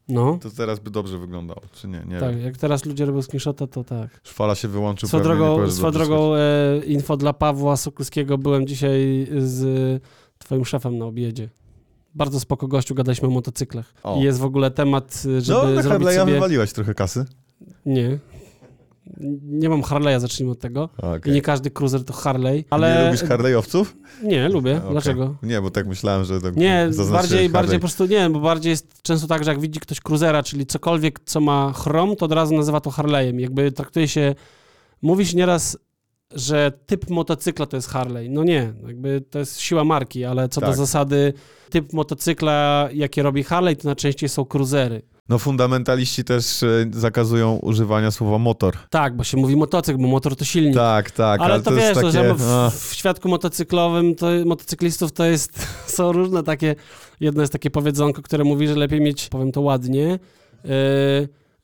No, 0.09 0.39
to 0.41 0.49
teraz 0.49 0.79
by 0.79 0.91
dobrze 0.91 1.17
wyglądał, 1.17 1.61
czy 1.73 1.87
nie? 1.87 2.01
Nie 2.07 2.19
tak, 2.19 2.35
wiem. 2.35 2.45
jak 2.45 2.57
teraz 2.57 2.85
ludzie 2.85 3.05
robią 3.05 3.21
screenshota, 3.21 3.67
to 3.67 3.83
tak. 3.83 4.21
Szfala 4.23 4.55
się 4.55 4.67
wyłączył 4.67 5.09
Swoją 5.09 5.23
drogą, 5.23 5.71
swoją 5.71 5.91
drogą 5.91 6.35
e, 6.35 6.39
info 6.85 7.17
dla 7.17 7.33
Pawła 7.33 7.77
Sokulskiego. 7.77 8.37
Byłem 8.37 8.67
dzisiaj 8.67 9.27
z 9.37 10.01
twoim 10.37 10.65
szefem 10.65 10.97
na 10.97 11.05
obiedzie. 11.05 11.49
Bardzo 12.15 12.39
spoko 12.39 12.67
gościu, 12.67 12.95
gadaliśmy 12.95 13.27
o 13.27 13.31
motocyklach. 13.31 13.93
O. 14.03 14.17
I 14.19 14.23
jest 14.23 14.39
w 14.39 14.43
ogóle 14.45 14.71
temat, 14.71 15.23
żeby 15.39 15.75
No, 15.75 15.81
zrobić 15.81 16.09
sobie... 16.09 16.33
wywaliłeś 16.33 16.73
trochę 16.73 16.93
kasy. 16.93 17.25
Nie. 17.85 18.19
Nie 19.43 19.69
mam 19.69 19.81
Harley'a, 19.81 20.19
zacznijmy 20.19 20.51
od 20.51 20.59
tego. 20.59 20.89
Okay. 20.97 21.21
I 21.25 21.31
nie 21.31 21.41
każdy 21.41 21.71
cruiser 21.71 22.03
to 22.05 22.13
Harley, 22.13 22.65
ale... 22.69 22.97
Nie 22.97 23.05
lubisz 23.05 23.23
Harley'owców? 23.23 23.85
Nie, 24.23 24.49
lubię. 24.49 24.77
Okej. 24.77 24.91
Dlaczego? 24.91 25.35
Nie, 25.43 25.61
bo 25.61 25.71
tak 25.71 25.87
myślałem, 25.87 26.25
że 26.25 26.41
tak 26.41 26.55
Nie, 26.55 26.89
bardziej, 27.11 27.37
Harley. 27.37 27.49
bardziej 27.49 27.79
po 27.79 27.81
prostu 27.81 28.05
nie, 28.05 28.29
bo 28.29 28.39
bardziej 28.39 28.69
jest 28.69 29.01
często 29.01 29.27
tak, 29.27 29.43
że 29.43 29.51
jak 29.51 29.59
widzi 29.59 29.79
ktoś 29.79 29.99
cruisera, 29.99 30.43
czyli 30.43 30.65
cokolwiek, 30.65 31.19
co 31.25 31.41
ma 31.41 31.73
chrom, 31.73 32.15
to 32.15 32.25
od 32.25 32.31
razu 32.31 32.55
nazywa 32.55 32.81
to 32.81 32.89
Harley'em. 32.89 33.39
Jakby 33.39 33.71
traktuje 33.71 34.07
się, 34.07 34.35
mówi 35.01 35.25
się 35.25 35.37
nieraz, 35.37 35.77
że 36.35 36.71
typ 36.85 37.09
motocykla 37.09 37.65
to 37.65 37.77
jest 37.77 37.89
Harley. 37.89 38.29
No 38.29 38.43
nie, 38.43 38.73
jakby 38.87 39.21
to 39.29 39.39
jest 39.39 39.59
siła 39.59 39.83
marki, 39.83 40.25
ale 40.25 40.49
co 40.49 40.61
do 40.61 40.67
Tak. 40.67 40.75
zasady 40.75 41.33
typ 41.69 41.93
motocykla, 41.93 42.89
jakie 42.93 43.23
robi 43.23 43.43
Harley, 43.43 43.75
to 43.75 43.87
najczęściej 43.87 44.29
są 44.29 44.45
cruisery. 44.45 45.01
No 45.29 45.39
fundamentaliści 45.39 46.23
też 46.23 46.63
e, 46.63 46.67
zakazują 46.91 47.55
używania 47.55 48.11
słowa 48.11 48.37
motor. 48.37 48.77
Tak, 48.89 49.15
bo 49.15 49.23
się 49.23 49.37
mówi 49.37 49.55
motocykl, 49.55 49.99
bo 49.99 50.07
motor 50.07 50.35
to 50.35 50.45
silnik. 50.45 50.75
Tak, 50.75 51.11
tak, 51.11 51.41
ale, 51.41 51.61
to, 51.61 51.71
wiesz, 51.71 51.81
jest 51.83 51.93
to, 51.93 52.11
takie... 52.11 52.11
że 52.11 52.35
w, 52.35 52.51
a, 52.51 52.69
w 52.69 52.93
świadku 52.93 53.29
motocyklowym, 53.29 54.15
to 54.15 54.27
motocyklistów 54.45 55.11
to 55.11 55.25
jest, 55.25 55.67
są 55.97 56.11
różne 56.11 56.43
takie, 56.43 56.75
jedno 57.19 57.41
jest 57.41 57.53
takie 57.53 57.69
powiedzonko, 57.71 58.21
które 58.21 58.43
mówi, 58.43 58.67
że 58.67 58.75
lepiej 58.75 59.01
mieć, 59.01 59.29
powiem 59.29 59.51
to 59.51 59.61
ładnie, 59.61 60.19
yy, 60.63 60.69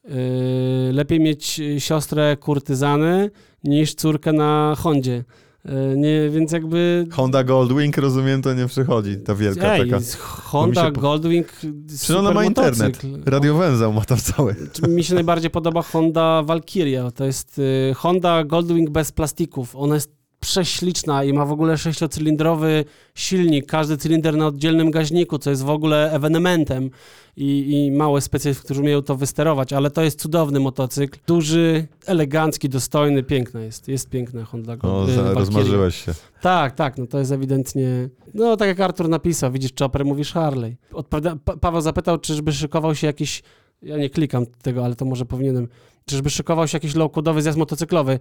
yy, 0.04 0.94
lepiej 0.94 1.20
mieć 1.20 1.62
siostrę 1.80 2.38
kurtyzany 2.38 3.32
niż 3.64 3.94
córkę 3.94 4.34
na 4.34 4.76
Hondzie. 4.78 5.24
E, 5.66 5.98
Nie, 5.98 6.30
więc 6.30 6.52
jakby... 6.52 7.08
Honda 7.12 7.44
Goldwing, 7.44 7.98
rozumiem, 7.98 8.42
to 8.42 8.54
nie 8.54 8.68
przychodzi, 8.68 9.18
ta 9.18 9.36
wielka 9.36 9.74
Ej, 9.76 9.90
taka. 9.90 10.04
Honda 10.20 10.92
po- 10.92 11.02
Goldwing, 11.02 11.48
Przecież 11.88 12.16
ona 12.16 12.32
ma 12.32 12.46
internet. 12.46 13.02
Radiowęzeł 13.26 13.94
ma 13.94 14.02
tam 14.02 14.18
cały. 14.18 14.56
Czy 14.74 14.82
Mi 14.82 15.04
się 15.04 15.14
najbardziej 15.16 15.50
podoba 15.50 15.82
Honda 15.82 16.44
Valkyria. 16.44 17.12
To 17.12 17.26
jest 17.26 17.60
y, 17.60 17.94
Honda 17.96 18.44
Goldwing 18.44 18.90
bez 18.90 19.12
plastików. 19.12 19.76
Ona 19.76 19.96
jest 19.96 20.23
prześliczna 20.44 21.24
i 21.24 21.34
ma 21.34 21.46
w 21.46 21.52
ogóle 21.52 21.78
sześciocylindrowy 21.78 22.86
silnik, 23.16 23.66
każdy 23.66 23.98
cylinder 23.98 24.38
na 24.38 24.48
oddzielnym 24.48 24.92
gaźniku, 24.92 25.38
co 25.38 25.50
jest 25.50 25.64
w 25.64 25.70
ogóle 25.70 26.12
ewenementem 26.12 26.90
i, 27.38 27.72
i 27.72 27.92
małe 27.92 28.22
specjalistów, 28.22 28.66
którzy 28.66 28.82
umieją 28.82 29.02
to 29.02 29.16
wysterować, 29.16 29.74
ale 29.74 29.92
to 29.92 30.02
jest 30.02 30.22
cudowny 30.22 30.60
motocykl. 30.60 31.20
Duży, 31.28 31.88
elegancki, 32.06 32.70
dostojny, 32.70 33.24
piękna 33.24 33.62
jest. 33.62 33.88
Jest 33.88 34.10
piękna 34.10 34.46
Honda 34.46 34.74
O, 34.74 34.78
Goldwing. 34.78 35.20
za, 35.20 35.34
rozmarzyłeś 35.34 36.06
się. 36.06 36.14
Tak, 36.42 36.76
tak, 36.76 36.98
no 36.98 37.08
to 37.08 37.20
jest 37.20 37.32
ewidentnie. 37.32 38.10
No 38.34 38.58
tak 38.58 38.68
jak 38.68 38.80
Artur 38.80 39.10
napisał, 39.10 39.52
widzisz 39.52 39.72
Chopper, 39.80 40.06
mówisz 40.06 40.34
Harley. 40.34 40.78
Odpowiada... 40.94 41.36
Pa 41.46 41.58
Paweł 41.58 41.82
zapytał, 41.82 42.18
czyżby 42.18 42.54
szykował 42.54 42.96
się 42.96 43.08
jakiś. 43.08 43.44
Ja 43.82 43.98
nie 43.98 44.10
klikam 44.10 44.46
tego, 44.46 44.86
ale 44.86 44.96
to 44.96 45.06
może 45.06 45.26
powinienem. 45.26 45.68
Czyżby 46.06 46.30
szykował 46.30 46.68
się 46.68 46.76
jakiś 46.76 46.96
low-codowy 46.96 47.42
zjazd 47.42 47.58
motocyklowy? 47.58 48.20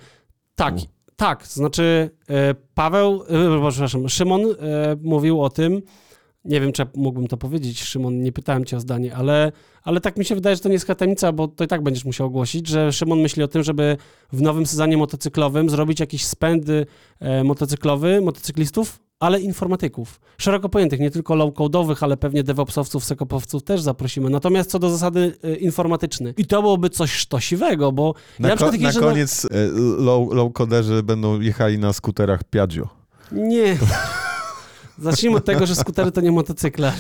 Tak. 0.55 0.75
Tak. 1.23 1.47
Znaczy, 1.47 2.11
e, 2.29 2.55
Paweł, 2.75 3.23
e, 3.23 3.71
przepraszam, 3.71 4.09
Szymon 4.09 4.41
e, 4.41 4.55
mówił 5.03 5.43
o 5.43 5.51
tym. 5.51 5.83
Nie 6.45 6.61
wiem, 6.61 6.73
czy 6.73 6.87
mógłbym 6.95 7.29
to 7.29 7.37
powiedzieć, 7.37 7.83
Szymon, 7.83 8.23
nie 8.23 8.33
pytałem 8.33 8.65
cię 8.65 8.77
o 8.77 8.81
zdanie, 8.81 9.15
ale, 9.15 9.53
ale 9.83 10.01
tak 10.01 10.17
mi 10.17 10.25
się 10.25 10.35
wydaje, 10.35 10.57
że 10.57 10.63
to 10.63 10.69
nie 10.69 10.73
jest 10.73 10.87
tajemnica, 10.87 11.33
bo 11.33 11.49
to 11.49 11.65
i 11.65 11.67
tak 11.67 11.83
będziesz 11.83 12.05
musiał 12.05 12.27
ogłosić, 12.27 12.69
że 12.69 12.93
Szymon 12.93 13.21
myśli 13.21 13.43
o 13.43 13.49
tym, 13.49 13.63
żeby 13.63 13.97
w 14.33 14.43
nowym 14.43 14.67
sezonie 14.67 14.97
motocyklowym 14.97 15.71
zrobić 15.71 16.01
jakiś 16.01 16.27
spęd 16.27 16.65
e, 17.21 17.45
motocyklowy, 17.45 18.21
motocyklistów, 18.21 18.99
ale 19.23 19.41
informatyków. 19.41 20.21
Szeroko 20.39 20.69
pojętych, 20.69 21.01
nie 21.01 21.11
tylko 21.11 21.35
low-codowych, 21.35 22.03
ale 22.03 22.17
pewnie 22.17 22.43
devopsowców, 22.43 23.05
sekopowców 23.05 23.63
też 23.63 23.81
zaprosimy. 23.81 24.31
Natomiast 24.31 24.71
co 24.71 24.79
do 24.79 24.91
zasady 24.91 25.37
e, 25.45 25.55
informatyczny. 25.57 26.35
I 26.37 26.47
to 26.47 26.63
byłoby 26.63 26.91
coś 26.91 27.13
sztosiwego, 27.13 27.93
bo 27.93 28.15
Na, 28.39 28.49
ja 28.49 28.57
ko- 28.57 28.71
na 28.81 28.93
na- 28.93 29.01
koniec 29.01 29.45
e, 29.45 29.49
low, 29.99 30.33
low 30.33 30.53
koderzy 30.53 31.03
będą 31.03 31.41
jechali 31.41 31.79
na 31.79 31.93
skuterach 31.93 32.45
Piaggio. 32.45 32.89
Nie. 33.33 33.77
Zacznijmy 34.99 35.37
od 35.37 35.45
tego, 35.45 35.67
że 35.67 35.75
skutery 35.75 36.13
to 36.13 36.21
nie 36.21 36.33
motocykle, 36.33 36.93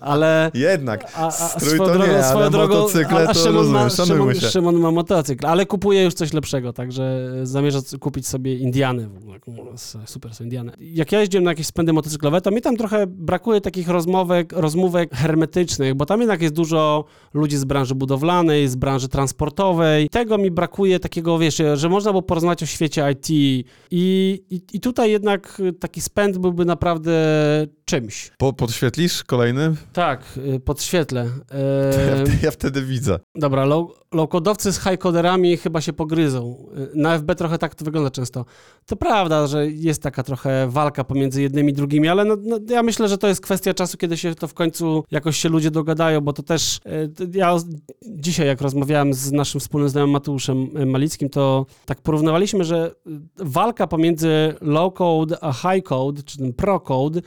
ale, 0.00 0.50
Jednak. 0.54 1.12
A, 1.16 1.26
a 1.26 1.30
Strój 1.30 1.68
swoją 1.76 1.78
to 1.92 1.98
drogą, 1.98 2.12
nie, 2.12 2.22
swoją 2.22 2.38
ale 2.38 2.50
drogą, 2.50 2.74
motocykle 2.74 3.28
a, 3.28 3.32
to 3.32 3.34
Szymon, 3.34 3.66
ma, 3.66 3.84
rozumiem, 3.84 3.90
szanujmy 3.90 4.34
Szymon, 4.34 4.34
się. 4.34 4.48
Szymon 4.50 4.76
ma 4.80 4.90
motocykl, 4.90 5.46
ale 5.46 5.66
kupuje 5.66 6.04
już 6.04 6.14
coś 6.14 6.32
lepszego, 6.32 6.72
także 6.72 7.30
zamierza 7.42 7.78
kupić 8.00 8.26
sobie 8.28 8.54
Indianę. 8.56 9.08
W 9.08 9.16
ogóle, 9.16 9.38
s- 9.74 9.98
Super 10.06 10.34
są 10.34 10.44
Indiany. 10.44 10.72
Jak 10.80 11.12
ja 11.12 11.20
jeździłem 11.20 11.44
na 11.44 11.50
jakieś 11.50 11.66
spędy 11.66 11.92
motocyklowe, 11.92 12.40
to 12.40 12.50
mi 12.50 12.60
tam 12.60 12.76
trochę 12.76 13.06
brakuje 13.06 13.60
takich 13.60 13.88
rozmówek, 13.88 14.52
rozmówek 14.52 15.14
hermetycznych, 15.14 15.94
bo 15.94 16.06
tam 16.06 16.20
jednak 16.20 16.42
jest 16.42 16.54
dużo 16.54 17.04
ludzi 17.34 17.56
z 17.56 17.64
branży 17.64 17.94
budowlanej, 17.94 18.68
z 18.68 18.76
branży 18.76 19.08
transportowej. 19.08 20.08
Tego 20.08 20.38
mi 20.38 20.50
brakuje 20.50 21.00
takiego, 21.00 21.38
wiesz, 21.38 21.62
że 21.74 21.88
można 21.88 22.10
było 22.10 22.22
porozmawiać 22.22 22.62
o 22.62 22.66
świecie 22.66 23.10
IT 23.12 23.30
i, 23.30 23.64
i, 23.90 24.60
i 24.72 24.80
tutaj 24.80 25.10
jednak 25.10 25.62
taki 25.80 26.00
spęd 26.00 26.38
byłby 26.38 26.64
naprawdę 26.64 27.13
äh, 27.14 27.68
czymś. 27.84 28.30
Po, 28.38 28.52
podświetlisz 28.52 29.24
kolejny? 29.24 29.74
Tak, 29.92 30.22
y, 30.54 30.60
podświetlę. 30.60 31.28
Ja, 31.50 32.14
Ehm, 32.14 32.32
ja 32.42 32.50
wtedy 32.50 32.82
widzę. 32.82 33.18
Dobra, 33.34 33.64
low, 33.64 33.90
low-coderowcy 34.14 34.72
z 34.72 34.78
high-coderami 34.80 35.56
chyba 35.56 35.80
się 35.80 35.92
pogryzą. 35.92 36.66
Y, 36.78 36.90
Na 36.94 37.14
FB 37.18 37.34
trochę 37.34 37.58
tak 37.58 37.74
to 37.74 37.84
wygląda 37.84 38.10
często. 38.10 38.44
To 38.86 38.96
prawda, 38.96 39.46
że 39.46 39.66
jest 39.70 40.02
taka 40.02 40.22
trochę 40.22 40.66
walka 40.70 41.04
pomiędzy 41.04 41.42
jednymi 41.42 41.70
i 41.70 41.74
drugimi, 41.74 42.08
ale 42.08 42.24
no, 42.24 42.36
no, 42.42 42.58
ja 42.68 42.82
myślę, 42.82 43.08
że 43.08 43.18
to 43.18 43.28
jest 43.28 43.40
kwestia 43.40 43.74
czasu, 43.74 43.96
kiedy 43.96 44.16
się 44.16 44.34
to 44.34 44.48
w 44.48 44.54
końcu 44.54 45.04
jakoś 45.10 45.36
się 45.36 45.48
ludzie 45.48 45.70
dogadają, 45.70 46.20
bo 46.20 46.32
to 46.32 46.42
też 46.42 46.76
y, 46.86 47.28
ja 47.38 47.56
dzisiaj 48.02 48.46
jak 48.46 48.60
rozmawiałem 48.60 49.14
z 49.14 49.32
naszym 49.32 49.60
wspólnym 49.60 49.88
znajomym 49.88 50.12
Mateuszem 50.12 50.68
Malickim, 50.86 51.28
to 51.30 51.66
tak 51.86 52.00
porównywaliśmy, 52.00 52.64
że 52.64 52.94
walka 53.36 53.86
pomiędzy 53.86 54.54
low-code 54.60 55.34
a 55.40 55.52
high-code, 55.52 56.22
czy 56.22 56.38
ten 56.38 56.52
pro-code, 56.52 57.20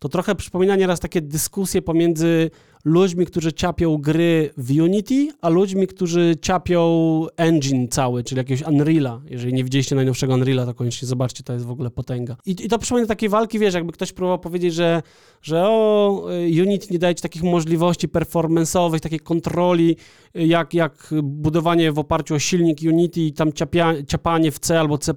to 0.00 0.08
trochę 0.08 0.34
przypomina 0.34 0.76
nieraz 0.76 1.00
takie 1.00 1.20
dyskusje 1.20 1.82
pomiędzy 1.82 2.50
ludźmi, 2.84 3.26
którzy 3.26 3.52
ciapią 3.52 3.96
gry 3.96 4.50
w 4.56 4.80
Unity, 4.80 5.28
a 5.40 5.48
ludźmi, 5.48 5.86
którzy 5.86 6.34
ciapią 6.42 7.26
engine 7.36 7.88
cały, 7.88 8.24
czyli 8.24 8.38
jakiegoś 8.38 8.62
Unreala. 8.66 9.20
Jeżeli 9.26 9.52
nie 9.52 9.64
widzieliście 9.64 9.96
najnowszego 9.96 10.34
Unreala, 10.34 10.66
to 10.66 10.74
koniecznie 10.74 11.08
zobaczcie, 11.08 11.42
to 11.44 11.52
jest 11.52 11.64
w 11.64 11.70
ogóle 11.70 11.90
potęga. 11.90 12.36
I, 12.46 12.50
i 12.50 12.68
to 12.68 12.78
przypomina 12.78 13.08
takiej 13.08 13.28
walki, 13.28 13.58
wiesz, 13.58 13.74
jakby 13.74 13.92
ktoś 13.92 14.12
próbował 14.12 14.38
powiedzieć, 14.38 14.74
że, 14.74 15.02
że 15.42 15.68
o, 15.68 16.26
Unity 16.62 16.86
nie 16.90 16.98
daje 16.98 17.14
ci 17.14 17.22
takich 17.22 17.42
możliwości 17.42 18.08
performance'owych, 18.08 19.00
takiej 19.00 19.20
kontroli, 19.20 19.96
jak, 20.34 20.74
jak 20.74 21.14
budowanie 21.22 21.92
w 21.92 21.98
oparciu 21.98 22.34
o 22.34 22.38
silnik 22.38 22.78
Unity 22.86 23.20
i 23.20 23.32
tam 23.32 23.52
ciapia, 23.52 23.94
ciapanie 24.06 24.50
w 24.50 24.58
C 24.58 24.80
albo 24.80 24.98
C++. 24.98 25.14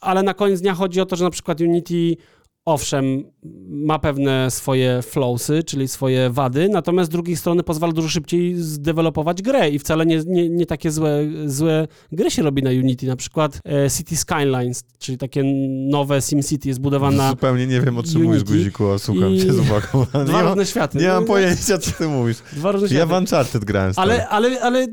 Ale 0.00 0.22
na 0.22 0.34
koniec 0.34 0.60
dnia 0.60 0.74
chodzi 0.74 1.00
o 1.00 1.06
to, 1.06 1.16
że 1.16 1.24
na 1.24 1.30
przykład 1.30 1.60
Unity 1.60 2.16
owszem, 2.64 3.24
ma 3.68 3.98
pewne 3.98 4.50
swoje 4.50 5.02
flowsy, 5.02 5.62
czyli 5.62 5.88
swoje 5.88 6.30
wady, 6.30 6.68
natomiast 6.68 7.10
z 7.10 7.12
drugiej 7.12 7.36
strony 7.36 7.62
pozwala 7.62 7.92
dużo 7.92 8.08
szybciej 8.08 8.54
zdevelopować 8.56 9.42
grę 9.42 9.70
i 9.70 9.78
wcale 9.78 10.06
nie, 10.06 10.22
nie, 10.26 10.48
nie 10.48 10.66
takie 10.66 10.90
złe, 10.90 11.20
złe 11.46 11.88
gry 12.12 12.30
się 12.30 12.42
robi 12.42 12.62
na 12.62 12.70
Unity. 12.70 13.06
Na 13.06 13.16
przykład 13.16 13.60
e, 13.86 13.90
City 13.90 14.16
Skylines, 14.16 14.82
czyli 14.98 15.18
takie 15.18 15.42
nowe 15.90 16.22
SimCity 16.22 16.68
jest 16.68 16.80
budowane 16.80 17.16
na 17.16 17.30
Zupełnie 17.34 17.66
nie 17.66 17.80
wiem, 17.80 17.98
o 17.98 18.02
czym 18.02 18.22
mówisz, 18.22 18.40
Unity 18.42 18.52
guziku, 18.58 18.90
a 18.90 18.98
słucham 18.98 19.34
i- 19.34 19.40
cię 19.40 19.52
z 19.52 19.58
uwagą. 19.58 19.98
Nie, 20.18 20.24
dwa 20.24 20.32
mam, 20.32 20.46
różne 20.48 20.66
światy. 20.66 20.98
nie 20.98 21.08
mam 21.08 21.20
No, 21.20 21.26
pojęcia, 21.26 21.78
co 21.78 21.90
ty 21.92 22.08
mówisz. 22.08 22.36
Dwa 22.52 22.72
różne 22.72 22.88
Ja 22.88 22.94
światy. 22.94 23.06
w 23.14 23.16
Uncharted 23.18 23.64
grałem. 23.64 23.92
Ale, 23.96 24.28
ale, 24.28 24.60
ale 24.60 24.86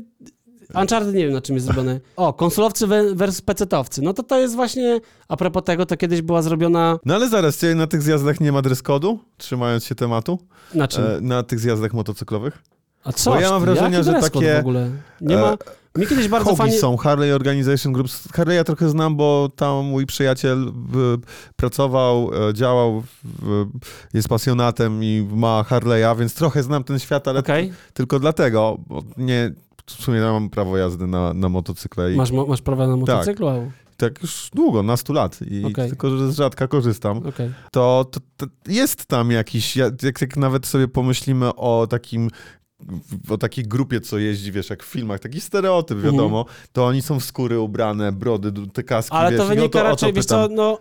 Uncharted 0.74 1.14
nie 1.14 1.24
wiem, 1.24 1.32
na 1.32 1.40
czym 1.40 1.54
jest 1.54 1.66
zrobione. 1.66 2.00
O, 2.16 2.32
konsolowcy 2.32 2.86
versus 3.14 3.40
pecetowcy. 3.40 4.02
No 4.02 4.14
to 4.14 4.22
to 4.22 4.38
jest 4.38 4.54
właśnie, 4.54 5.00
a 5.28 5.36
propos 5.36 5.64
tego, 5.64 5.86
to 5.86 5.96
kiedyś 5.96 6.22
była 6.22 6.42
zrobiona... 6.42 6.98
No 7.04 7.14
ale 7.14 7.28
zaraz, 7.28 7.58
na 7.76 7.86
tych 7.86 8.02
zjazdach 8.02 8.40
nie 8.40 8.52
ma 8.52 8.62
dress 8.62 8.82
code'u? 8.82 9.18
Trzymając 9.36 9.84
się 9.84 9.94
tematu? 9.94 10.38
Na 10.74 10.88
czym? 10.88 11.04
E, 11.04 11.20
na 11.20 11.42
tych 11.42 11.60
zjazdach 11.60 11.92
motocyklowych? 11.92 12.62
A 13.04 13.12
co? 13.12 13.30
bo 13.30 13.40
ja 13.40 13.50
mam 13.50 13.62
wrażenie, 13.62 14.04
że 14.04 14.12
takie, 14.12 14.56
w 14.56 14.60
ogóle? 14.60 14.90
Nie 15.20 15.38
e, 15.38 15.40
ma... 15.40 15.56
Mi 15.96 16.06
kiedyś 16.06 16.28
bardzo 16.28 16.56
Hobby 16.56 16.72
są, 16.72 16.96
Harley 16.96 17.32
Organization 17.32 17.92
Groups. 17.92 18.28
Harley'a 18.28 18.64
trochę 18.64 18.88
znam, 18.88 19.16
bo 19.16 19.50
tam 19.56 19.84
mój 19.84 20.06
przyjaciel 20.06 20.72
w, 20.92 21.18
pracował, 21.56 22.30
e, 22.48 22.54
działał, 22.54 23.02
jest 24.14 24.28
pasjonatem 24.28 25.04
i 25.04 25.28
ma 25.32 25.64
Harley'a, 25.70 26.18
więc 26.18 26.34
trochę 26.34 26.62
znam 26.62 26.84
ten 26.84 26.98
świat, 26.98 27.28
ale 27.28 27.40
Okej, 27.40 27.72
tylko 27.94 28.18
dlatego, 28.18 28.78
bo 28.86 29.02
nie, 29.16 29.52
w 29.92 30.02
sumie 30.04 30.18
ja 30.18 30.32
mam 30.32 30.50
prawo 30.50 30.76
jazdy 30.76 31.06
na, 31.06 31.34
na 31.34 31.48
motocykle 31.48 32.12
i 32.12 32.16
masz, 32.16 32.32
masz 32.32 32.62
prawo 32.62 32.86
na 32.86 32.96
motocyklu? 32.96 33.46
Wow. 33.46 33.70
tak 33.96 34.22
już 34.22 34.50
długo, 34.54 34.82
na 34.82 34.96
100 34.96 35.12
lat 35.12 35.38
i 35.50 35.64
Okej. 35.64 35.88
tylko, 35.88 36.10
że 36.18 36.32
z 36.32 36.36
rzadka 36.36 36.68
korzystam. 36.68 37.16
Okej. 37.18 37.50
to, 37.72 38.06
to, 38.10 38.20
to 38.36 38.46
jest 38.66 39.06
tam 39.06 39.30
jakiś, 39.30 39.76
jak, 39.76 40.20
jak 40.20 40.36
nawet 40.36 40.66
sobie 40.66 40.88
pomyślimy 40.88 41.54
o 41.54 41.86
takim 41.90 42.30
o 43.28 43.38
takiej 43.38 43.64
grupie, 43.64 44.00
co 44.00 44.18
jeździ, 44.18 44.52
wiesz, 44.52 44.70
jak 44.70 44.82
w 44.82 44.86
filmach, 44.86 45.20
taki 45.20 45.40
stereotyp, 45.40 45.96
Mhm. 45.96 46.14
wiadomo, 46.14 46.44
to 46.72 46.86
oni 46.86 47.02
są 47.02 47.20
w 47.20 47.24
skóry 47.24 47.60
ubrane, 47.60 48.12
brody, 48.12 48.52
te 48.72 48.82
kaski, 48.82 49.16
Ale 49.16 49.30
wiesz, 49.30 49.40
to 49.40 49.46
wynika 49.46 49.66
o 49.66 49.68
to, 49.68 49.82
raczej, 49.82 50.12
wiesz 50.12 50.24
co, 50.24 50.48
no... 50.50 50.78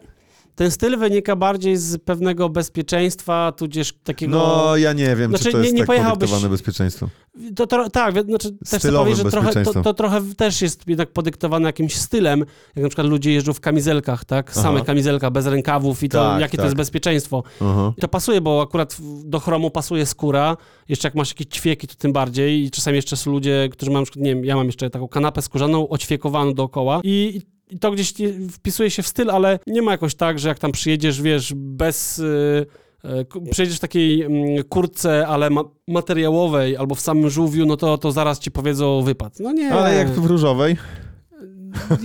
Ten 0.57 0.71
styl 0.71 0.97
wynika 0.97 1.35
bardziej 1.35 1.77
z 1.77 1.97
pewnego 1.97 2.49
bezpieczeństwa, 2.49 3.51
tudzież 3.51 3.93
takiego... 4.03 4.37
No, 4.37 4.77
ja 4.77 4.93
nie 4.93 5.15
wiem, 5.15 5.29
Znaczy, 5.29 5.43
czy 5.43 5.51
to 5.51 5.57
nie- 5.57 5.63
jest 5.63 5.75
nie 5.75 5.79
tak 5.81 5.87
pojechałbyś- 5.87 6.11
podyktowane 6.19 6.49
bezpieczeństwem. 6.49 7.09
To, 7.55 7.67
to, 7.67 7.89
tak, 7.89 8.25
znaczy, 8.25 8.51
też 8.51 8.79
chcę 8.79 8.91
powiedzieć, 8.91 9.23
że 9.23 9.31
trochę, 9.31 9.63
to, 9.63 9.83
to 9.83 9.93
trochę 9.93 10.21
też 10.37 10.61
jest 10.61 10.87
jednak 10.87 11.11
podyktowane 11.13 11.69
jakimś 11.69 11.95
stylem, 11.95 12.39
jak 12.75 12.83
na 12.83 12.89
przykład 12.89 13.07
ludzie 13.07 13.31
jeżdżą 13.31 13.53
w 13.53 13.59
kamizelkach, 13.59 14.25
tak? 14.25 14.53
Same 14.53 14.75
Aha. 14.77 14.85
kamizelka, 14.85 15.31
bez 15.31 15.45
rękawów 15.45 16.03
i 16.03 16.09
to, 16.09 16.17
Tak, 16.29 16.41
jakie 16.41 16.57
to 16.57 16.61
tak. 16.61 16.65
jest 16.65 16.77
bezpieczeństwo. 16.77 17.43
Aha. 17.61 17.93
I 17.97 18.01
to 18.01 18.07
pasuje, 18.07 18.41
bo 18.41 18.61
akurat 18.61 18.97
do 19.25 19.39
chromu 19.39 19.71
pasuje 19.71 20.05
skóra, 20.05 20.57
jeszcze 20.89 21.07
jak 21.07 21.15
masz 21.15 21.29
jakieś 21.29 21.47
ćwieki, 21.47 21.87
to 21.87 21.95
tym 21.95 22.13
bardziej 22.13 22.63
i 22.63 22.71
czasami 22.71 22.95
jeszcze 22.95 23.17
są 23.17 23.31
ludzie, 23.31 23.69
którzy 23.71 23.91
mają 23.91 24.05
nie 24.15 24.35
wiem, 24.35 24.45
ja 24.45 24.55
mam 24.55 24.65
jeszcze 24.65 24.89
taką 24.89 25.07
kanapę 25.07 25.41
skórzaną, 25.41 25.89
oćwiekowaną 25.89 26.53
dookoła 26.53 26.99
i 27.03 27.41
i 27.69 27.79
to 27.79 27.91
gdzieś 27.91 28.13
wpisuje 28.51 28.91
się 28.91 29.03
w 29.03 29.07
styl, 29.07 29.31
ale 29.31 29.59
nie 29.67 29.81
ma 29.81 29.91
jakoś 29.91 30.15
tak, 30.15 30.39
że 30.39 30.49
jak 30.49 30.59
tam 30.59 30.71
przyjedziesz, 30.71 31.21
wiesz, 31.21 31.53
bez... 31.55 32.17
Yy, 32.17 33.25
ku- 33.25 33.41
Przyjedziesz 33.41 33.77
w 33.77 33.79
takiej 33.79 34.21
mm, 34.21 34.63
kurtce, 34.63 35.27
ale 35.27 35.49
ma 35.49 35.63
materiałowej, 35.87 36.77
albo 36.77 36.95
w 36.95 36.99
samym 37.01 37.29
żółwiu, 37.29 37.65
no 37.65 37.77
to, 37.77 37.97
to 37.97 38.11
zaraz 38.11 38.39
ci 38.39 38.51
powiedzą 38.51 39.01
wypad. 39.01 39.39
No 39.39 39.51
nie. 39.51 39.71
Ale 39.71 39.95
jak 39.95 40.09
w 40.09 40.25
różowej? 40.25 40.77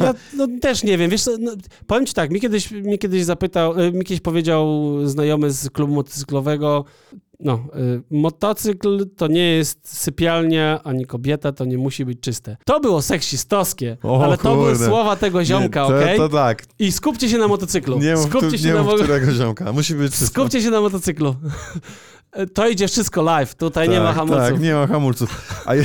Ja 0.01 0.15
no, 0.37 0.49
też 0.61 0.83
nie 0.85 0.99
wiem, 0.99 1.11
wiesz 1.11 1.23
no, 1.39 1.53
powiem 1.87 2.07
ci 2.07 2.15
tak, 2.15 2.31
mi 2.31 2.41
kiedyś, 2.41 2.71
mi 2.71 2.99
kiedyś 2.99 3.25
zapytał, 3.25 3.81
y, 3.81 3.93
mi 3.93 4.05
kiedyś 4.05 4.21
powiedział 4.21 4.91
znajomy 5.05 5.51
z 5.51 5.71
klubu 5.71 5.95
motocyklowego, 5.95 6.85
No, 7.45 7.65
y, 7.77 8.03
motocykl 8.11 9.07
to 9.17 9.27
nie 9.27 9.51
jest 9.57 9.99
sypialnia, 9.99 10.81
ani 10.85 11.07
kobieta, 11.07 11.53
to 11.53 11.65
nie 11.65 11.79
musi 11.79 12.05
być 12.05 12.21
czyste. 12.21 12.57
To 12.65 12.81
było 12.81 13.03
seksistowskie, 13.03 13.97
O, 14.03 14.25
ale 14.25 14.39
to 14.39 14.55
były 14.55 14.71
kurde. 14.71 14.87
słowa 14.87 15.17
tego 15.17 15.45
ziomka, 15.45 15.87
okej? 15.87 16.19
to 16.19 16.29
tak. 16.29 16.65
I 16.79 16.93
skupcie 16.93 17.29
się 17.29 17.39
na 17.39 17.49
motocyklu. 17.49 17.99
Nie 17.99 18.15
mów, 18.15 18.25
skupcie 18.25 18.51
tu, 18.51 18.59
się 18.59 18.69
nie 18.69 18.75
na 18.75 18.83
mów 18.83 18.95
którego 18.95 19.33
ziomka. 19.33 19.73
Musi 19.73 19.95
być 19.95 20.13
czysto. 20.13 20.27
Skupcie 20.27 20.63
się 20.63 20.71
na 20.71 20.81
motocyklu. 20.81 21.35
To 22.55 22.69
idzie 22.69 22.89
wszystko 22.89 23.23
live, 23.23 23.55
tutaj 23.55 23.89
nie 23.89 24.01
ma 24.01 24.07
Tak, 24.07 24.17
hamulców. 24.17 24.49
Tak, 24.49 24.61
nie 24.61 24.75
ma 24.75 24.87
hamulców. 24.87 25.63
A, 25.67 25.75
je, 25.75 25.85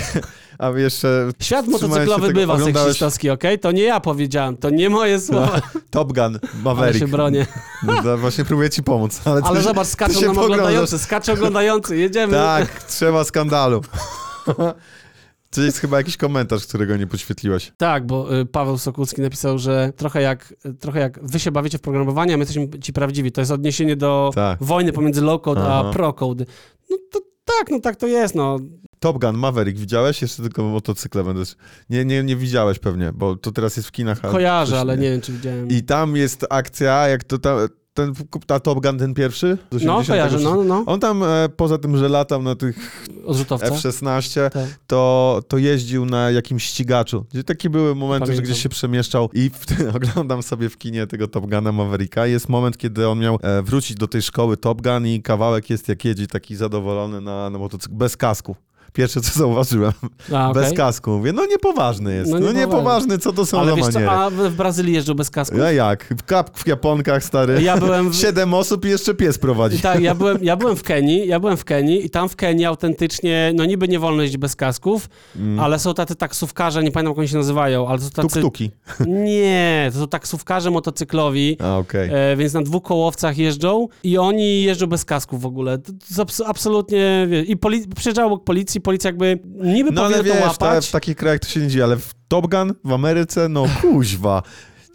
a 0.60 0.70
jeszcze 0.70 1.30
Świat 1.41 1.67
motocyklowy 1.67 2.34
bywa 2.34 2.54
oglądałeś- 2.54 2.84
seksistowski, 2.84 3.30
okej? 3.30 3.60
To 3.60 3.72
nie 3.72 3.84
ja 3.84 4.00
powiedziałem, 4.00 4.58
to 4.58 4.70
nie 4.70 4.89
moje 4.89 5.20
słowa, 5.20 5.62
Top 5.91 6.13
Gun, 6.13 6.24
ale 6.26 6.63
Maverick. 6.63 7.00
się 7.00 7.08
bronię. 7.12 7.46
No, 7.84 8.17
właśnie 8.17 8.46
próbuję 8.46 8.70
ci 8.70 8.84
pomóc. 8.84 9.22
Ale, 9.26 9.41
Ale 9.43 9.60
się- 9.60 9.63
zobacz, 9.63 9.88
skaczą 9.88 10.22
nam 10.22 10.38
oglądający, 10.38 11.00
skacze 11.00 11.34
oglądający, 11.34 11.98
jedziemy. 11.98 12.34
Tak, 12.34 12.84
trzeba 12.94 13.23
skandalu. 13.23 13.82
To 15.50 15.62
jest 15.62 15.79
chyba 15.79 15.98
jakiś 15.98 16.17
komentarz, 16.17 16.65
którego 16.67 16.98
nie 16.98 17.08
podświetliłeś. 17.08 17.71
Tak, 17.77 18.06
bo 18.08 18.38
y, 18.40 18.46
Paweł 18.46 18.77
Sokulski 18.77 19.21
napisał, 19.21 19.58
że 19.58 19.94
trochę 19.98 20.21
jak, 20.21 20.54
trochę 20.79 21.00
jak 21.00 21.19
wy 21.23 21.40
się 21.40 21.52
bawicie 21.52 21.77
w 21.77 21.82
programowanie, 21.82 22.34
a 22.34 22.38
my 22.38 22.42
jesteśmy 22.42 22.79
ci 22.79 22.94
prawdziwi. 22.94 23.32
To 23.32 23.42
jest 23.42 23.52
odniesienie 23.52 23.96
do 23.96 24.32
Tak. 24.36 24.63
wojny 24.63 24.94
pomiędzy 24.94 25.21
low-code 25.21 25.60
a 25.62 25.79
Aha. 25.79 25.90
pro-code. 25.94 26.46
No 26.90 26.98
to 27.12 27.19
tak, 27.60 27.69
no 27.71 27.79
tak 27.79 27.96
to 27.96 28.08
jest, 28.08 28.36
no. 28.36 28.58
Top 29.00 29.17
Gun, 29.21 29.37
Maverick, 29.37 29.79
widziałeś? 29.79 30.21
Jeszcze 30.21 30.43
tylko 30.43 30.63
motocykle 30.63 31.23
będę... 31.23 31.43
Nie, 31.89 32.06
nie, 32.06 32.23
nie 32.23 32.35
widziałeś 32.35 32.79
pewnie, 32.79 33.12
bo 33.13 33.35
to 33.35 33.52
teraz 33.52 33.77
jest 33.77 33.89
w 33.89 33.91
kinach. 33.91 34.21
Kojarzę, 34.21 34.79
ale 34.79 34.98
nie 34.98 35.12
wiem, 35.12 35.21
czy 35.21 35.31
widziałem. 35.31 35.67
I 35.67 35.83
tam 35.83 36.15
jest 36.15 36.45
akcja, 36.50 37.08
jak 37.08 37.23
to 37.23 37.37
ta, 37.37 37.58
ten, 37.93 38.13
ta 38.48 38.60
Top 38.60 38.81
Gun, 38.83 38.98
ten 38.98 39.13
pierwszy? 39.13 39.58
No, 39.71 39.77
86. 39.98 40.08
kojarzę, 40.08 40.39
no, 40.39 40.56
no, 40.56 40.63
no. 40.63 40.83
On 40.85 41.00
tam, 41.00 41.23
e, 41.23 41.50
poza 41.50 41.77
tym, 41.77 41.98
że 41.98 42.10
latał 42.10 42.41
na 42.43 42.56
tych 42.56 43.08
Odrzutowca. 43.25 43.67
F-16, 43.67 44.50
Tak. 44.50 44.63
to, 44.87 45.41
to 45.48 45.58
jeździł 45.58 46.06
na 46.06 46.31
jakimś 46.31 46.63
ścigaczu. 46.63 47.25
Gdzie 47.31 47.43
takie 47.43 47.69
były 47.69 47.95
momenty, 47.95 48.25
że 48.25 48.31
Pamiętam. 48.31 48.52
gdzieś 48.52 48.63
się 48.63 48.69
przemieszczał 48.69 49.29
i 49.33 49.50
w, 49.50 49.65
oglądam 49.95 50.43
sobie 50.43 50.69
w 50.69 50.77
kinie 50.77 51.08
tego 51.08 51.27
Top 51.27 51.45
Guna 51.45 51.71
Mavericka. 51.71 52.27
Jest 52.27 52.50
moment, 52.50 52.77
kiedy 52.77 53.08
on 53.08 53.19
miał 53.19 53.39
e, 53.41 53.62
wrócić 53.62 53.98
do 53.98 54.08
tej 54.08 54.21
szkoły 54.21 54.58
Top 54.58 54.81
Gun 54.81 55.08
i 55.08 55.21
kawałek 55.21 55.69
jest, 55.69 55.89
jak 55.89 56.06
jedzie 56.06 56.27
taki 56.27 56.56
zadowolony 56.56 57.21
na, 57.21 57.50
na 57.50 57.60
motocyklu, 57.60 57.98
bez 57.98 58.17
kasku. 58.17 58.56
Pierwsze, 58.94 59.21
co 59.21 59.40
zauważyłem, 59.40 59.92
A, 60.33 60.50
okej. 60.50 60.63
bez 60.63 60.73
kasku. 60.73 61.12
Mówię, 61.12 61.33
no 61.33 61.46
niepoważny 61.46 62.15
jest. 62.15 62.31
No 62.31 62.40
No, 62.40 62.52
niepoważny. 62.52 63.17
co 63.17 63.33
to 63.33 63.46
są 63.46 63.60
Ale 63.60 63.71
za 63.75 63.77
co, 63.92 64.00
maniery. 64.00 64.10
a 64.10 64.29
w 64.29 64.56
Brazylii 64.56 64.94
jeżdżą 64.94 65.13
bez 65.13 65.29
kasku? 65.29 65.58
Ja 65.58 65.71
jak? 65.71 66.13
W 66.17 66.23
kap 66.23 66.58
w 66.60 66.67
Japonkach, 66.67 67.23
stary. 67.23 67.62
Ja 67.62 67.77
byłem 67.77 68.10
w... 68.10 68.15
Siedem 68.15 68.54
osób 68.54 68.85
i 68.85 68.90
jeszcze 68.90 69.13
pies 69.13 69.38
prowadzi. 69.38 69.75
I 69.77 69.79
tak, 69.79 70.00
ja 70.02 70.15
byłem, 70.21 70.38
ja 70.42 70.56
byłem 70.56 70.75
w 70.75 70.83
Kenii, 70.83 71.27
ja 71.27 71.40
byłem 71.40 71.58
w 71.58 71.65
Kenii 71.65 72.06
i 72.06 72.10
tam 72.10 72.29
w 72.29 72.35
Kenii 72.35 72.65
autentycznie, 72.65 73.52
no 73.56 73.65
niby 73.65 73.88
nie 73.88 74.00
wolno 74.00 74.21
jeździć 74.21 74.38
bez 74.38 74.56
kasków, 74.56 75.10
Mm. 75.35 75.60
ale 75.60 75.79
są 75.79 75.94
tacy 75.94 76.15
taksówkarze, 76.15 76.83
nie 76.83 76.92
pamiętam 76.92 77.12
jak 77.12 77.19
oni 77.19 77.27
się 77.27 77.38
nazywają, 77.38 77.88
ale 77.88 78.00
to 78.00 78.10
tacy... 78.10 78.42
Tuk-tuki. 78.42 78.69
Nie, 79.08 79.90
to 79.94 80.00
są 80.00 80.08
taksówkarze 80.08 80.71
motocyklowi, 80.71 81.58
A, 81.60 81.77
okej. 81.77 82.10
e, 82.13 82.35
więc 82.35 82.54
na 82.54 82.62
dwóch 82.62 82.83
kołowcach 82.83 83.38
jeżdżą 83.38 83.88
i 84.04 84.17
oni 84.17 84.63
jeżdżą 84.63 84.88
bez 84.88 85.06
kasków 85.06 85.42
w 85.42 85.46
ogóle. 85.46 85.77
To, 85.77 85.92
to 86.15 86.23
abs- 86.23 86.44
absolutnie, 86.46 87.27
i 87.48 87.58
poli- 87.58 87.88
przyjeżdżał 87.96 88.27
obok 88.27 88.44
policji, 88.82 89.10
policja 89.13 89.28
jakby 89.36 89.40
niby 89.73 89.92
No 89.92 90.06
ale 90.06 90.17
powinna 90.17 90.36
to 90.36 90.46
wiesz, 90.48 90.58
ta, 90.58 90.65
łapać. 90.65 90.88
w 90.88 90.92
takich 90.92 91.15
krajach 91.17 91.40
to 91.40 91.48
się 91.48 91.60
nie 91.60 91.67
dzieje, 91.67 91.84
ale 91.84 91.96
w 91.98 92.13
Top 92.28 92.48
Gun 92.48 92.73
w 92.84 92.92
Ameryce, 92.94 93.50
no 93.50 93.65
kuźwa. 93.82 94.44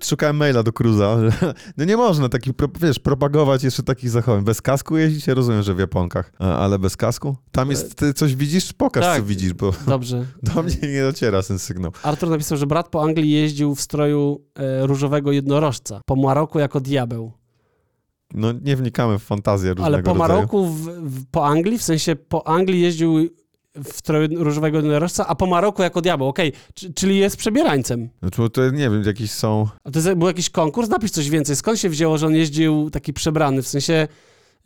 Szukałem 0.04 0.36
maila 0.36 0.62
do 0.62 0.72
Cruza, 0.72 1.16
że 1.20 1.54
no 1.76 1.84
nie 1.84 1.96
można 1.96 2.28
takich, 2.28 2.52
wiesz, 2.80 2.98
propagować 2.98 3.64
jeszcze 3.64 3.82
takich 3.82 4.10
zachowań. 4.10 4.44
Bez 4.44 4.62
kasku 4.62 4.96
jeździć, 4.96 5.26
ja 5.26 5.34
rozumiem, 5.34 5.62
że 5.62 5.74
w 5.74 5.78
Japonkach, 5.78 6.32
ale 6.38 6.78
bez 6.78 6.96
kasku? 6.96 7.36
Tam 7.52 7.70
jest, 7.70 7.94
ty 7.94 8.14
coś 8.14 8.34
widzisz? 8.36 8.72
Pokaż, 8.72 9.04
Tak. 9.04 9.16
co 9.20 9.24
widzisz, 9.24 9.52
bo 9.52 9.72
Dobrze. 9.86 10.24
do 10.54 10.62
mnie 10.62 10.76
nie 10.82 11.02
dociera 11.02 11.42
ten 11.42 11.58
sygnał. 11.58 11.92
Artur 12.02 12.30
napisał, 12.30 12.58
że 12.58 12.66
brat 12.66 12.88
po 12.88 13.02
Anglii 13.02 13.30
jeździł 13.30 13.74
w 13.74 13.80
stroju 13.80 14.40
e, 14.54 14.86
różowego 14.86 15.32
jednorożca. 15.32 16.00
Po 16.06 16.16
Maroku 16.16 16.58
jako 16.58 16.80
diabeł. 16.80 17.32
No 18.34 18.52
nie 18.52 18.76
wnikamy 18.76 19.18
w 19.18 19.22
fantazję 19.22 19.70
różnego 19.70 19.86
Ale 19.94 20.02
po 20.02 20.12
rodzaju. 20.12 20.32
Maroku, 20.34 20.66
w, 20.66 20.88
w, 20.88 21.26
po 21.30 21.46
Anglii, 21.46 21.78
w 21.78 21.82
sensie 21.82 22.16
po 22.16 22.46
Anglii 22.48 22.80
jeździł 22.80 23.28
w 23.74 23.92
stroju 23.92 24.44
różowego 24.44 24.78
jednorożca, 24.78 25.26
a 25.26 25.34
po 25.34 25.46
Maroku 25.46 25.82
jako 25.82 26.00
diabeł. 26.00 26.28
Okej, 26.28 26.52
Czy- 26.74 26.92
czyli 26.92 27.18
jest 27.18 27.36
przebierańcem. 27.36 28.08
Znaczy, 28.20 28.50
to 28.50 28.70
nie 28.70 28.90
wiem, 28.90 29.02
jakieś 29.06 29.30
są... 29.30 29.66
A 29.84 29.90
to 29.90 29.98
jest, 29.98 30.14
był 30.14 30.28
jakiś 30.28 30.50
konkurs? 30.50 30.88
Napisz 30.88 31.10
coś 31.10 31.30
więcej. 31.30 31.56
Skąd 31.56 31.78
się 31.78 31.88
wzięło, 31.88 32.18
że 32.18 32.26
on 32.26 32.34
jeździł 32.34 32.90
taki 32.90 33.12
przebrany? 33.12 33.62
W 33.62 33.68
sensie, 33.68 34.08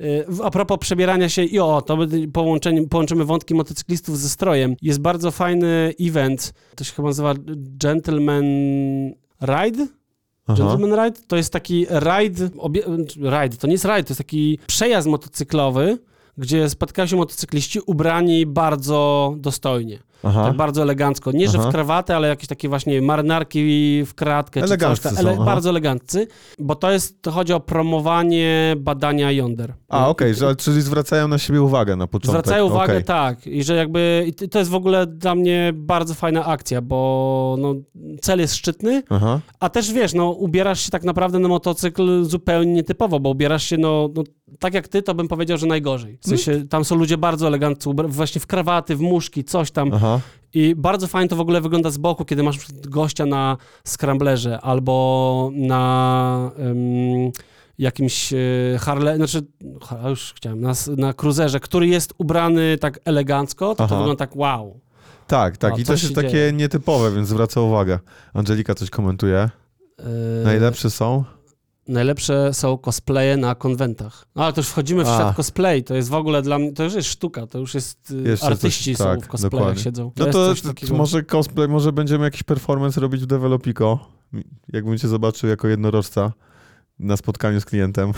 y, 0.01 0.25
a 0.43 0.51
propos 0.51 0.79
przebierania 0.79 1.29
się 1.29 1.45
i 1.45 1.59
o, 1.59 1.83
to 1.83 1.99
połączenie, 2.33 2.89
połączymy 2.89 3.25
wątki 3.25 3.55
motocyklistów 3.55 4.19
ze 4.19 4.29
strojem. 4.29 4.77
Jest 4.83 5.01
bardzo 5.01 5.31
fajny 5.31 5.95
event, 6.01 6.53
to 6.75 6.85
się 6.85 6.93
chyba 6.93 7.09
nazywa 7.09 7.35
Gentleman 7.57 8.45
Ride? 9.43 9.87
Aha. 10.47 10.59
Gentleman 10.59 11.05
Ride 11.05 11.21
to 11.27 11.37
jest 11.37 11.53
taki 11.53 11.87
ride, 11.91 12.49
obie, 12.59 12.83
ride, 13.17 13.57
to 13.59 13.67
nie 13.67 13.73
jest 13.73 13.85
ride, 13.85 14.05
to 14.05 14.11
jest 14.11 14.19
taki 14.19 14.59
przejazd 14.67 15.09
motocyklowy, 15.09 15.99
gdzie 16.39 16.71
spotkają 16.71 17.07
się 17.07 17.17
motocykliści 17.17 17.81
ubrani 17.87 18.47
bardzo 18.47 19.35
dostojnie, 19.39 19.99
Aha. 20.23 20.45
tak 20.45 20.57
bardzo 20.57 20.83
elegancko. 20.83 21.33
Nie, 21.33 21.49
że 21.49 21.59
Aha. 21.59 21.69
w 21.69 21.73
krawatę, 21.73 22.17
ale 22.17 22.29
jakieś 22.29 22.49
takie 22.49 22.69
właśnie 22.69 23.03
marynarki 23.03 24.03
w 24.07 24.15
kratkę 24.15 24.61
czy 24.61 24.69
coś. 24.69 24.71
Eleganccy 24.71 25.09
są, 25.09 25.31
aha. 25.33 25.45
bardzo 25.45 25.71
eleganccy, 25.71 26.27
bo 26.59 26.75
to 26.75 26.91
jest, 26.91 27.23
to 27.23 27.31
chodzi 27.31 27.53
o 27.53 27.61
promowanie 27.61 28.77
badania 28.79 29.33
jąder. 29.33 29.75
A, 29.89 30.09
okej, 30.09 30.35
że 30.35 30.57
czyli 30.57 30.83
zwracają 30.83 31.29
na 31.29 31.39
siebie 31.39 31.63
uwagę 31.63 31.97
na 31.97 32.07
początek. 32.07 32.31
Zwracają 32.31 32.67
uwagę, 32.67 32.93
Okej. 32.93 33.05
tak, 33.05 33.47
i 33.47 33.65
że 33.65 33.77
jakby 33.77 34.25
i 34.27 34.33
to- 34.49 34.59
jest 34.59 34.71
w 34.71 34.75
ogóle 34.75 35.07
dla 35.07 35.35
mnie 35.35 35.73
bardzo 35.75 36.15
fajna 36.15 36.45
akcja, 36.45 36.83
bo 36.83 37.57
no, 37.59 37.75
cel 38.23 38.41
jest 38.41 38.55
szczytny, 38.55 39.03
Aha. 39.11 39.41
a 39.61 39.69
też 39.69 39.93
wiesz, 39.93 40.15
no 40.15 40.31
ubierasz 40.31 40.81
się 40.81 40.91
tak 40.91 41.05
naprawdę 41.05 41.39
na 41.39 41.49
motocykl 41.49 42.25
zupełnie 42.25 42.73
nietypowo, 42.73 43.21
bo 43.21 43.31
ubierasz 43.31 43.65
się, 43.65 43.77
no, 43.77 44.09
no 44.15 44.23
tak 44.59 44.75
jak 44.75 44.89
ty, 44.89 45.03
to 45.03 45.15
bym 45.15 45.29
powiedział, 45.29 45.59
że 45.59 45.67
najgorzej. 45.67 46.19
W 46.21 46.29
sensie, 46.29 46.69
tam 46.69 46.85
są 46.85 46.97
ludzie 46.97 47.19
bardzo 47.19 47.47
eleganccy, 47.47 47.91
właśnie 48.09 48.41
w 48.41 48.47
krawaty, 48.47 48.97
w 48.97 49.01
muszki, 49.01 49.45
coś 49.45 49.71
tam. 49.71 49.91
Aha. 49.95 50.06
I 50.55 50.75
bardzo 50.75 51.07
fajnie 51.07 51.29
to 51.29 51.37
w 51.37 51.41
ogóle 51.41 51.61
wygląda 51.61 51.91
z 51.91 51.99
boku, 51.99 52.25
kiedy 52.25 52.43
masz 52.43 52.59
gościa 52.73 53.27
na 53.27 53.57
scramblerze 53.85 54.61
albo 54.61 55.51
na 55.55 56.51
em, 56.59 56.77
jakimś 57.79 58.33
e, 58.33 58.37
Harley, 58.81 59.17
znaczy, 59.17 59.43
już 60.09 60.35
chciałem, 60.37 60.61
na, 60.61 60.73
na 60.97 61.13
cruiserze, 61.13 61.61
który 61.61 61.87
jest 61.87 62.15
ubrany 62.19 62.79
tak 62.79 63.01
elegancko, 63.05 63.75
to 63.75 63.85
Aha. 63.85 63.95
to 63.95 63.99
wygląda 63.99 64.27
tak 64.27 64.37
wow. 64.37 64.81
Tak, 65.27 65.57
tak. 65.57 65.75
O, 65.75 65.77
I 65.77 65.85
też 65.85 66.03
jest 66.03 66.15
takie 66.15 66.29
dzieje. 66.29 66.53
nietypowe, 66.53 67.13
więc 67.13 67.29
zwraca 67.29 67.61
uwagę. 67.61 67.99
Angelika 68.35 68.75
coś 68.75 68.91
komentuje. 68.91 69.39
E, 69.99 70.05
Najlepsze 70.45 70.91
są? 70.91 71.25
Najlepsze 71.89 72.55
są 72.55 72.79
cosplaye 72.79 73.37
na 73.37 73.55
konwentach. 73.55 74.27
No, 74.37 74.45
ale 74.45 74.53
to 74.53 74.61
już 74.61 74.69
wchodzimy 74.69 75.05
w 75.05 75.09
A. 75.09 75.15
świat 75.15 75.37
cosplay. 75.37 75.85
To 75.85 75.95
jest 75.95 76.09
w 76.09 76.15
ogóle 76.15 76.43
dla 76.43 76.59
mnie, 76.59 76.73
to 76.73 76.85
już 76.85 76.95
jest 76.95 77.09
sztuka, 77.09 77.47
to 77.47 77.59
już 77.59 77.75
jest, 77.75 78.11
y, 78.11 78.29
Jeszcze 78.29 78.47
artyści 78.47 78.97
coś- 78.97 79.07
są 79.07 79.15
tak, 79.15 79.25
w 79.25 79.29
cosplayach 79.29 79.51
dokładnie. 79.53 79.83
siedzą. 79.83 80.13
No 80.17 80.25
to, 80.27 80.33
coś 80.33 80.61
to, 80.61 80.69
takiego. 80.69 80.95
może 80.95 81.23
cosplay, 81.23 81.69
może 81.69 81.93
będziemy 81.93 82.25
jakiś 82.25 82.43
performance 82.43 83.01
robić 83.01 83.23
w 83.23 83.27
Developico. 83.27 83.99
Jakbym 84.73 84.99
cię 84.99 85.09
zobaczył 85.09 85.49
jako 85.49 85.69
jednorożca 85.69 86.33
na 86.99 87.17
spotkaniu 87.17 87.61
z 87.61 87.65
klientem. 87.65 88.13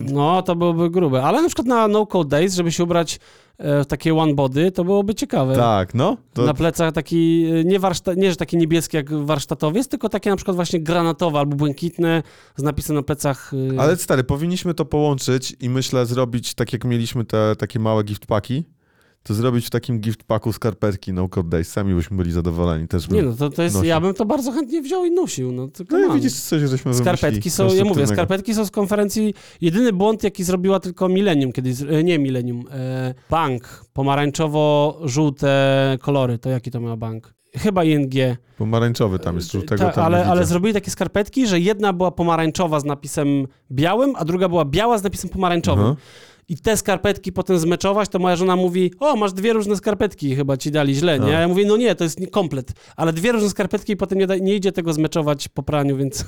No, 0.00 0.42
to 0.42 0.56
byłoby 0.56 0.90
grube. 0.90 1.22
Ale 1.24 1.42
na 1.42 1.48
przykład 1.48 1.66
na 1.66 1.88
No 1.88 2.06
Code 2.06 2.28
Days, 2.28 2.54
żeby 2.54 2.72
się 2.72 2.84
ubrać 2.84 3.20
e, 3.58 3.84
takie 3.84 4.14
one 4.14 4.34
body, 4.34 4.70
to 4.72 4.84
byłoby 4.84 5.14
ciekawe. 5.14 5.56
tak, 5.56 5.94
no. 5.94 6.16
To, 6.32 6.42
Na 6.42 6.54
plecach 6.54 6.92
taki, 6.92 7.44
e, 7.44 7.64
nie, 7.64 7.80
warszta- 7.80 8.16
nie, 8.16 8.30
że 8.30 8.36
taki 8.36 8.56
niebieski 8.56 8.96
jak 8.96 9.12
warsztatowiec, 9.24 9.88
tylko 9.88 10.08
takie 10.08 10.30
na 10.30 10.36
przykład 10.36 10.54
właśnie 10.56 10.80
granatowe 10.80 11.38
albo 11.38 11.56
błękitne 11.56 12.22
z 12.56 12.62
napisem 12.62 12.96
na 12.96 13.02
plecach. 13.02 13.52
e, 13.76 13.80
ale 13.80 13.96
stary, 13.96 14.24
powinniśmy 14.24 14.74
to 14.74 14.84
połączyć 14.84 15.56
i 15.60 15.68
myślę 15.70 16.06
zrobić, 16.06 16.54
tak 16.54 16.72
jak 16.72 16.84
mieliśmy 16.84 17.24
te 17.24 17.56
takie 17.58 17.78
małe 17.78 18.04
gift 18.04 18.26
paki, 18.26 18.64
to 19.26 19.34
zrobić 19.34 19.66
w 19.66 19.70
takim 19.70 20.00
gift 20.00 20.24
paku 20.24 20.52
skarpetki 20.52 21.12
No 21.12 21.28
Code 21.28 21.48
Days. 21.48 21.68
Sami 21.68 21.94
byśmy 21.94 22.16
byli 22.16 22.32
zadowoleni. 22.32 22.88
Też. 22.88 23.08
Nie 23.08 23.22
no, 23.22 23.32
to, 23.32 23.50
to 23.50 23.62
jest, 23.62 23.74
nosił. 23.74 23.88
ja 23.88 24.00
bym 24.00 24.14
to 24.14 24.24
bardzo 24.24 24.52
chętnie 24.52 24.82
wziął 24.82 25.04
i 25.04 25.10
nosił. 25.10 25.52
No, 25.52 25.68
No 25.90 25.98
i 25.98 26.14
widzisz, 26.14 26.32
coś 26.32 26.62
żeśmy 26.62 26.94
Skarpetki 26.94 27.50
są, 27.50 27.74
ja 27.74 27.84
mówię, 27.84 28.06
skarpetki 28.06 28.54
są 28.54 28.64
z 28.64 28.70
konferencji. 28.70 29.34
Jedyny 29.60 29.92
błąd, 29.92 30.24
jaki 30.24 30.44
zrobiła 30.44 30.80
tylko 30.80 31.08
Millennium 31.08 31.52
kiedyś, 31.52 31.82
e, 31.82 32.04
nie 32.04 32.18
Millennium, 32.18 32.64
e, 32.70 33.14
bank, 33.30 33.84
pomarańczowo-żółte 33.94 35.48
kolory, 36.00 36.38
to 36.38 36.50
jaki 36.50 36.70
to 36.70 36.80
ma 36.80 36.96
bank? 36.96 37.34
Chyba 37.56 37.84
ING. 37.84 38.14
Pomarańczowy 38.58 39.18
tam 39.18 39.36
jest, 39.36 39.52
żółtego 39.52 39.84
Ta, 39.84 39.92
tam 39.92 40.04
ale, 40.04 40.26
ale 40.26 40.46
zrobili 40.46 40.74
takie 40.74 40.90
skarpetki, 40.90 41.46
że 41.46 41.60
jedna 41.60 41.92
była 41.92 42.10
pomarańczowa 42.10 42.80
z 42.80 42.84
napisem 42.84 43.46
białym, 43.72 44.12
a 44.16 44.24
druga 44.24 44.48
była 44.48 44.64
biała 44.64 44.98
z 44.98 45.02
napisem 45.02 45.30
pomarańczowym. 45.30 45.84
Aha. 45.84 45.96
I 46.48 46.56
te 46.58 46.76
skarpetki 46.76 47.32
potem 47.32 47.58
zmeczować, 47.58 48.08
to 48.08 48.18
moja 48.18 48.36
żona 48.36 48.56
mówi, 48.56 48.92
o, 49.00 49.16
masz 49.16 49.32
dwie 49.32 49.52
różne 49.52 49.76
skarpetki, 49.76 50.36
chyba 50.36 50.56
ci 50.56 50.70
dali 50.70 50.94
źle, 50.94 51.18
nie? 51.20 51.26
No. 51.26 51.36
A 51.36 51.40
ja 51.40 51.48
mówię, 51.48 51.64
no 51.66 51.76
nie, 51.76 51.94
to 51.94 52.04
jest 52.04 52.20
nie- 52.20 52.26
komplet, 52.26 52.72
ale 52.96 53.12
dwie 53.12 53.32
różne 53.32 53.50
skarpetki 53.50 53.92
i 53.92 53.96
potem 53.96 54.18
nie, 54.18 54.26
da, 54.26 54.36
nie 54.36 54.54
idzie 54.54 54.72
tego 54.72 54.92
zmeczować 54.92 55.48
po 55.48 55.62
praniu, 55.62 55.96
więc... 55.96 56.24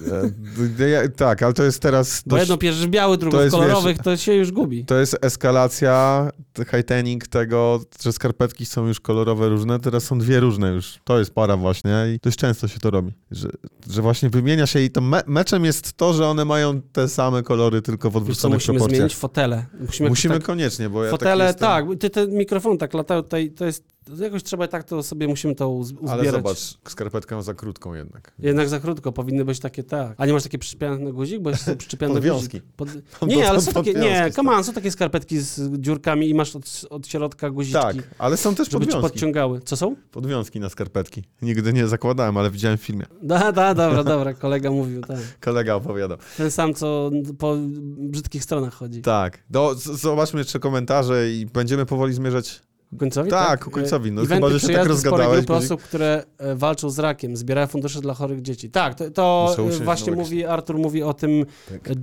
Ja- 0.93 1.09
tak, 1.17 1.43
ale 1.43 1.53
to 1.53 1.63
jest 1.65 1.83
teraz... 1.83 2.23
Bo 2.27 2.31
dość- 2.37 2.41
jedno 2.43 2.57
bierzesz 2.57 2.87
w 2.87 2.91
biały, 2.91 3.19
drugą 3.19 3.39
to 3.39 3.47
w 3.47 3.51
kolorowych, 3.51 3.99
to 3.99 4.17
się 4.17 4.35
już 4.35 4.53
gubi. 4.53 4.85
To 4.85 4.99
jest 4.99 5.17
eskalacja, 5.23 6.29
heightening 6.67 7.27
tego, 7.27 7.81
że 8.03 8.13
skarpetki 8.13 8.67
są 8.67 8.87
już 8.87 9.01
kolorowe 9.01 9.49
różne, 9.49 9.81
teraz 9.81 10.05
są 10.05 10.19
dwie 10.19 10.41
różne 10.41 10.69
już. 10.73 10.99
To 11.05 11.19
jest 11.19 11.31
para 11.35 11.57
właśnie 11.57 11.91
i 12.15 12.19
dość 12.23 12.37
często 12.39 12.69
się 12.69 12.79
to 12.81 12.91
robi. 12.91 13.13
Że, 13.31 13.49
że 13.91 14.03
właśnie 14.03 14.31
wymienia 14.31 14.67
się 14.67 14.81
i 14.81 14.91
to 14.91 15.01
me 15.01 15.23
meczem 15.27 15.65
jest 15.65 15.93
to, 15.93 16.13
że 16.13 16.27
one 16.29 16.45
mają 16.45 16.83
te 16.83 17.09
same 17.09 17.43
kolory, 17.43 17.83
tylko 17.83 18.11
w 18.11 18.13
Wiesz 18.13 18.15
co, 18.15 18.19
odwróconych 18.19 18.57
musimy 18.57 18.75
proporcjach. 18.79 18.99
zmienić 18.99 19.17
fotele. 19.17 19.67
Musimy, 19.87 20.08
Musimy 20.09 20.35
tak, 20.35 20.45
koniecznie, 20.45 20.89
bo 20.89 21.05
ja 21.05 21.11
Fotele, 21.11 21.55
tak, 21.55 21.85
jestem... 21.85 21.89
tak, 21.89 21.99
ty 22.01 22.11
te 22.11 22.27
mikrofon 22.27 22.79
tak 22.79 22.95
latają 22.95 23.23
tutaj, 23.23 23.51
to 23.51 23.65
jest, 23.65 23.85
jakoś 24.21 24.43
trzeba 24.43 24.69
tak 24.69 24.85
to 24.85 25.03
sobie, 25.03 25.29
musimy 25.29 25.55
to 25.55 25.69
uz- 25.69 25.93
uzbierać. 25.93 26.19
Ale 26.21 26.31
zobacz, 26.31 26.59
skarpetkę 26.89 27.43
za 27.43 27.55
krótką 27.55 27.95
jednak. 27.95 28.33
Jednak 28.39 28.69
za 28.69 28.81
krótko, 28.81 29.13
powinny 29.13 29.45
być 29.45 29.61
takie 29.61 29.83
tak. 29.85 30.15
A 30.19 30.27
nie 30.27 30.33
masz 30.33 30.43
takie 30.43 30.59
przyczepiane 30.59 30.99
na 30.99 31.13
guzik, 31.13 31.41
bo 31.43 31.51
jest 31.51 31.71
przyczepiane 31.79 32.15
Podwiązki. 32.15 32.61
Pod... 32.77 32.89
Nie, 33.27 33.49
ale 33.49 33.61
są 33.61 33.73
takie, 33.73 33.95
nie, 33.95 34.31
come 34.33 34.53
on, 34.53 34.65
są 34.65 34.73
takie 34.73 34.91
skarpetki 34.91 35.39
z 35.39 35.61
dziurkami 35.81 36.29
i 36.29 36.35
masz 36.35 36.57
od, 36.57 36.65
od 36.91 37.07
środka 37.07 37.51
guziczki, 37.51 37.81
Tak, 37.83 37.97
ale 38.19 38.37
są 38.37 38.55
też 38.55 38.71
żeby 38.71 38.87
podwiązki. 38.87 39.11
podciągały. 39.11 39.61
Co 39.61 39.77
są? 39.77 39.97
Podwiązki 40.11 40.61
na 40.61 40.69
skarpetki. 40.69 41.23
Nigdy 41.43 41.73
nie 41.73 41.89
zakładałem, 41.89 42.37
ale 42.37 42.51
widziałem 42.51 42.79
w 42.79 42.83
filmie. 42.83 43.07
Da, 43.23 43.53
da, 43.53 43.75
dobra, 43.75 44.05
dobra, 44.15 44.35
kolega 44.35 44.71
mówił, 44.71 45.01
tak. 45.01 45.19
Kolega 45.41 45.75
opowiadał. 45.75 46.19
Ten 46.37 46.51
sam, 46.51 46.75
co 46.75 47.11
po 47.39 47.57
brzydkich 47.99 48.45
stronach 48.45 48.75
chodzi. 48.75 49.03
Tak. 49.03 49.43
Do, 49.51 49.75
zobaczmy 49.75 50.39
jeszcze 50.41 50.59
komentarze 50.59 51.31
i 51.31 51.47
będziemy 51.47 51.87
powoli 51.87 52.15
zmierzać. 52.15 52.61
Końcowi? 52.99 53.31
Tak, 53.31 53.65
ku 53.65 53.71
końcowi. 53.71 54.13
No 54.13 54.23
Eventy, 54.23 54.35
chyba, 54.35 54.59
że 54.59 54.61
się 54.61 54.75
tak 54.75 54.87
rozgadałeś, 54.87 55.45
grupy 55.45 55.53
guzik. 55.55 55.73
osób, 55.73 55.83
które 55.83 56.25
e, 56.39 56.55
walczą 56.57 56.91
z 56.91 56.99
rakiem, 56.99 57.37
zbierają 57.37 57.67
fundusze 57.67 58.01
dla 58.01 58.15
chorych 58.15 58.43
dzieci. 58.43 58.71
Tak, 58.71 58.95
to, 58.95 59.11
to 59.11 59.57
e, 59.81 59.85
właśnie 59.85 60.13
mówi, 60.13 60.45
Artur 60.47 60.79
mówi 60.79 61.03
o 61.03 61.15
tym, 61.15 61.45
Tak. 61.69 61.89
e, 61.91 61.95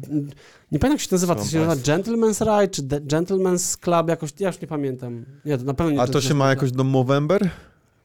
nie 0.72 0.80
pamiętam 0.80 0.92
jak 0.92 1.00
się 1.02 1.08
nazywa, 1.12 1.36
to 1.36 1.46
się 1.46 1.60
nazywa. 1.60 1.98
Gentleman's 1.98 2.62
Ride, 2.62 2.68
czy 2.68 2.82
Gentleman's 2.84 3.78
Club, 3.80 4.10
jakoś, 4.10 4.30
ja 4.40 4.48
już 4.48 4.62
nie 4.62 4.68
pamiętam. 4.68 5.26
Nie, 5.46 5.58
to 5.58 5.64
na 5.64 5.74
pewno 5.74 5.92
nie 5.94 6.02
A 6.02 6.08
to 6.08 6.22
się 6.22 6.34
ma 6.34 6.50
jakoś 6.50 6.72
do 6.72 6.84
Movember? 6.84 7.50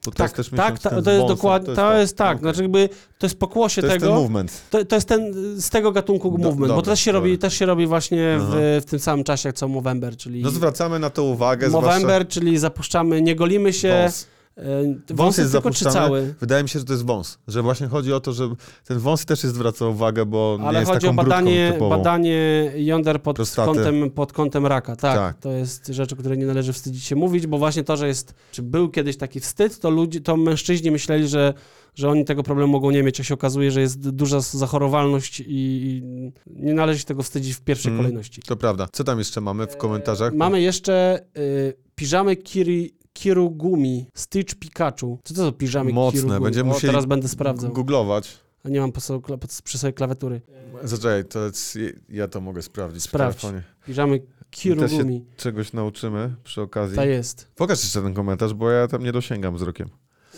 Bo 0.04 0.10
to 0.10 0.16
Tak, 0.16 0.24
jest 0.24 0.36
też 0.50 0.58
tak, 0.58 0.78
ta, 0.78 1.02
to 1.02 1.10
jest 1.10 1.26
dokładnie, 1.26 1.74
to 1.74 1.96
jest, 1.96 2.16
tak, 2.16 2.28
okej. 2.36 2.40
znaczy 2.42 2.62
jakby, 2.62 2.88
to 3.18 3.26
jest 3.26 3.38
pokłosie 3.38 3.80
To 3.82 3.86
jest 3.86 3.94
ten 4.00 4.08
tego, 4.08 4.20
movement. 4.20 4.62
to, 4.70 4.84
to 4.84 4.94
jest 4.96 5.08
ten, 5.08 5.32
z 5.60 5.70
tego 5.70 5.92
gatunku 5.92 6.30
Do- 6.30 6.38
movement, 6.38 6.58
bo 6.60 6.66
dobra, 6.66 6.82
to 6.82 6.90
też 6.90 7.00
się, 7.00 7.12
robi, 7.12 7.32
dobra. 7.32 7.48
też 7.48 7.58
się 7.58 7.66
robi 7.66 7.86
właśnie 7.86 8.38
w, 8.40 8.80
w 8.86 8.90
tym 8.90 8.98
samym 8.98 9.24
czasie, 9.24 9.48
jak 9.48 9.56
co 9.56 9.68
Movember, 9.68 10.16
czyli 10.16 10.42
No 10.42 10.50
zwracamy 10.50 10.98
na 10.98 11.10
to 11.10 11.24
uwagę. 11.24 11.68
Movember, 11.68 12.28
czyli 12.28 12.58
zapuszczamy, 12.58 13.22
nie 13.22 13.36
golimy 13.36 13.72
się, 13.72 14.08
Wąs. 14.56 14.66
e, 14.66 14.84
Wąs 15.08 15.18
wąsy 15.18 15.40
jest 15.40 15.52
zapuszczany. 15.52 15.92
cały. 15.92 16.34
Wydaje 16.40 16.62
mi 16.62 16.68
się, 16.68 16.78
że 16.78 16.84
to 16.84 16.92
jest 16.92 17.04
wąs. 17.06 17.38
Że 17.48 17.62
właśnie 17.62 17.86
chodzi 17.86 18.12
o 18.12 18.20
to, 18.20 18.32
że 18.32 18.48
ten 18.84 18.98
wąs 18.98 19.24
też 19.24 19.42
jest 19.42 19.54
zwraca 19.54 19.86
uwagę, 19.86 20.26
bo 20.26 20.56
nie 20.60 20.66
Ale 20.66 20.78
jest 20.80 20.92
chodzi 20.92 21.06
taką 21.06 21.20
o 21.20 21.24
badanie, 21.24 21.72
badanie 21.90 22.72
jąder 22.76 23.22
pod 23.22 23.36
Prostaty. 23.36 23.66
kątem, 23.74 24.10
pod 24.10 24.32
kątem 24.32 24.66
raka. 24.66 24.96
Tak, 24.96 25.16
Tak. 25.16 25.38
to 25.38 25.50
jest 25.52 25.86
rzecz, 25.86 26.12
o 26.12 26.16
której 26.16 26.38
nie 26.38 26.46
należy 26.46 26.72
wstydzić 26.72 27.04
się 27.04 27.16
mówić, 27.16 27.46
bo 27.46 27.58
właśnie 27.58 27.84
to, 27.84 27.96
że 27.96 28.08
jest, 28.08 28.34
czy 28.52 28.62
był 28.62 28.88
kiedyś 28.88 29.16
taki 29.16 29.40
wstyd, 29.40 29.78
to 29.78 29.90
ludzie, 29.90 30.20
to 30.20 30.36
mężczyźni 30.36 30.90
myśleli, 30.90 31.28
że, 31.28 31.54
że 31.94 32.08
oni 32.10 32.24
tego 32.24 32.42
problemu 32.42 32.72
mogą 32.72 32.90
nie 32.90 33.02
mieć, 33.02 33.20
a 33.20 33.24
się 33.24 33.34
okazuje, 33.34 33.70
że 33.70 33.80
jest 33.80 34.10
duża 34.10 34.40
zachorowalność 34.40 35.42
i, 35.46 36.02
nie 36.46 36.74
należy 36.74 36.98
się 36.98 37.04
tego 37.04 37.22
wstydzić 37.22 37.54
w 37.54 37.60
pierwszej 37.60 37.90
Mm. 37.92 38.04
kolejności. 38.04 38.42
To 38.42 38.56
prawda. 38.56 38.88
Co 38.92 39.04
tam 39.04 39.18
jeszcze 39.18 39.40
mamy 39.40 39.66
w 39.66 39.76
komentarzach? 39.76 40.34
Mamy 40.34 40.60
jeszcze 40.60 41.20
y, 41.38 41.74
piżamy 41.94 42.36
Kiri, 42.36 42.94
Kirugumi, 43.20 44.06
Stitch 44.14 44.54
Pikachu. 44.54 45.18
Co 45.24 45.34
to 45.34 45.44
za 45.44 45.52
piżamy 45.52 45.92
Mocne, 45.92 46.20
Kirugumi? 46.20 46.40
będziemy 46.44 46.68
musieli 46.68 46.92
teraz 46.92 47.06
będę 47.06 47.28
sprawdzał. 47.28 47.72
Googlować. 47.72 48.38
A 48.64 48.68
nie 48.68 48.80
mam 48.80 48.92
po 48.92 49.00
sobie, 49.00 49.38
przy 49.64 49.78
sobie 49.78 49.92
klawiatury. 49.92 50.40
Zaczekaj, 50.82 51.24
to 51.24 51.44
jest, 51.44 51.78
ja 52.08 52.28
to 52.28 52.40
mogę 52.40 52.62
sprawdzić 52.62 53.02
Sprawdź. 53.02 53.38
w 53.38 53.40
telefonie. 53.40 53.62
Piżamy 53.86 54.20
Kirugumi. 54.50 55.24
Czegoś 55.36 55.72
nauczymy 55.72 56.34
przy 56.44 56.62
okazji. 56.62 56.96
Ta 56.96 57.04
jest. 57.04 57.48
Pokaż 57.56 57.82
jeszcze 57.82 58.02
ten 58.02 58.14
komentarz, 58.14 58.54
bo 58.54 58.70
ja 58.70 58.88
tam 58.88 59.02
nie 59.02 59.12
dosięgam 59.12 59.56
wzrokiem. 59.56 59.88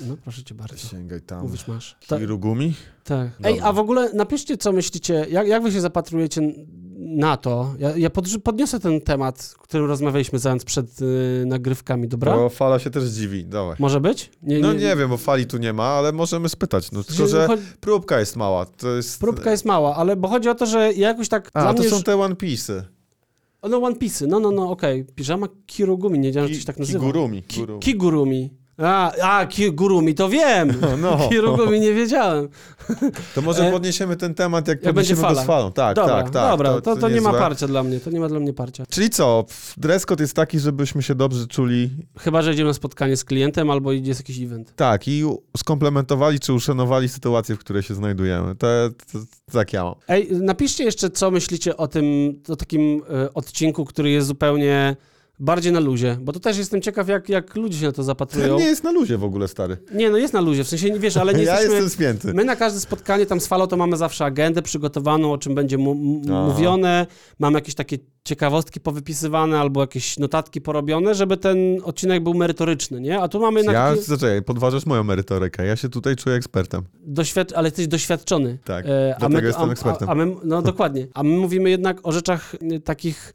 No 0.00 0.16
proszę 0.16 0.44
cię 0.44 0.54
bardzo. 0.54 0.88
Sięgaj 0.88 1.20
tam. 1.20 1.42
Mówisz 1.42 1.68
masz. 1.68 1.96
Ta, 2.06 2.18
Kirugumi? 2.18 2.74
tak. 3.04 3.30
Dobra. 3.30 3.50
Ej, 3.50 3.60
a 3.60 3.72
w 3.72 3.78
ogóle 3.78 4.12
napiszcie, 4.12 4.56
co 4.56 4.72
myślicie, 4.72 5.26
jak, 5.30 5.48
jak 5.48 5.62
wy 5.62 5.72
się 5.72 5.80
zapatrujecie 5.80 6.40
na 7.04 7.36
to? 7.36 7.74
Ja, 7.78 7.96
ja 7.96 8.08
podrzu- 8.08 8.38
podniosę 8.40 8.80
ten 8.80 9.00
temat, 9.00 9.54
o 9.58 9.62
którym 9.62 9.86
rozmawialiśmy 9.86 10.38
zając 10.38 10.64
przed 10.64 11.02
y, 11.02 11.44
nagrywkami, 11.46 12.08
dobra? 12.08 12.36
Bo 12.36 12.48
fala 12.48 12.78
się 12.78 12.90
też 12.90 13.04
dziwi, 13.04 13.44
dawaj. 13.44 13.76
Może 13.78 14.00
być? 14.00 14.30
No 14.42 14.72
nie 14.72 14.96
wiem, 14.96 15.10
bo 15.10 15.16
fali 15.16 15.46
tu 15.46 15.58
nie 15.58 15.72
ma, 15.72 15.84
ale 15.84 16.12
możemy 16.12 16.48
spytać. 16.48 16.92
No 16.92 17.04
tylko, 17.04 17.26
że 17.26 17.46
Chodzi- 17.46 17.62
próbka 17.80 18.20
jest 18.20 18.36
mała. 18.36 18.66
Jest... 18.96 19.20
Próbka 19.20 19.50
jest 19.50 19.64
mała, 19.64 19.96
ale 19.96 20.16
bo 20.16 20.28
chodzi 20.28 20.48
o 20.48 20.54
to, 20.54 20.66
że 20.66 20.92
ja 20.92 21.08
jakoś 21.08 21.28
tak... 21.28 21.50
A, 21.54 21.72
to 21.74 21.80
mnie 21.80 21.90
są 21.90 21.96
już... 21.96 22.04
te 22.04 22.16
One 22.20 22.34
Piece'y. 22.34 22.82
No 23.70 23.78
One 23.82 23.96
Piece, 23.96 24.26
no, 24.26 24.40
no, 24.40 24.50
no, 24.50 24.70
okej. 24.70 25.04
Piżama 25.14 25.46
Kirugumi, 25.66 26.18
nie 26.18 26.28
wiedziałem, 26.28 26.48
że 26.48 26.54
to 26.54 26.60
się 26.60 26.66
tak 26.66 26.78
nazywa. 26.78 26.98
Kigurumi. 26.98 27.42
Ki- 27.42 27.60
Gurumi. 27.60 27.80
Kigurumi. 27.80 28.50
A, 28.78 29.12
a 29.22 29.46
Kigurumi, 29.46 30.14
to 30.14 30.28
wiem. 30.28 30.72
No, 31.02 31.28
Kirugumi 31.28 31.80
nie 31.80 31.94
wiedziałem. 31.94 32.48
to 33.34 33.42
może 33.42 33.68
E, 33.68 33.72
podniesiemy 33.72 34.16
ten 34.16 34.34
temat, 34.34 34.68
jak, 34.68 34.84
jak 34.84 34.94
będzie 34.94 35.16
fala. 35.16 35.44
falą. 35.44 35.72
Tak, 35.72 35.96
Dobra, 35.96 36.14
tak, 36.22 36.30
tak. 36.30 36.50
dobra, 36.50 36.80
to, 36.80 36.96
to, 36.96 37.08
nie 37.08 37.20
ma 37.20 37.28
niezłe. 37.30 37.40
parcia 37.40 37.66
dla 37.68 37.82
mnie, 37.82 38.00
to 38.00 38.10
nie 38.10 38.20
ma 38.20 38.28
dla 38.28 38.40
mnie 38.40 38.52
parcia. 38.52 38.84
Czyli 38.90 39.10
co, 39.10 39.44
dress 39.76 40.06
code 40.06 40.24
jest 40.24 40.34
taki, 40.36 40.58
żebyśmy 40.58 41.02
się 41.02 41.14
dobrze 41.14 41.46
czuli, 41.46 41.90
Chyba, 42.18 42.42
że 42.42 42.52
idziemy 42.52 42.68
na 42.70 42.74
spotkanie 42.74 43.16
z 43.16 43.24
klientem 43.24 43.70
albo 43.70 43.92
jest 43.92 44.20
jakiś 44.20 44.40
event. 44.40 44.72
tak, 44.76 45.08
i 45.08 45.24
skomplementowali 45.56 46.40
czy 46.40 46.52
uszanowali 46.52 47.08
sytuację, 47.08 47.54
w 47.54 47.58
której 47.58 47.82
się 47.82 47.94
znajdujemy. 47.94 48.54
To, 48.54 48.66
to, 49.12 49.18
to 49.46 49.52
tak 49.52 49.72
ja 49.72 49.84
mam. 49.84 49.94
Ej, 50.08 50.28
napiszcie 50.32 50.84
jeszcze, 50.84 51.10
co 51.10 51.30
myślicie 51.30 51.76
o 51.76 51.88
tym, 51.88 52.04
o 52.48 52.56
takim 52.56 53.02
e, 53.24 53.34
odcinku, 53.34 53.84
który 53.84 54.10
jest 54.10 54.26
zupełnie 54.26 54.96
bardziej 55.42 55.72
na 55.72 55.80
luzie, 55.80 56.16
bo 56.20 56.32
to 56.32 56.40
też 56.40 56.58
jestem 56.58 56.80
ciekaw, 56.80 57.08
jak, 57.08 57.28
jak 57.28 57.56
ludzie 57.56 57.78
się 57.78 57.86
na 57.86 57.92
to 57.92 58.02
zapatrują. 58.02 58.58
nie 58.58 58.64
jest 58.64 58.84
na 58.84 58.90
luzie 58.90 59.18
w 59.18 59.24
ogóle, 59.24 59.48
stary. 59.48 59.76
Nie, 59.94 60.10
no 60.10 60.18
jest 60.18 60.34
na 60.34 60.40
luzie, 60.40 60.64
w 60.64 60.68
sensie, 60.68 60.90
nie 60.90 60.98
wiesz, 60.98 61.16
ale 61.16 61.34
nie 61.34 61.42
ja 61.44 61.52
jesteśmy... 61.52 61.74
jestem 61.74 61.90
spięty. 61.90 62.34
My 62.34 62.44
na 62.44 62.56
każde 62.56 62.80
spotkanie 62.80 63.26
tam 63.26 63.40
z 63.40 63.46
Falą 63.46 63.66
to 63.66 63.76
mamy 63.76 63.96
zawsze 63.96 64.24
agendę 64.24 64.62
przygotowaną, 64.62 65.32
o 65.32 65.38
czym 65.38 65.54
będzie 65.54 65.78
mówione, 65.78 67.06
mamy 67.38 67.56
jakieś 67.56 67.74
takie 67.74 67.98
ciekawostki 68.24 68.80
powypisywane 68.80 69.60
albo 69.60 69.80
jakieś 69.80 70.18
notatki 70.18 70.60
porobione, 70.60 71.14
żeby 71.14 71.36
ten 71.36 71.58
odcinek 71.84 72.22
był 72.22 72.34
merytoryczny, 72.34 73.00
nie? 73.00 73.20
A 73.20 73.28
tu 73.28 73.40
mamy 73.40 73.62
Ja, 73.62 73.90
taki 73.90 74.02
zaczekaj, 74.02 74.42
podważasz 74.42 74.86
moją 74.86 75.04
merytorykę. 75.04 75.66
Ja 75.66 75.76
się 75.76 75.88
tutaj 75.88 76.16
czuję 76.16 76.36
ekspertem. 76.36 76.82
doświad... 77.04 77.52
ale 77.52 77.66
jesteś 77.68 77.86
doświadczony. 77.86 78.58
Tak, 78.64 78.84
E, 78.86 79.16
dlatego 79.18 79.46
jestem 79.46 79.68
a, 79.68 79.72
ekspertem. 79.72 80.08
A, 80.08 80.12
a 80.12 80.14
my, 80.14 80.36
no 80.44 80.62
dokładnie. 80.62 81.06
A 81.14 81.22
my 81.22 81.36
mówimy 81.36 81.70
jednak 81.70 81.98
o 82.02 82.12
rzeczach 82.12 82.54
y, 82.54 82.80
takich 82.80 83.32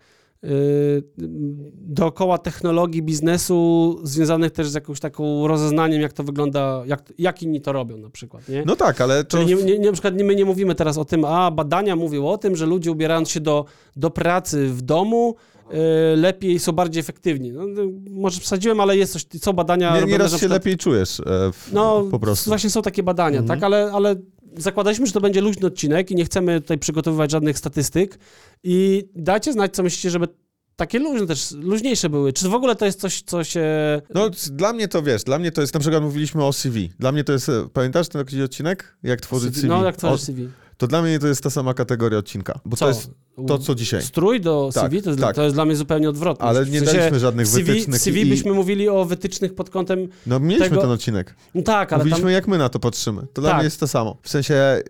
dookoła 1.74 2.38
technologii, 2.38 3.04
biznesu, 3.04 4.00
związanych 4.04 4.52
też 4.52 4.70
z 4.70 4.74
jakąś 4.74 5.00
taką 5.00 5.48
rozeznaniem, 5.48 6.02
jak 6.02 6.14
to 6.14 6.24
wygląda, 6.24 6.84
jak, 6.86 7.14
jak 7.18 7.44
inni 7.44 7.62
to 7.62 7.72
robią 7.72 7.98
na 7.98 8.10
przykład, 8.10 8.50
nie? 8.50 8.64
No 8.66 8.76
tak, 8.76 9.02
ale 9.02 9.24
to... 9.24 9.38
Czyli 9.38 9.56
nie, 9.56 9.80
nie, 9.80 9.86
na 9.86 9.92
przykład 9.92 10.14
my 10.22 10.36
nie 10.36 10.46
mówimy 10.46 10.76
teraz 10.76 10.98
o 10.98 11.06
tym, 11.06 11.26
a 11.26 11.52
badania 11.52 11.96
mówią 11.96 12.26
o 12.28 12.38
tym, 12.38 12.56
że 12.56 12.66
ludzie 12.66 12.92
ubierając 12.92 13.30
się 13.30 13.40
do, 13.40 13.66
do 13.96 14.10
pracy 14.10 14.68
w 14.68 14.82
domu 14.82 15.36
y, 15.72 15.76
lepiej 16.18 16.60
są 16.60 16.72
bardziej 16.72 17.00
efektywni. 17.00 17.52
No, 17.52 17.68
no, 17.68 17.82
może 18.10 18.40
przesadziłem, 18.40 18.80
ale 18.80 18.98
jest 18.98 19.14
coś, 19.14 19.26
są 19.42 19.54
badania 19.54 19.90
Nie, 19.90 19.96
robione, 20.00 20.12
nieraz 20.12 20.32
się 20.32 20.38
przykład- 20.38 20.60
lepiej 20.60 20.78
czujesz 20.78 21.20
e, 21.20 21.24
w, 21.54 21.70
No, 21.74 22.04
po 22.12 22.20
prostu. 22.20 22.50
właśnie 22.50 22.70
są 22.70 22.82
takie 22.82 23.04
badania, 23.04 23.40
Mhm. 23.40 23.60
tak, 23.60 23.66
ale, 23.66 23.92
ale 23.94 24.16
zakładaliśmy, 24.58 25.08
że 25.08 25.14
to 25.14 25.22
będzie 25.22 25.42
luźny 25.42 25.68
odcinek 25.68 26.12
i 26.12 26.16
nie 26.16 26.26
chcemy 26.26 26.62
tutaj 26.62 26.78
przygotowywać 26.78 27.32
żadnych 27.32 27.58
statystyk 27.58 28.20
i 28.64 29.10
dajcie 29.16 29.54
znać, 29.54 29.76
co 29.76 29.84
myślicie, 29.84 30.10
żeby 30.10 30.28
takie 30.76 31.00
luźne 31.00 31.28
też, 31.28 31.52
luźniejsze 31.52 32.10
były. 32.10 32.34
Czy 32.34 32.50
w 32.50 32.54
ogóle 32.54 32.76
to 32.76 32.86
jest 32.86 33.00
coś, 33.00 33.22
co 33.22 33.44
się... 33.44 33.66
No, 34.14 34.30
dla 34.52 34.74
mnie 34.74 34.88
to 34.88 35.04
wiesz, 35.04 35.24
dla 35.24 35.40
mnie 35.40 35.52
to 35.52 35.62
jest, 35.62 35.74
na 35.74 35.80
przykład 35.80 36.04
mówiliśmy 36.04 36.46
o 36.46 36.54
CV. 36.54 36.90
Dla 37.00 37.12
mnie 37.12 37.24
to 37.24 37.34
jest, 37.34 37.50
e, 37.50 37.68
pamiętasz 37.74 38.08
ten 38.08 38.20
jakiś 38.20 38.40
odcinek? 38.40 38.98
Jak 39.04 39.22
tworzyć 39.22 39.56
CV? 39.56 39.68
No, 39.68 39.84
jak 39.86 39.96
O, 39.96 39.98
tworzysz 39.98 40.22
CV. 40.26 40.50
to 40.78 40.88
dla 40.88 41.02
mnie 41.02 41.20
to 41.20 41.28
jest 41.28 41.44
ta 41.44 41.50
sama 41.50 41.74
kategoria 41.74 42.18
odcinka, 42.20 42.60
bo 42.66 42.78
Co? 42.78 42.86
to 42.86 42.90
jest 42.90 43.12
to, 43.48 43.58
co 43.58 43.76
dzisiaj. 43.76 44.02
Strój 44.02 44.42
do 44.42 44.70
Tak, 44.74 44.84
CV 44.84 45.02
to 45.02 45.10
jest, 45.10 45.22
tak. 45.22 45.36
to 45.36 45.44
jest 45.44 45.56
dla 45.56 45.66
mnie 45.66 45.76
zupełnie 45.76 46.10
odwrotne. 46.10 46.46
Ale 46.46 46.66
nie 46.66 46.82
daliśmy 46.82 47.20
żadnych 47.20 47.48
CV, 47.48 47.64
wytycznych 47.64 48.02
CV 48.02 48.22
i- 48.22 48.26
byśmy 48.26 48.52
mówili 48.54 48.90
o 48.90 49.06
wytycznych 49.06 49.56
pod 49.56 49.70
kątem... 49.70 50.08
No, 50.28 50.40
mieliśmy 50.40 50.70
tego- 50.70 50.82
ten 50.82 50.92
odcinek. 50.92 51.36
No 51.56 51.62
tak, 51.62 51.94
ale 51.94 52.00
Mówiliśmy, 52.04 52.24
tam... 52.24 52.32
jak 52.32 52.48
my 52.48 52.58
na 52.58 52.70
to 52.70 52.80
patrzymy. 52.80 53.22
To 53.34 53.42
dla 53.42 53.50
Tak. 53.50 53.58
mnie 53.58 53.64
jest 53.66 53.80
to 53.80 53.88
samo. 53.88 54.18
W 54.22 54.30
sensie, 54.30 54.54
e, 54.56 54.84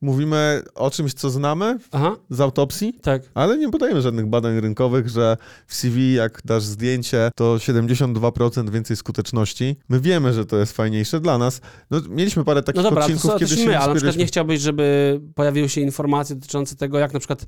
mówimy 0.00 0.62
o 0.74 0.90
czymś, 0.90 1.14
co 1.14 1.30
znamy 1.30 1.78
Aha, 1.92 2.16
z 2.30 2.40
autopsji, 2.40 2.94
tak. 3.02 3.22
ale 3.34 3.58
nie 3.58 3.70
podajemy 3.70 4.02
żadnych 4.02 4.26
badań 4.26 4.60
rynkowych, 4.60 5.08
że 5.08 5.36
w 5.66 5.74
CV 5.74 6.14
jak 6.14 6.40
dasz 6.44 6.62
zdjęcie, 6.62 7.30
to 7.36 7.56
72% 7.56 8.70
więcej 8.70 8.96
skuteczności. 8.96 9.76
My 9.88 10.00
wiemy, 10.00 10.32
że 10.32 10.46
to 10.46 10.56
jest 10.56 10.72
fajniejsze 10.72 11.20
dla 11.20 11.38
nas. 11.38 11.60
No, 11.90 12.00
mieliśmy 12.08 12.44
parę 12.44 12.62
takich 12.62 12.82
No 12.82 12.90
dobra, 12.90 13.00
to 13.02 13.06
odcinków, 13.06 13.30
są 13.32 13.38
kiedy 13.38 13.50
też 13.50 13.58
się 13.64 13.66
my, 13.66 13.78
ale 13.78 13.88
na 13.88 13.94
przykład 13.94 14.16
nie 14.16 14.26
chciałbyś, 14.26 14.60
żeby 14.60 15.20
pojawiły 15.34 15.68
się 15.68 15.80
informacje 15.80 16.36
dotyczące 16.36 16.76
tego, 16.76 16.98
jak 16.98 17.12
na 17.12 17.18
przykład 17.18 17.46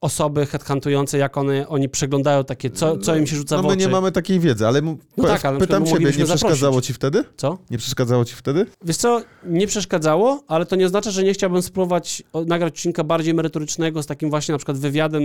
osoby 0.00 0.46
headhuntujące, 0.46 1.18
jak 1.18 1.36
one, 1.36 1.68
oni 1.68 1.88
przeglądają 1.88 2.44
takie, 2.44 2.70
co, 2.70 2.98
co 2.98 3.16
im 3.16 3.26
się 3.26 3.36
rzuca 3.36 3.56
No 3.56 3.62
w 3.62 3.64
my 3.64 3.68
oczy. 3.72 3.78
nie 3.78 3.88
mamy 3.88 4.12
takiej 4.12 4.40
wiedzy, 4.40 4.66
ale, 4.66 4.82
No 5.16 5.24
tak, 5.24 5.44
ale 5.44 5.58
pytam 5.58 5.86
ciebie, 5.86 6.06
nie 6.06 6.12
przeszkadzało 6.24 6.56
zaprosić. 6.56 6.86
ci 6.86 6.92
wtedy? 6.94 7.24
Co? 7.36 7.58
Nie 7.70 7.78
przeszkadzało 7.78 8.24
ci 8.24 8.34
wtedy? 8.34 8.66
Wiesz 8.84 8.96
co, 8.96 9.20
nie 9.46 9.66
przeszkadzało, 9.66 10.44
ale 10.48 10.66
to 10.66 10.76
nie 10.76 10.86
oznacza, 10.86 11.10
że 11.10 11.22
nie 11.24 11.32
chciałbym 11.32 11.62
spróbować 11.62 11.85
o- 12.32 12.44
nagrać 12.44 12.72
odcinka 12.72 13.04
bardziej 13.04 13.34
merytorycznego 13.34 14.02
z 14.02 14.06
takim 14.06 14.30
właśnie 14.30 14.52
na 14.52 14.58
przykład 14.58 14.78
wywiadem, 14.78 15.22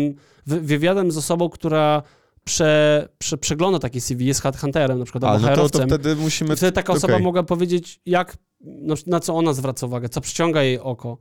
wy, 0.48 0.62
wywiadem 0.62 1.12
z 1.12 1.18
osobą, 1.18 1.50
która 1.50 2.04
prze, 2.44 3.10
prze, 3.18 3.38
przegląda 3.38 3.80
takie 3.80 4.02
CV, 4.02 4.26
jest 4.26 4.42
headhunterem 4.42 5.00
na 5.00 5.06
przykład, 5.06 5.24
A, 5.24 5.28
albo 5.28 5.48
no 5.48 5.56
to, 5.56 5.70
to 5.70 5.86
wtedy 5.86 6.16
musimy... 6.16 6.54
I 6.54 6.58
wtedy 6.58 6.72
taka 6.72 6.94
osoba 6.94 7.14
okej. 7.14 7.24
mogła 7.24 7.44
powiedzieć, 7.44 8.00
jak, 8.06 8.38
na, 8.62 8.96
na 9.08 9.20
co 9.20 9.36
ona 9.36 9.54
zwraca 9.54 9.86
uwagę, 9.86 10.10
co 10.10 10.22
przyciąga 10.22 10.64
jej 10.64 10.80
oko. 10.80 11.18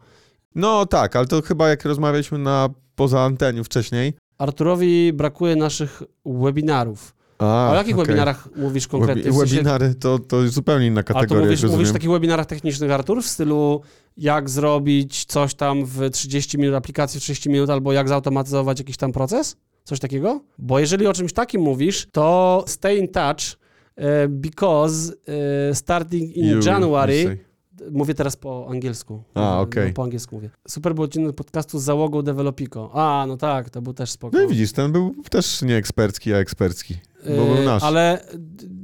No 0.55 0.86
tak, 0.86 1.16
ale 1.16 1.26
to 1.26 1.43
chyba 1.43 1.68
jak 1.68 1.84
rozmawialiśmy 1.84 2.38
na 2.38 2.68
poza 2.95 3.20
anteniu 3.20 3.64
wcześniej. 3.64 4.12
Arturowi 4.38 5.12
brakuje 5.12 5.57
naszych 5.57 6.03
webinarów. 6.26 7.14
A, 7.41 7.70
o 7.70 7.74
jakich 7.74 7.95
okej. 7.95 8.07
webinarach 8.07 8.49
mówisz 8.57 8.86
konkretnie? 8.88 9.22
Webi- 9.22 9.32
W 9.34 9.38
sensie- 9.38 9.55
webinary 9.57 9.95
to, 9.95 10.18
to 10.18 10.49
zupełnie 10.49 10.86
inna 10.86 10.99
Ale 10.99 11.05
to 11.05 11.14
kategoria, 11.14 11.45
mówisz, 11.45 11.62
jak 11.62 11.70
mówisz 11.70 11.78
rozumiem. 11.78 11.91
o 11.91 11.99
takich 11.99 12.11
webinarach 12.11 12.47
technicznych, 12.47 12.91
Artur, 12.91 13.22
w 13.22 13.26
stylu 13.26 13.80
jak 14.16 14.51
zrobić 14.51 15.24
coś 15.24 15.55
tam 15.55 15.84
w 15.84 16.11
30 16.11 16.59
minut, 16.59 16.74
aplikację 16.74 17.20
w 17.20 17.22
30 17.22 17.51
minut, 17.51 17.70
albo 17.70 17.93
jak 17.93 18.09
zautomatyzować 18.09 18.78
jakiś 18.78 18.97
tam 18.97 19.12
proces? 19.12 19.57
Coś 19.84 20.01
takiego? 20.01 20.41
Bo 20.59 20.78
jeżeli 20.78 21.07
o 21.07 21.12
czymś 21.12 21.32
takim 21.32 21.61
mówisz, 21.61 22.09
to 22.12 22.64
stay 22.66 22.97
in 22.97 23.09
touch, 23.09 23.41
e, 23.97 24.28
because 24.28 25.12
e, 25.70 25.74
starting 25.74 26.36
in 26.36 26.45
You- 26.47 26.57
you 26.57 26.62
January, 26.66 27.24
say. 27.24 27.38
mówię 27.91 28.14
teraz 28.14 28.36
po 28.36 28.66
angielsku. 28.70 29.22
A, 29.34 29.41
No, 29.41 29.61
okej. 29.61 29.93
Po 29.93 30.03
angielsku 30.03 30.34
mówię. 30.36 30.51
Super 30.68 30.95
był 30.95 31.05
odcinek 31.05 31.32
podcastu 31.36 31.78
z 31.78 31.82
załogą 31.82 32.22
Developico. 32.22 32.91
A, 32.95 33.24
no 33.28 33.36
tak, 33.36 33.70
to 33.70 33.82
był 33.82 33.93
też 33.95 34.11
spoko. 34.11 34.36
No 34.36 34.43
i 34.45 34.49
widzisz, 34.49 34.72
ten 34.72 34.93
był 34.93 35.14
też 35.30 35.62
nie 35.62 35.76
ekspercki, 35.76 36.34
a 36.34 36.36
ekspercki. 36.36 36.95
Bo 37.25 37.45
był 37.45 37.55
Yy, 37.57 37.64
nasz. 37.64 37.83
Ale 37.83 38.25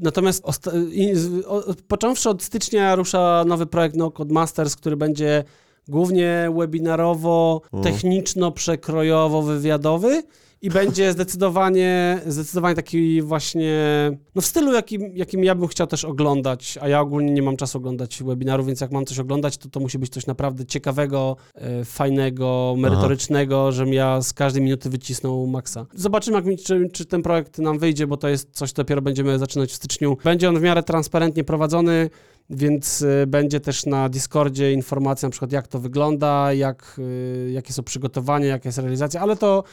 natomiast 0.03 0.45
osta- 0.45 0.73
począwszy 1.89 2.31
od 2.31 2.43
stycznia 2.43 2.95
rusza 2.95 3.45
nowy 3.47 3.67
projekt 3.67 3.97
No 3.97 4.11
Code 4.11 4.35
Masters, 4.35 4.77
który 4.77 4.97
będzie 4.97 5.45
głównie 5.89 6.51
webinarowo, 6.59 7.61
O. 7.73 7.81
techniczno-przekrojowo 7.81 9.43
wywiadowy 9.43 10.23
i 10.63 10.71
będzie 10.71 11.13
zdecydowanie, 11.13 12.21
zdecydowanie 12.27 12.75
taki 12.75 13.23
właśnie, 13.23 13.73
no 14.35 14.43
w 14.43 14.47
stylu, 14.47 14.73
jakim, 14.73 15.17
jakim 15.17 15.45
ja 15.45 15.55
bym 15.55 15.69
chciał 15.69 15.87
też 15.87 16.05
oglądać, 16.05 16.79
a 16.81 16.89
ja 16.89 17.01
ogólnie 17.01 17.33
nie 17.33 17.43
mam 17.43 17.57
czasu 17.57 17.79
oglądać 17.79 18.23
webinarów, 18.23 18.67
więc 18.67 18.81
jak 18.81 18.91
mam 18.91 19.05
coś 19.05 19.19
oglądać, 19.19 19.57
to 19.57 19.69
to 19.69 19.81
musi 19.81 19.99
być 19.99 20.13
coś 20.13 20.27
naprawdę 20.27 20.67
ciekawego, 20.67 21.37
e, 21.55 21.85
fajnego, 21.85 22.75
merytorycznego, 22.79 23.73
żebym 23.73 23.95
ja 23.95 24.23
z 24.23 24.33
każdej 24.33 24.63
minuty 24.63 24.91
wycisnął 24.91 25.47
maksa. 25.47 25.87
Zobaczymy, 25.95 26.37
jak 26.37 26.45
mi, 26.45 26.57
czy, 26.59 26.89
czy 26.93 27.05
ten 27.05 27.23
projekt 27.23 27.59
nam 27.59 27.79
wyjdzie, 27.79 28.07
bo 28.07 28.17
to 28.17 28.29
jest 28.29 28.51
coś, 28.53 28.73
co 28.73 28.83
dopiero 28.83 29.03
będziemy 29.03 29.39
zaczynać 29.39 29.71
w 29.71 29.75
styczniu. 29.75 30.17
Będzie 30.25 30.49
on 30.49 30.59
w 30.59 30.63
miarę 30.63 30.83
transparentnie 30.83 31.45
prowadzony, 31.45 32.11
więc 32.51 33.03
y, 33.03 33.27
będzie 33.27 33.61
też 33.61 33.87
na 33.87 34.09
Discordzie 34.09 34.73
informacja 34.73 35.27
na 35.27 35.31
przykład 35.31 35.53
jak 35.53 35.69
to 35.69 35.79
wygląda, 35.79 36.53
jak, 36.53 36.97
y, 36.99 37.51
jakie 37.53 37.73
są 37.73 37.83
przygotowania, 37.83 38.47
jaka 38.47 38.69
jest 38.69 38.79
realizacja, 38.79 39.21
ale 39.21 39.37
to 39.37 39.65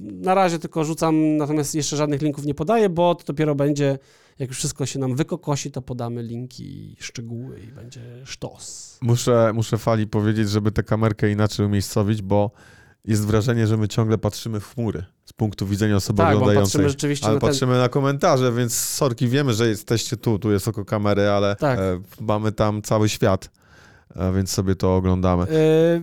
na 0.00 0.34
razie 0.34 0.58
tylko 0.58 0.84
rzucam, 0.84 1.36
natomiast 1.36 1.74
jeszcze 1.74 1.96
żadnych 1.96 2.22
linków 2.22 2.46
nie 2.46 2.54
podaję, 2.54 2.88
bo 2.88 3.14
to 3.14 3.24
dopiero 3.24 3.54
będzie, 3.54 3.98
jak 4.38 4.48
już 4.48 4.58
wszystko 4.58 4.86
się 4.86 4.98
nam 4.98 5.16
wykokosi, 5.16 5.70
to 5.70 5.82
podamy 5.82 6.22
linki, 6.22 6.96
szczegóły 7.00 7.60
i 7.60 7.72
będzie 7.72 8.00
sztos. 8.24 8.98
Muszę, 9.02 9.52
muszę 9.54 9.78
Fali 9.78 10.06
powiedzieć, 10.06 10.50
żeby 10.50 10.72
tę 10.72 10.82
kamerkę 10.82 11.30
inaczej 11.30 11.66
umiejscowić, 11.66 12.22
bo 12.22 12.50
jest 13.04 13.26
wrażenie, 13.26 13.66
że 13.66 13.76
my 13.76 13.88
ciągle 13.88 14.18
patrzymy 14.18 14.60
w 14.60 14.74
chmury 14.74 15.04
z 15.24 15.32
punktu 15.32 15.66
widzenia 15.66 15.96
osoby 15.96 16.16
Tak, 16.16 16.34
oglądającej. 16.34 16.64
patrzymy 16.64 16.88
rzeczywiście 16.88 17.26
Ale 17.26 17.34
na 17.34 17.40
ten... 17.40 17.48
patrzymy 17.48 17.78
na 17.78 17.88
komentarze, 17.88 18.52
więc 18.52 18.74
sorki, 18.78 19.28
wiemy, 19.28 19.54
że 19.54 19.68
jesteście 19.68 20.16
tu, 20.16 20.38
tu 20.38 20.52
jest 20.52 20.68
oko 20.68 20.84
kamery, 20.84 21.28
ale 21.28 21.56
Tak. 21.56 21.78
e, 21.78 22.00
mamy 22.20 22.52
tam 22.52 22.82
cały 22.82 23.08
świat, 23.08 23.50
więc 24.34 24.50
sobie 24.50 24.74
to 24.74 24.96
oglądamy. 24.96 25.46
Yy, 25.50 26.02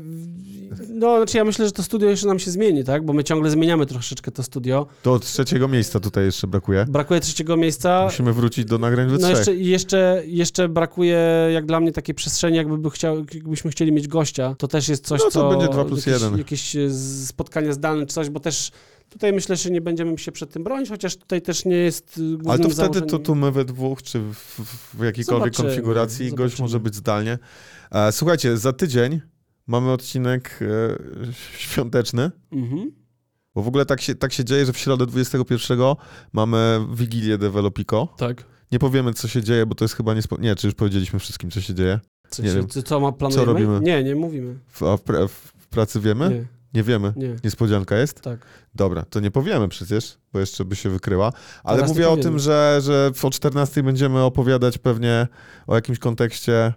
no, 0.90 1.18
znaczy 1.18 1.38
ja 1.38 1.46
myślę, 1.46 1.66
że 1.66 1.72
to 1.72 1.84
studio 1.84 2.10
jeszcze 2.10 2.28
nam 2.28 2.40
się 2.40 2.52
zmieni, 2.52 2.84
tak? 2.84 3.06
Bo 3.06 3.14
my 3.14 3.24
ciągle 3.24 3.50
zmieniamy 3.52 3.86
troszeczkę 3.86 4.32
to 4.32 4.44
studio. 4.44 4.88
To 5.02 5.14
od 5.14 5.26
trzeciego 5.26 5.68
miejsca 5.68 6.00
tutaj 6.00 6.26
jeszcze 6.26 6.48
brakuje. 6.48 6.86
Brakuje 6.90 7.20
trzeciego 7.20 7.58
miejsca. 7.58 8.04
Musimy 8.06 8.34
wrócić 8.34 8.66
do 8.66 8.78
nagrań 8.78 9.10
we 9.10 9.18
No 9.18 9.30
jeszcze, 9.30 9.56
jeszcze, 9.56 10.24
jeszcze 10.26 10.70
brakuje, 10.70 11.20
jak 11.54 11.66
dla 11.66 11.80
mnie, 11.80 11.92
takiej 11.92 12.16
przestrzeni, 12.16 12.58
jakby 12.58 12.78
by 12.78 12.90
chciał, 12.90 13.18
jakbyśmy 13.34 13.72
chcieli 13.72 13.92
mieć 13.92 14.08
gościa. 14.08 14.56
To 14.58 14.68
też 14.68 14.90
jest 14.90 15.08
coś, 15.08 15.20
No 15.20 15.26
to 15.26 15.32
co... 15.32 15.50
będzie 15.50 15.68
dwa 15.68 15.86
plus 15.86 16.06
jakieś, 16.06 16.22
jeden. 16.22 16.38
Jakieś 16.38 16.76
e, 16.76 16.94
spotkania 17.26 17.74
zdalne 17.74 18.06
czy 18.06 18.14
coś, 18.14 18.30
bo 18.30 18.40
też 18.40 18.72
tutaj 19.10 19.34
myślę, 19.34 19.56
że 19.56 19.70
nie 19.70 19.82
będziemy 19.82 20.18
się 20.18 20.32
przed 20.32 20.52
tym 20.52 20.64
bronić, 20.64 20.90
chociaż 20.90 21.16
tutaj 21.16 21.42
też 21.42 21.66
nie 21.66 21.76
jest 21.76 22.18
e, 22.18 22.22
głównym 22.22 22.50
Ale 22.52 22.60
to 22.60 22.64
wtedy 22.64 22.76
założeniem... 22.76 23.10
to 23.10 23.20
tu 23.20 23.36
my 23.36 23.52
we 23.52 23.66
dwóch, 23.66 24.04
czy 24.04 24.20
w, 24.20 24.60
w 24.94 25.04
jakiejkolwiek 25.04 25.56
Zobaczymy, 25.56 25.70
konfiguracji 25.70 26.30
gość 26.30 26.38
zobaczymy. 26.38 26.64
może 26.64 26.80
być 26.80 26.96
zdalnie. 26.96 27.38
Słuchajcie, 28.12 28.58
za 28.58 28.74
tydzień 28.74 29.22
mamy 29.68 29.92
odcinek 29.92 30.60
e, 30.62 31.28
świąteczny, 31.58 32.32
Mhm. 32.52 32.92
bo 33.56 33.62
w 33.62 33.68
ogóle 33.68 33.86
tak 33.86 34.02
się, 34.02 34.16
tak 34.16 34.34
się 34.34 34.46
dzieje, 34.46 34.66
że 34.66 34.74
w 34.74 34.78
środę 34.78 35.06
21 35.06 35.80
mamy 36.34 36.80
Wigilię 36.94 37.38
Developico. 37.38 38.08
Tak. 38.18 38.44
Nie 38.72 38.80
powiemy, 38.80 39.14
co 39.14 39.28
się 39.28 39.44
dzieje, 39.44 39.66
bo 39.66 39.76
to 39.76 39.84
jest 39.86 39.96
chyba 39.96 40.14
nie... 40.14 40.22
Nie, 40.40 40.56
czy 40.56 40.68
już 40.68 40.74
powiedzieliśmy 40.76 41.20
wszystkim, 41.20 41.52
co 41.52 41.62
się 41.62 41.74
dzieje? 41.74 42.00
Co, 42.30 42.44
Nie 42.44 42.50
się, 42.50 42.56
wiem. 42.56 42.68
co, 42.68 42.84
co 42.84 43.00
ma 43.00 43.12
planujemy? 43.12 43.46
robimy? 43.46 43.80
Nie, 43.80 44.04
nie 44.04 44.16
mówimy. 44.16 44.56
W, 44.68 44.84
a 44.84 44.98
w, 44.98 45.04
pra- 45.04 45.28
w 45.28 45.68
pracy 45.68 46.00
wiemy? 46.00 46.30
Nie. 46.30 46.46
Nie, 46.74 46.84
wiemy. 46.84 47.14
nie. 47.16 47.36
Niespodzianka 47.44 47.98
jest? 47.98 48.22
Tak. 48.22 48.40
Dobra, 48.76 49.06
to 49.10 49.20
nie 49.20 49.32
powiemy 49.32 49.68
przecież, 49.68 50.18
bo 50.34 50.40
jeszcze 50.40 50.66
by 50.66 50.76
się 50.76 50.90
wykryła. 50.90 51.34
Ale 51.64 51.78
Teraz 51.78 51.90
mówię 51.92 52.10
o 52.10 52.18
tym, 52.18 52.40
że, 52.40 52.80
że 52.84 53.12
o 53.24 53.30
14 53.30 53.84
będziemy 53.84 54.20
opowiadać 54.24 54.78
pewnie 54.78 55.28
o 55.68 55.76
jakimś 55.76 56.00
kontekście 56.00 56.74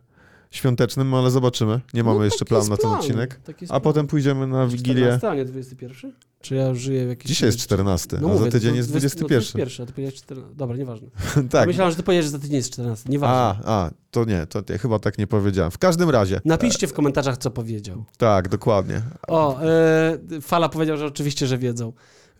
świątecznym, 0.52 1.14
ale 1.14 1.30
zobaczymy. 1.30 1.80
Nie 1.94 2.04
mamy 2.04 2.18
No, 2.18 2.24
jeszcze 2.24 2.44
planu 2.44 2.68
na 2.68 2.76
ten 2.76 2.90
plan. 2.90 3.00
odcinek. 3.00 3.40
A 3.48 3.66
plan. 3.66 3.80
potem 3.80 4.06
pójdziemy 4.06 4.46
na 4.46 4.66
Wigilię. 4.66 5.02
14, 5.02 5.28
a 5.30 5.34
nie 5.34 5.44
21? 5.44 6.12
Czy 6.40 6.54
ja 6.54 6.74
żyję 6.74 7.06
w 7.06 7.08
jakiejś... 7.08 7.28
Dzisiaj 7.28 7.48
jest 7.48 7.58
14, 7.58 8.18
No 8.20 8.28
a 8.28 8.32
mówię, 8.32 8.44
za 8.44 8.50
tydzień 8.50 8.70
to 8.70 8.76
jest 8.76 8.88
20 8.88 9.20
No, 9.20 9.26
21. 9.28 9.66
21, 9.66 9.84
a 9.84 9.86
ty 9.86 9.92
powiedziałeś 9.92 10.14
14. 10.14 10.54
Dobra, 10.56 10.76
nieważne. 10.76 11.08
tak. 11.50 11.66
Myślałem, 11.66 11.90
że 11.90 11.96
ty 11.96 12.02
powiesz, 12.02 12.24
że 12.24 12.30
za 12.30 12.38
tydzień 12.38 12.56
jest 12.56 12.72
14. 12.72 13.08
Nieważne. 13.08 13.36
A, 13.36 13.84
a, 13.84 13.90
to 14.10 14.24
nie, 14.24 14.46
to 14.46 14.62
ja 14.68 14.78
chyba 14.78 14.98
tak 14.98 15.18
nie 15.18 15.26
powiedziałem. 15.26 15.70
W 15.70 15.78
każdym 15.78 16.10
razie. 16.10 16.40
Napiszcie 16.44 16.86
w 16.86 16.92
komentarzach, 16.92 17.36
co 17.38 17.50
powiedział. 17.50 18.04
Tak, 18.18 18.48
dokładnie. 18.48 19.02
O, 19.28 19.60
e, 19.62 20.18
Fala 20.40 20.68
powiedział, 20.68 20.96
że 20.96 21.06
oczywiście, 21.06 21.46
że 21.46 21.58
wiedzą. 21.58 21.92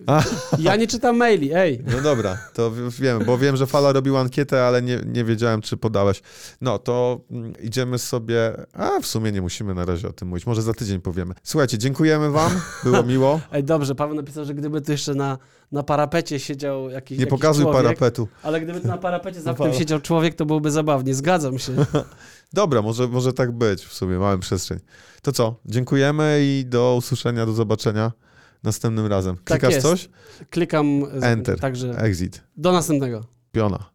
A. 0.06 0.22
Ja 0.58 0.76
nie 0.76 0.86
czytam 0.86 1.16
maili, 1.16 1.50
ej. 1.54 1.84
No 1.86 2.00
dobra, 2.00 2.38
to 2.54 2.72
wiem, 3.00 3.24
bo 3.24 3.38
wiem, 3.38 3.56
że 3.56 3.66
Fala 3.66 3.92
robił 3.92 4.16
ankietę, 4.16 4.66
ale 4.66 4.82
nie, 4.82 5.00
nie 5.06 5.24
wiedziałem, 5.24 5.60
czy 5.60 5.76
podałeś. 5.76 6.22
No 6.60 6.78
to 6.78 7.20
mm, 7.30 7.52
idziemy 7.62 7.98
sobie. 7.98 8.66
A 8.72 9.00
w 9.00 9.06
sumie 9.06 9.32
nie 9.32 9.42
musimy 9.42 9.74
na 9.74 9.84
razie 9.84 10.08
o 10.08 10.12
tym 10.12 10.28
mówić. 10.28 10.46
Może 10.46 10.62
za 10.62 10.74
tydzień 10.74 11.00
powiemy. 11.00 11.34
Słuchajcie, 11.42 11.78
dziękujemy 11.78 12.30
Wam. 12.30 12.60
Było 12.84 13.02
miło. 13.12 13.40
Ej, 13.52 13.64
dobrze, 13.64 13.94
Paweł 13.94 14.16
napisał, 14.16 14.44
że 14.44 14.54
gdyby 14.54 14.80
tu 14.80 14.92
jeszcze 14.92 15.14
na, 15.14 15.38
na 15.72 15.82
parapecie 15.82 16.40
siedział 16.40 16.90
jakiś 16.90 17.18
Nie 17.18 17.22
jakiś 17.24 17.30
pokazuj 17.30 17.64
człowiek, 17.64 17.82
parapetu. 17.82 18.28
Ale 18.42 18.60
gdyby 18.60 18.80
tu 18.80 18.88
na 18.88 18.98
parapecie 18.98 19.40
za 19.40 19.54
tym 19.64 19.72
siedział 19.72 20.00
człowiek, 20.00 20.34
to 20.34 20.46
byłoby 20.46 20.70
zabawnie. 20.70 21.14
Zgadzam 21.14 21.58
się. 21.58 21.72
Dobra, 22.52 22.82
może, 22.82 23.08
może 23.08 23.32
tak 23.32 23.52
być 23.52 23.84
w 23.84 23.94
sumie, 23.94 24.18
mamy 24.18 24.38
przestrzeń. 24.38 24.78
To 25.22 25.32
co? 25.32 25.54
Dziękujemy 25.66 26.38
i 26.42 26.64
do 26.66 26.94
usłyszenia, 26.98 27.46
do 27.46 27.52
zobaczenia 27.52 28.12
następnym 28.62 29.06
razem. 29.06 29.36
Tak 29.36 29.44
Klikasz 29.44 29.74
jest. 29.74 29.86
coś? 29.86 30.08
Klikam. 30.50 31.02
z- 31.20 31.22
Enter. 31.24 31.60
Także 31.60 31.98
Exit. 31.98 32.42
do 32.56 32.72
następnego. 32.72 33.24
Piona. 33.52 33.91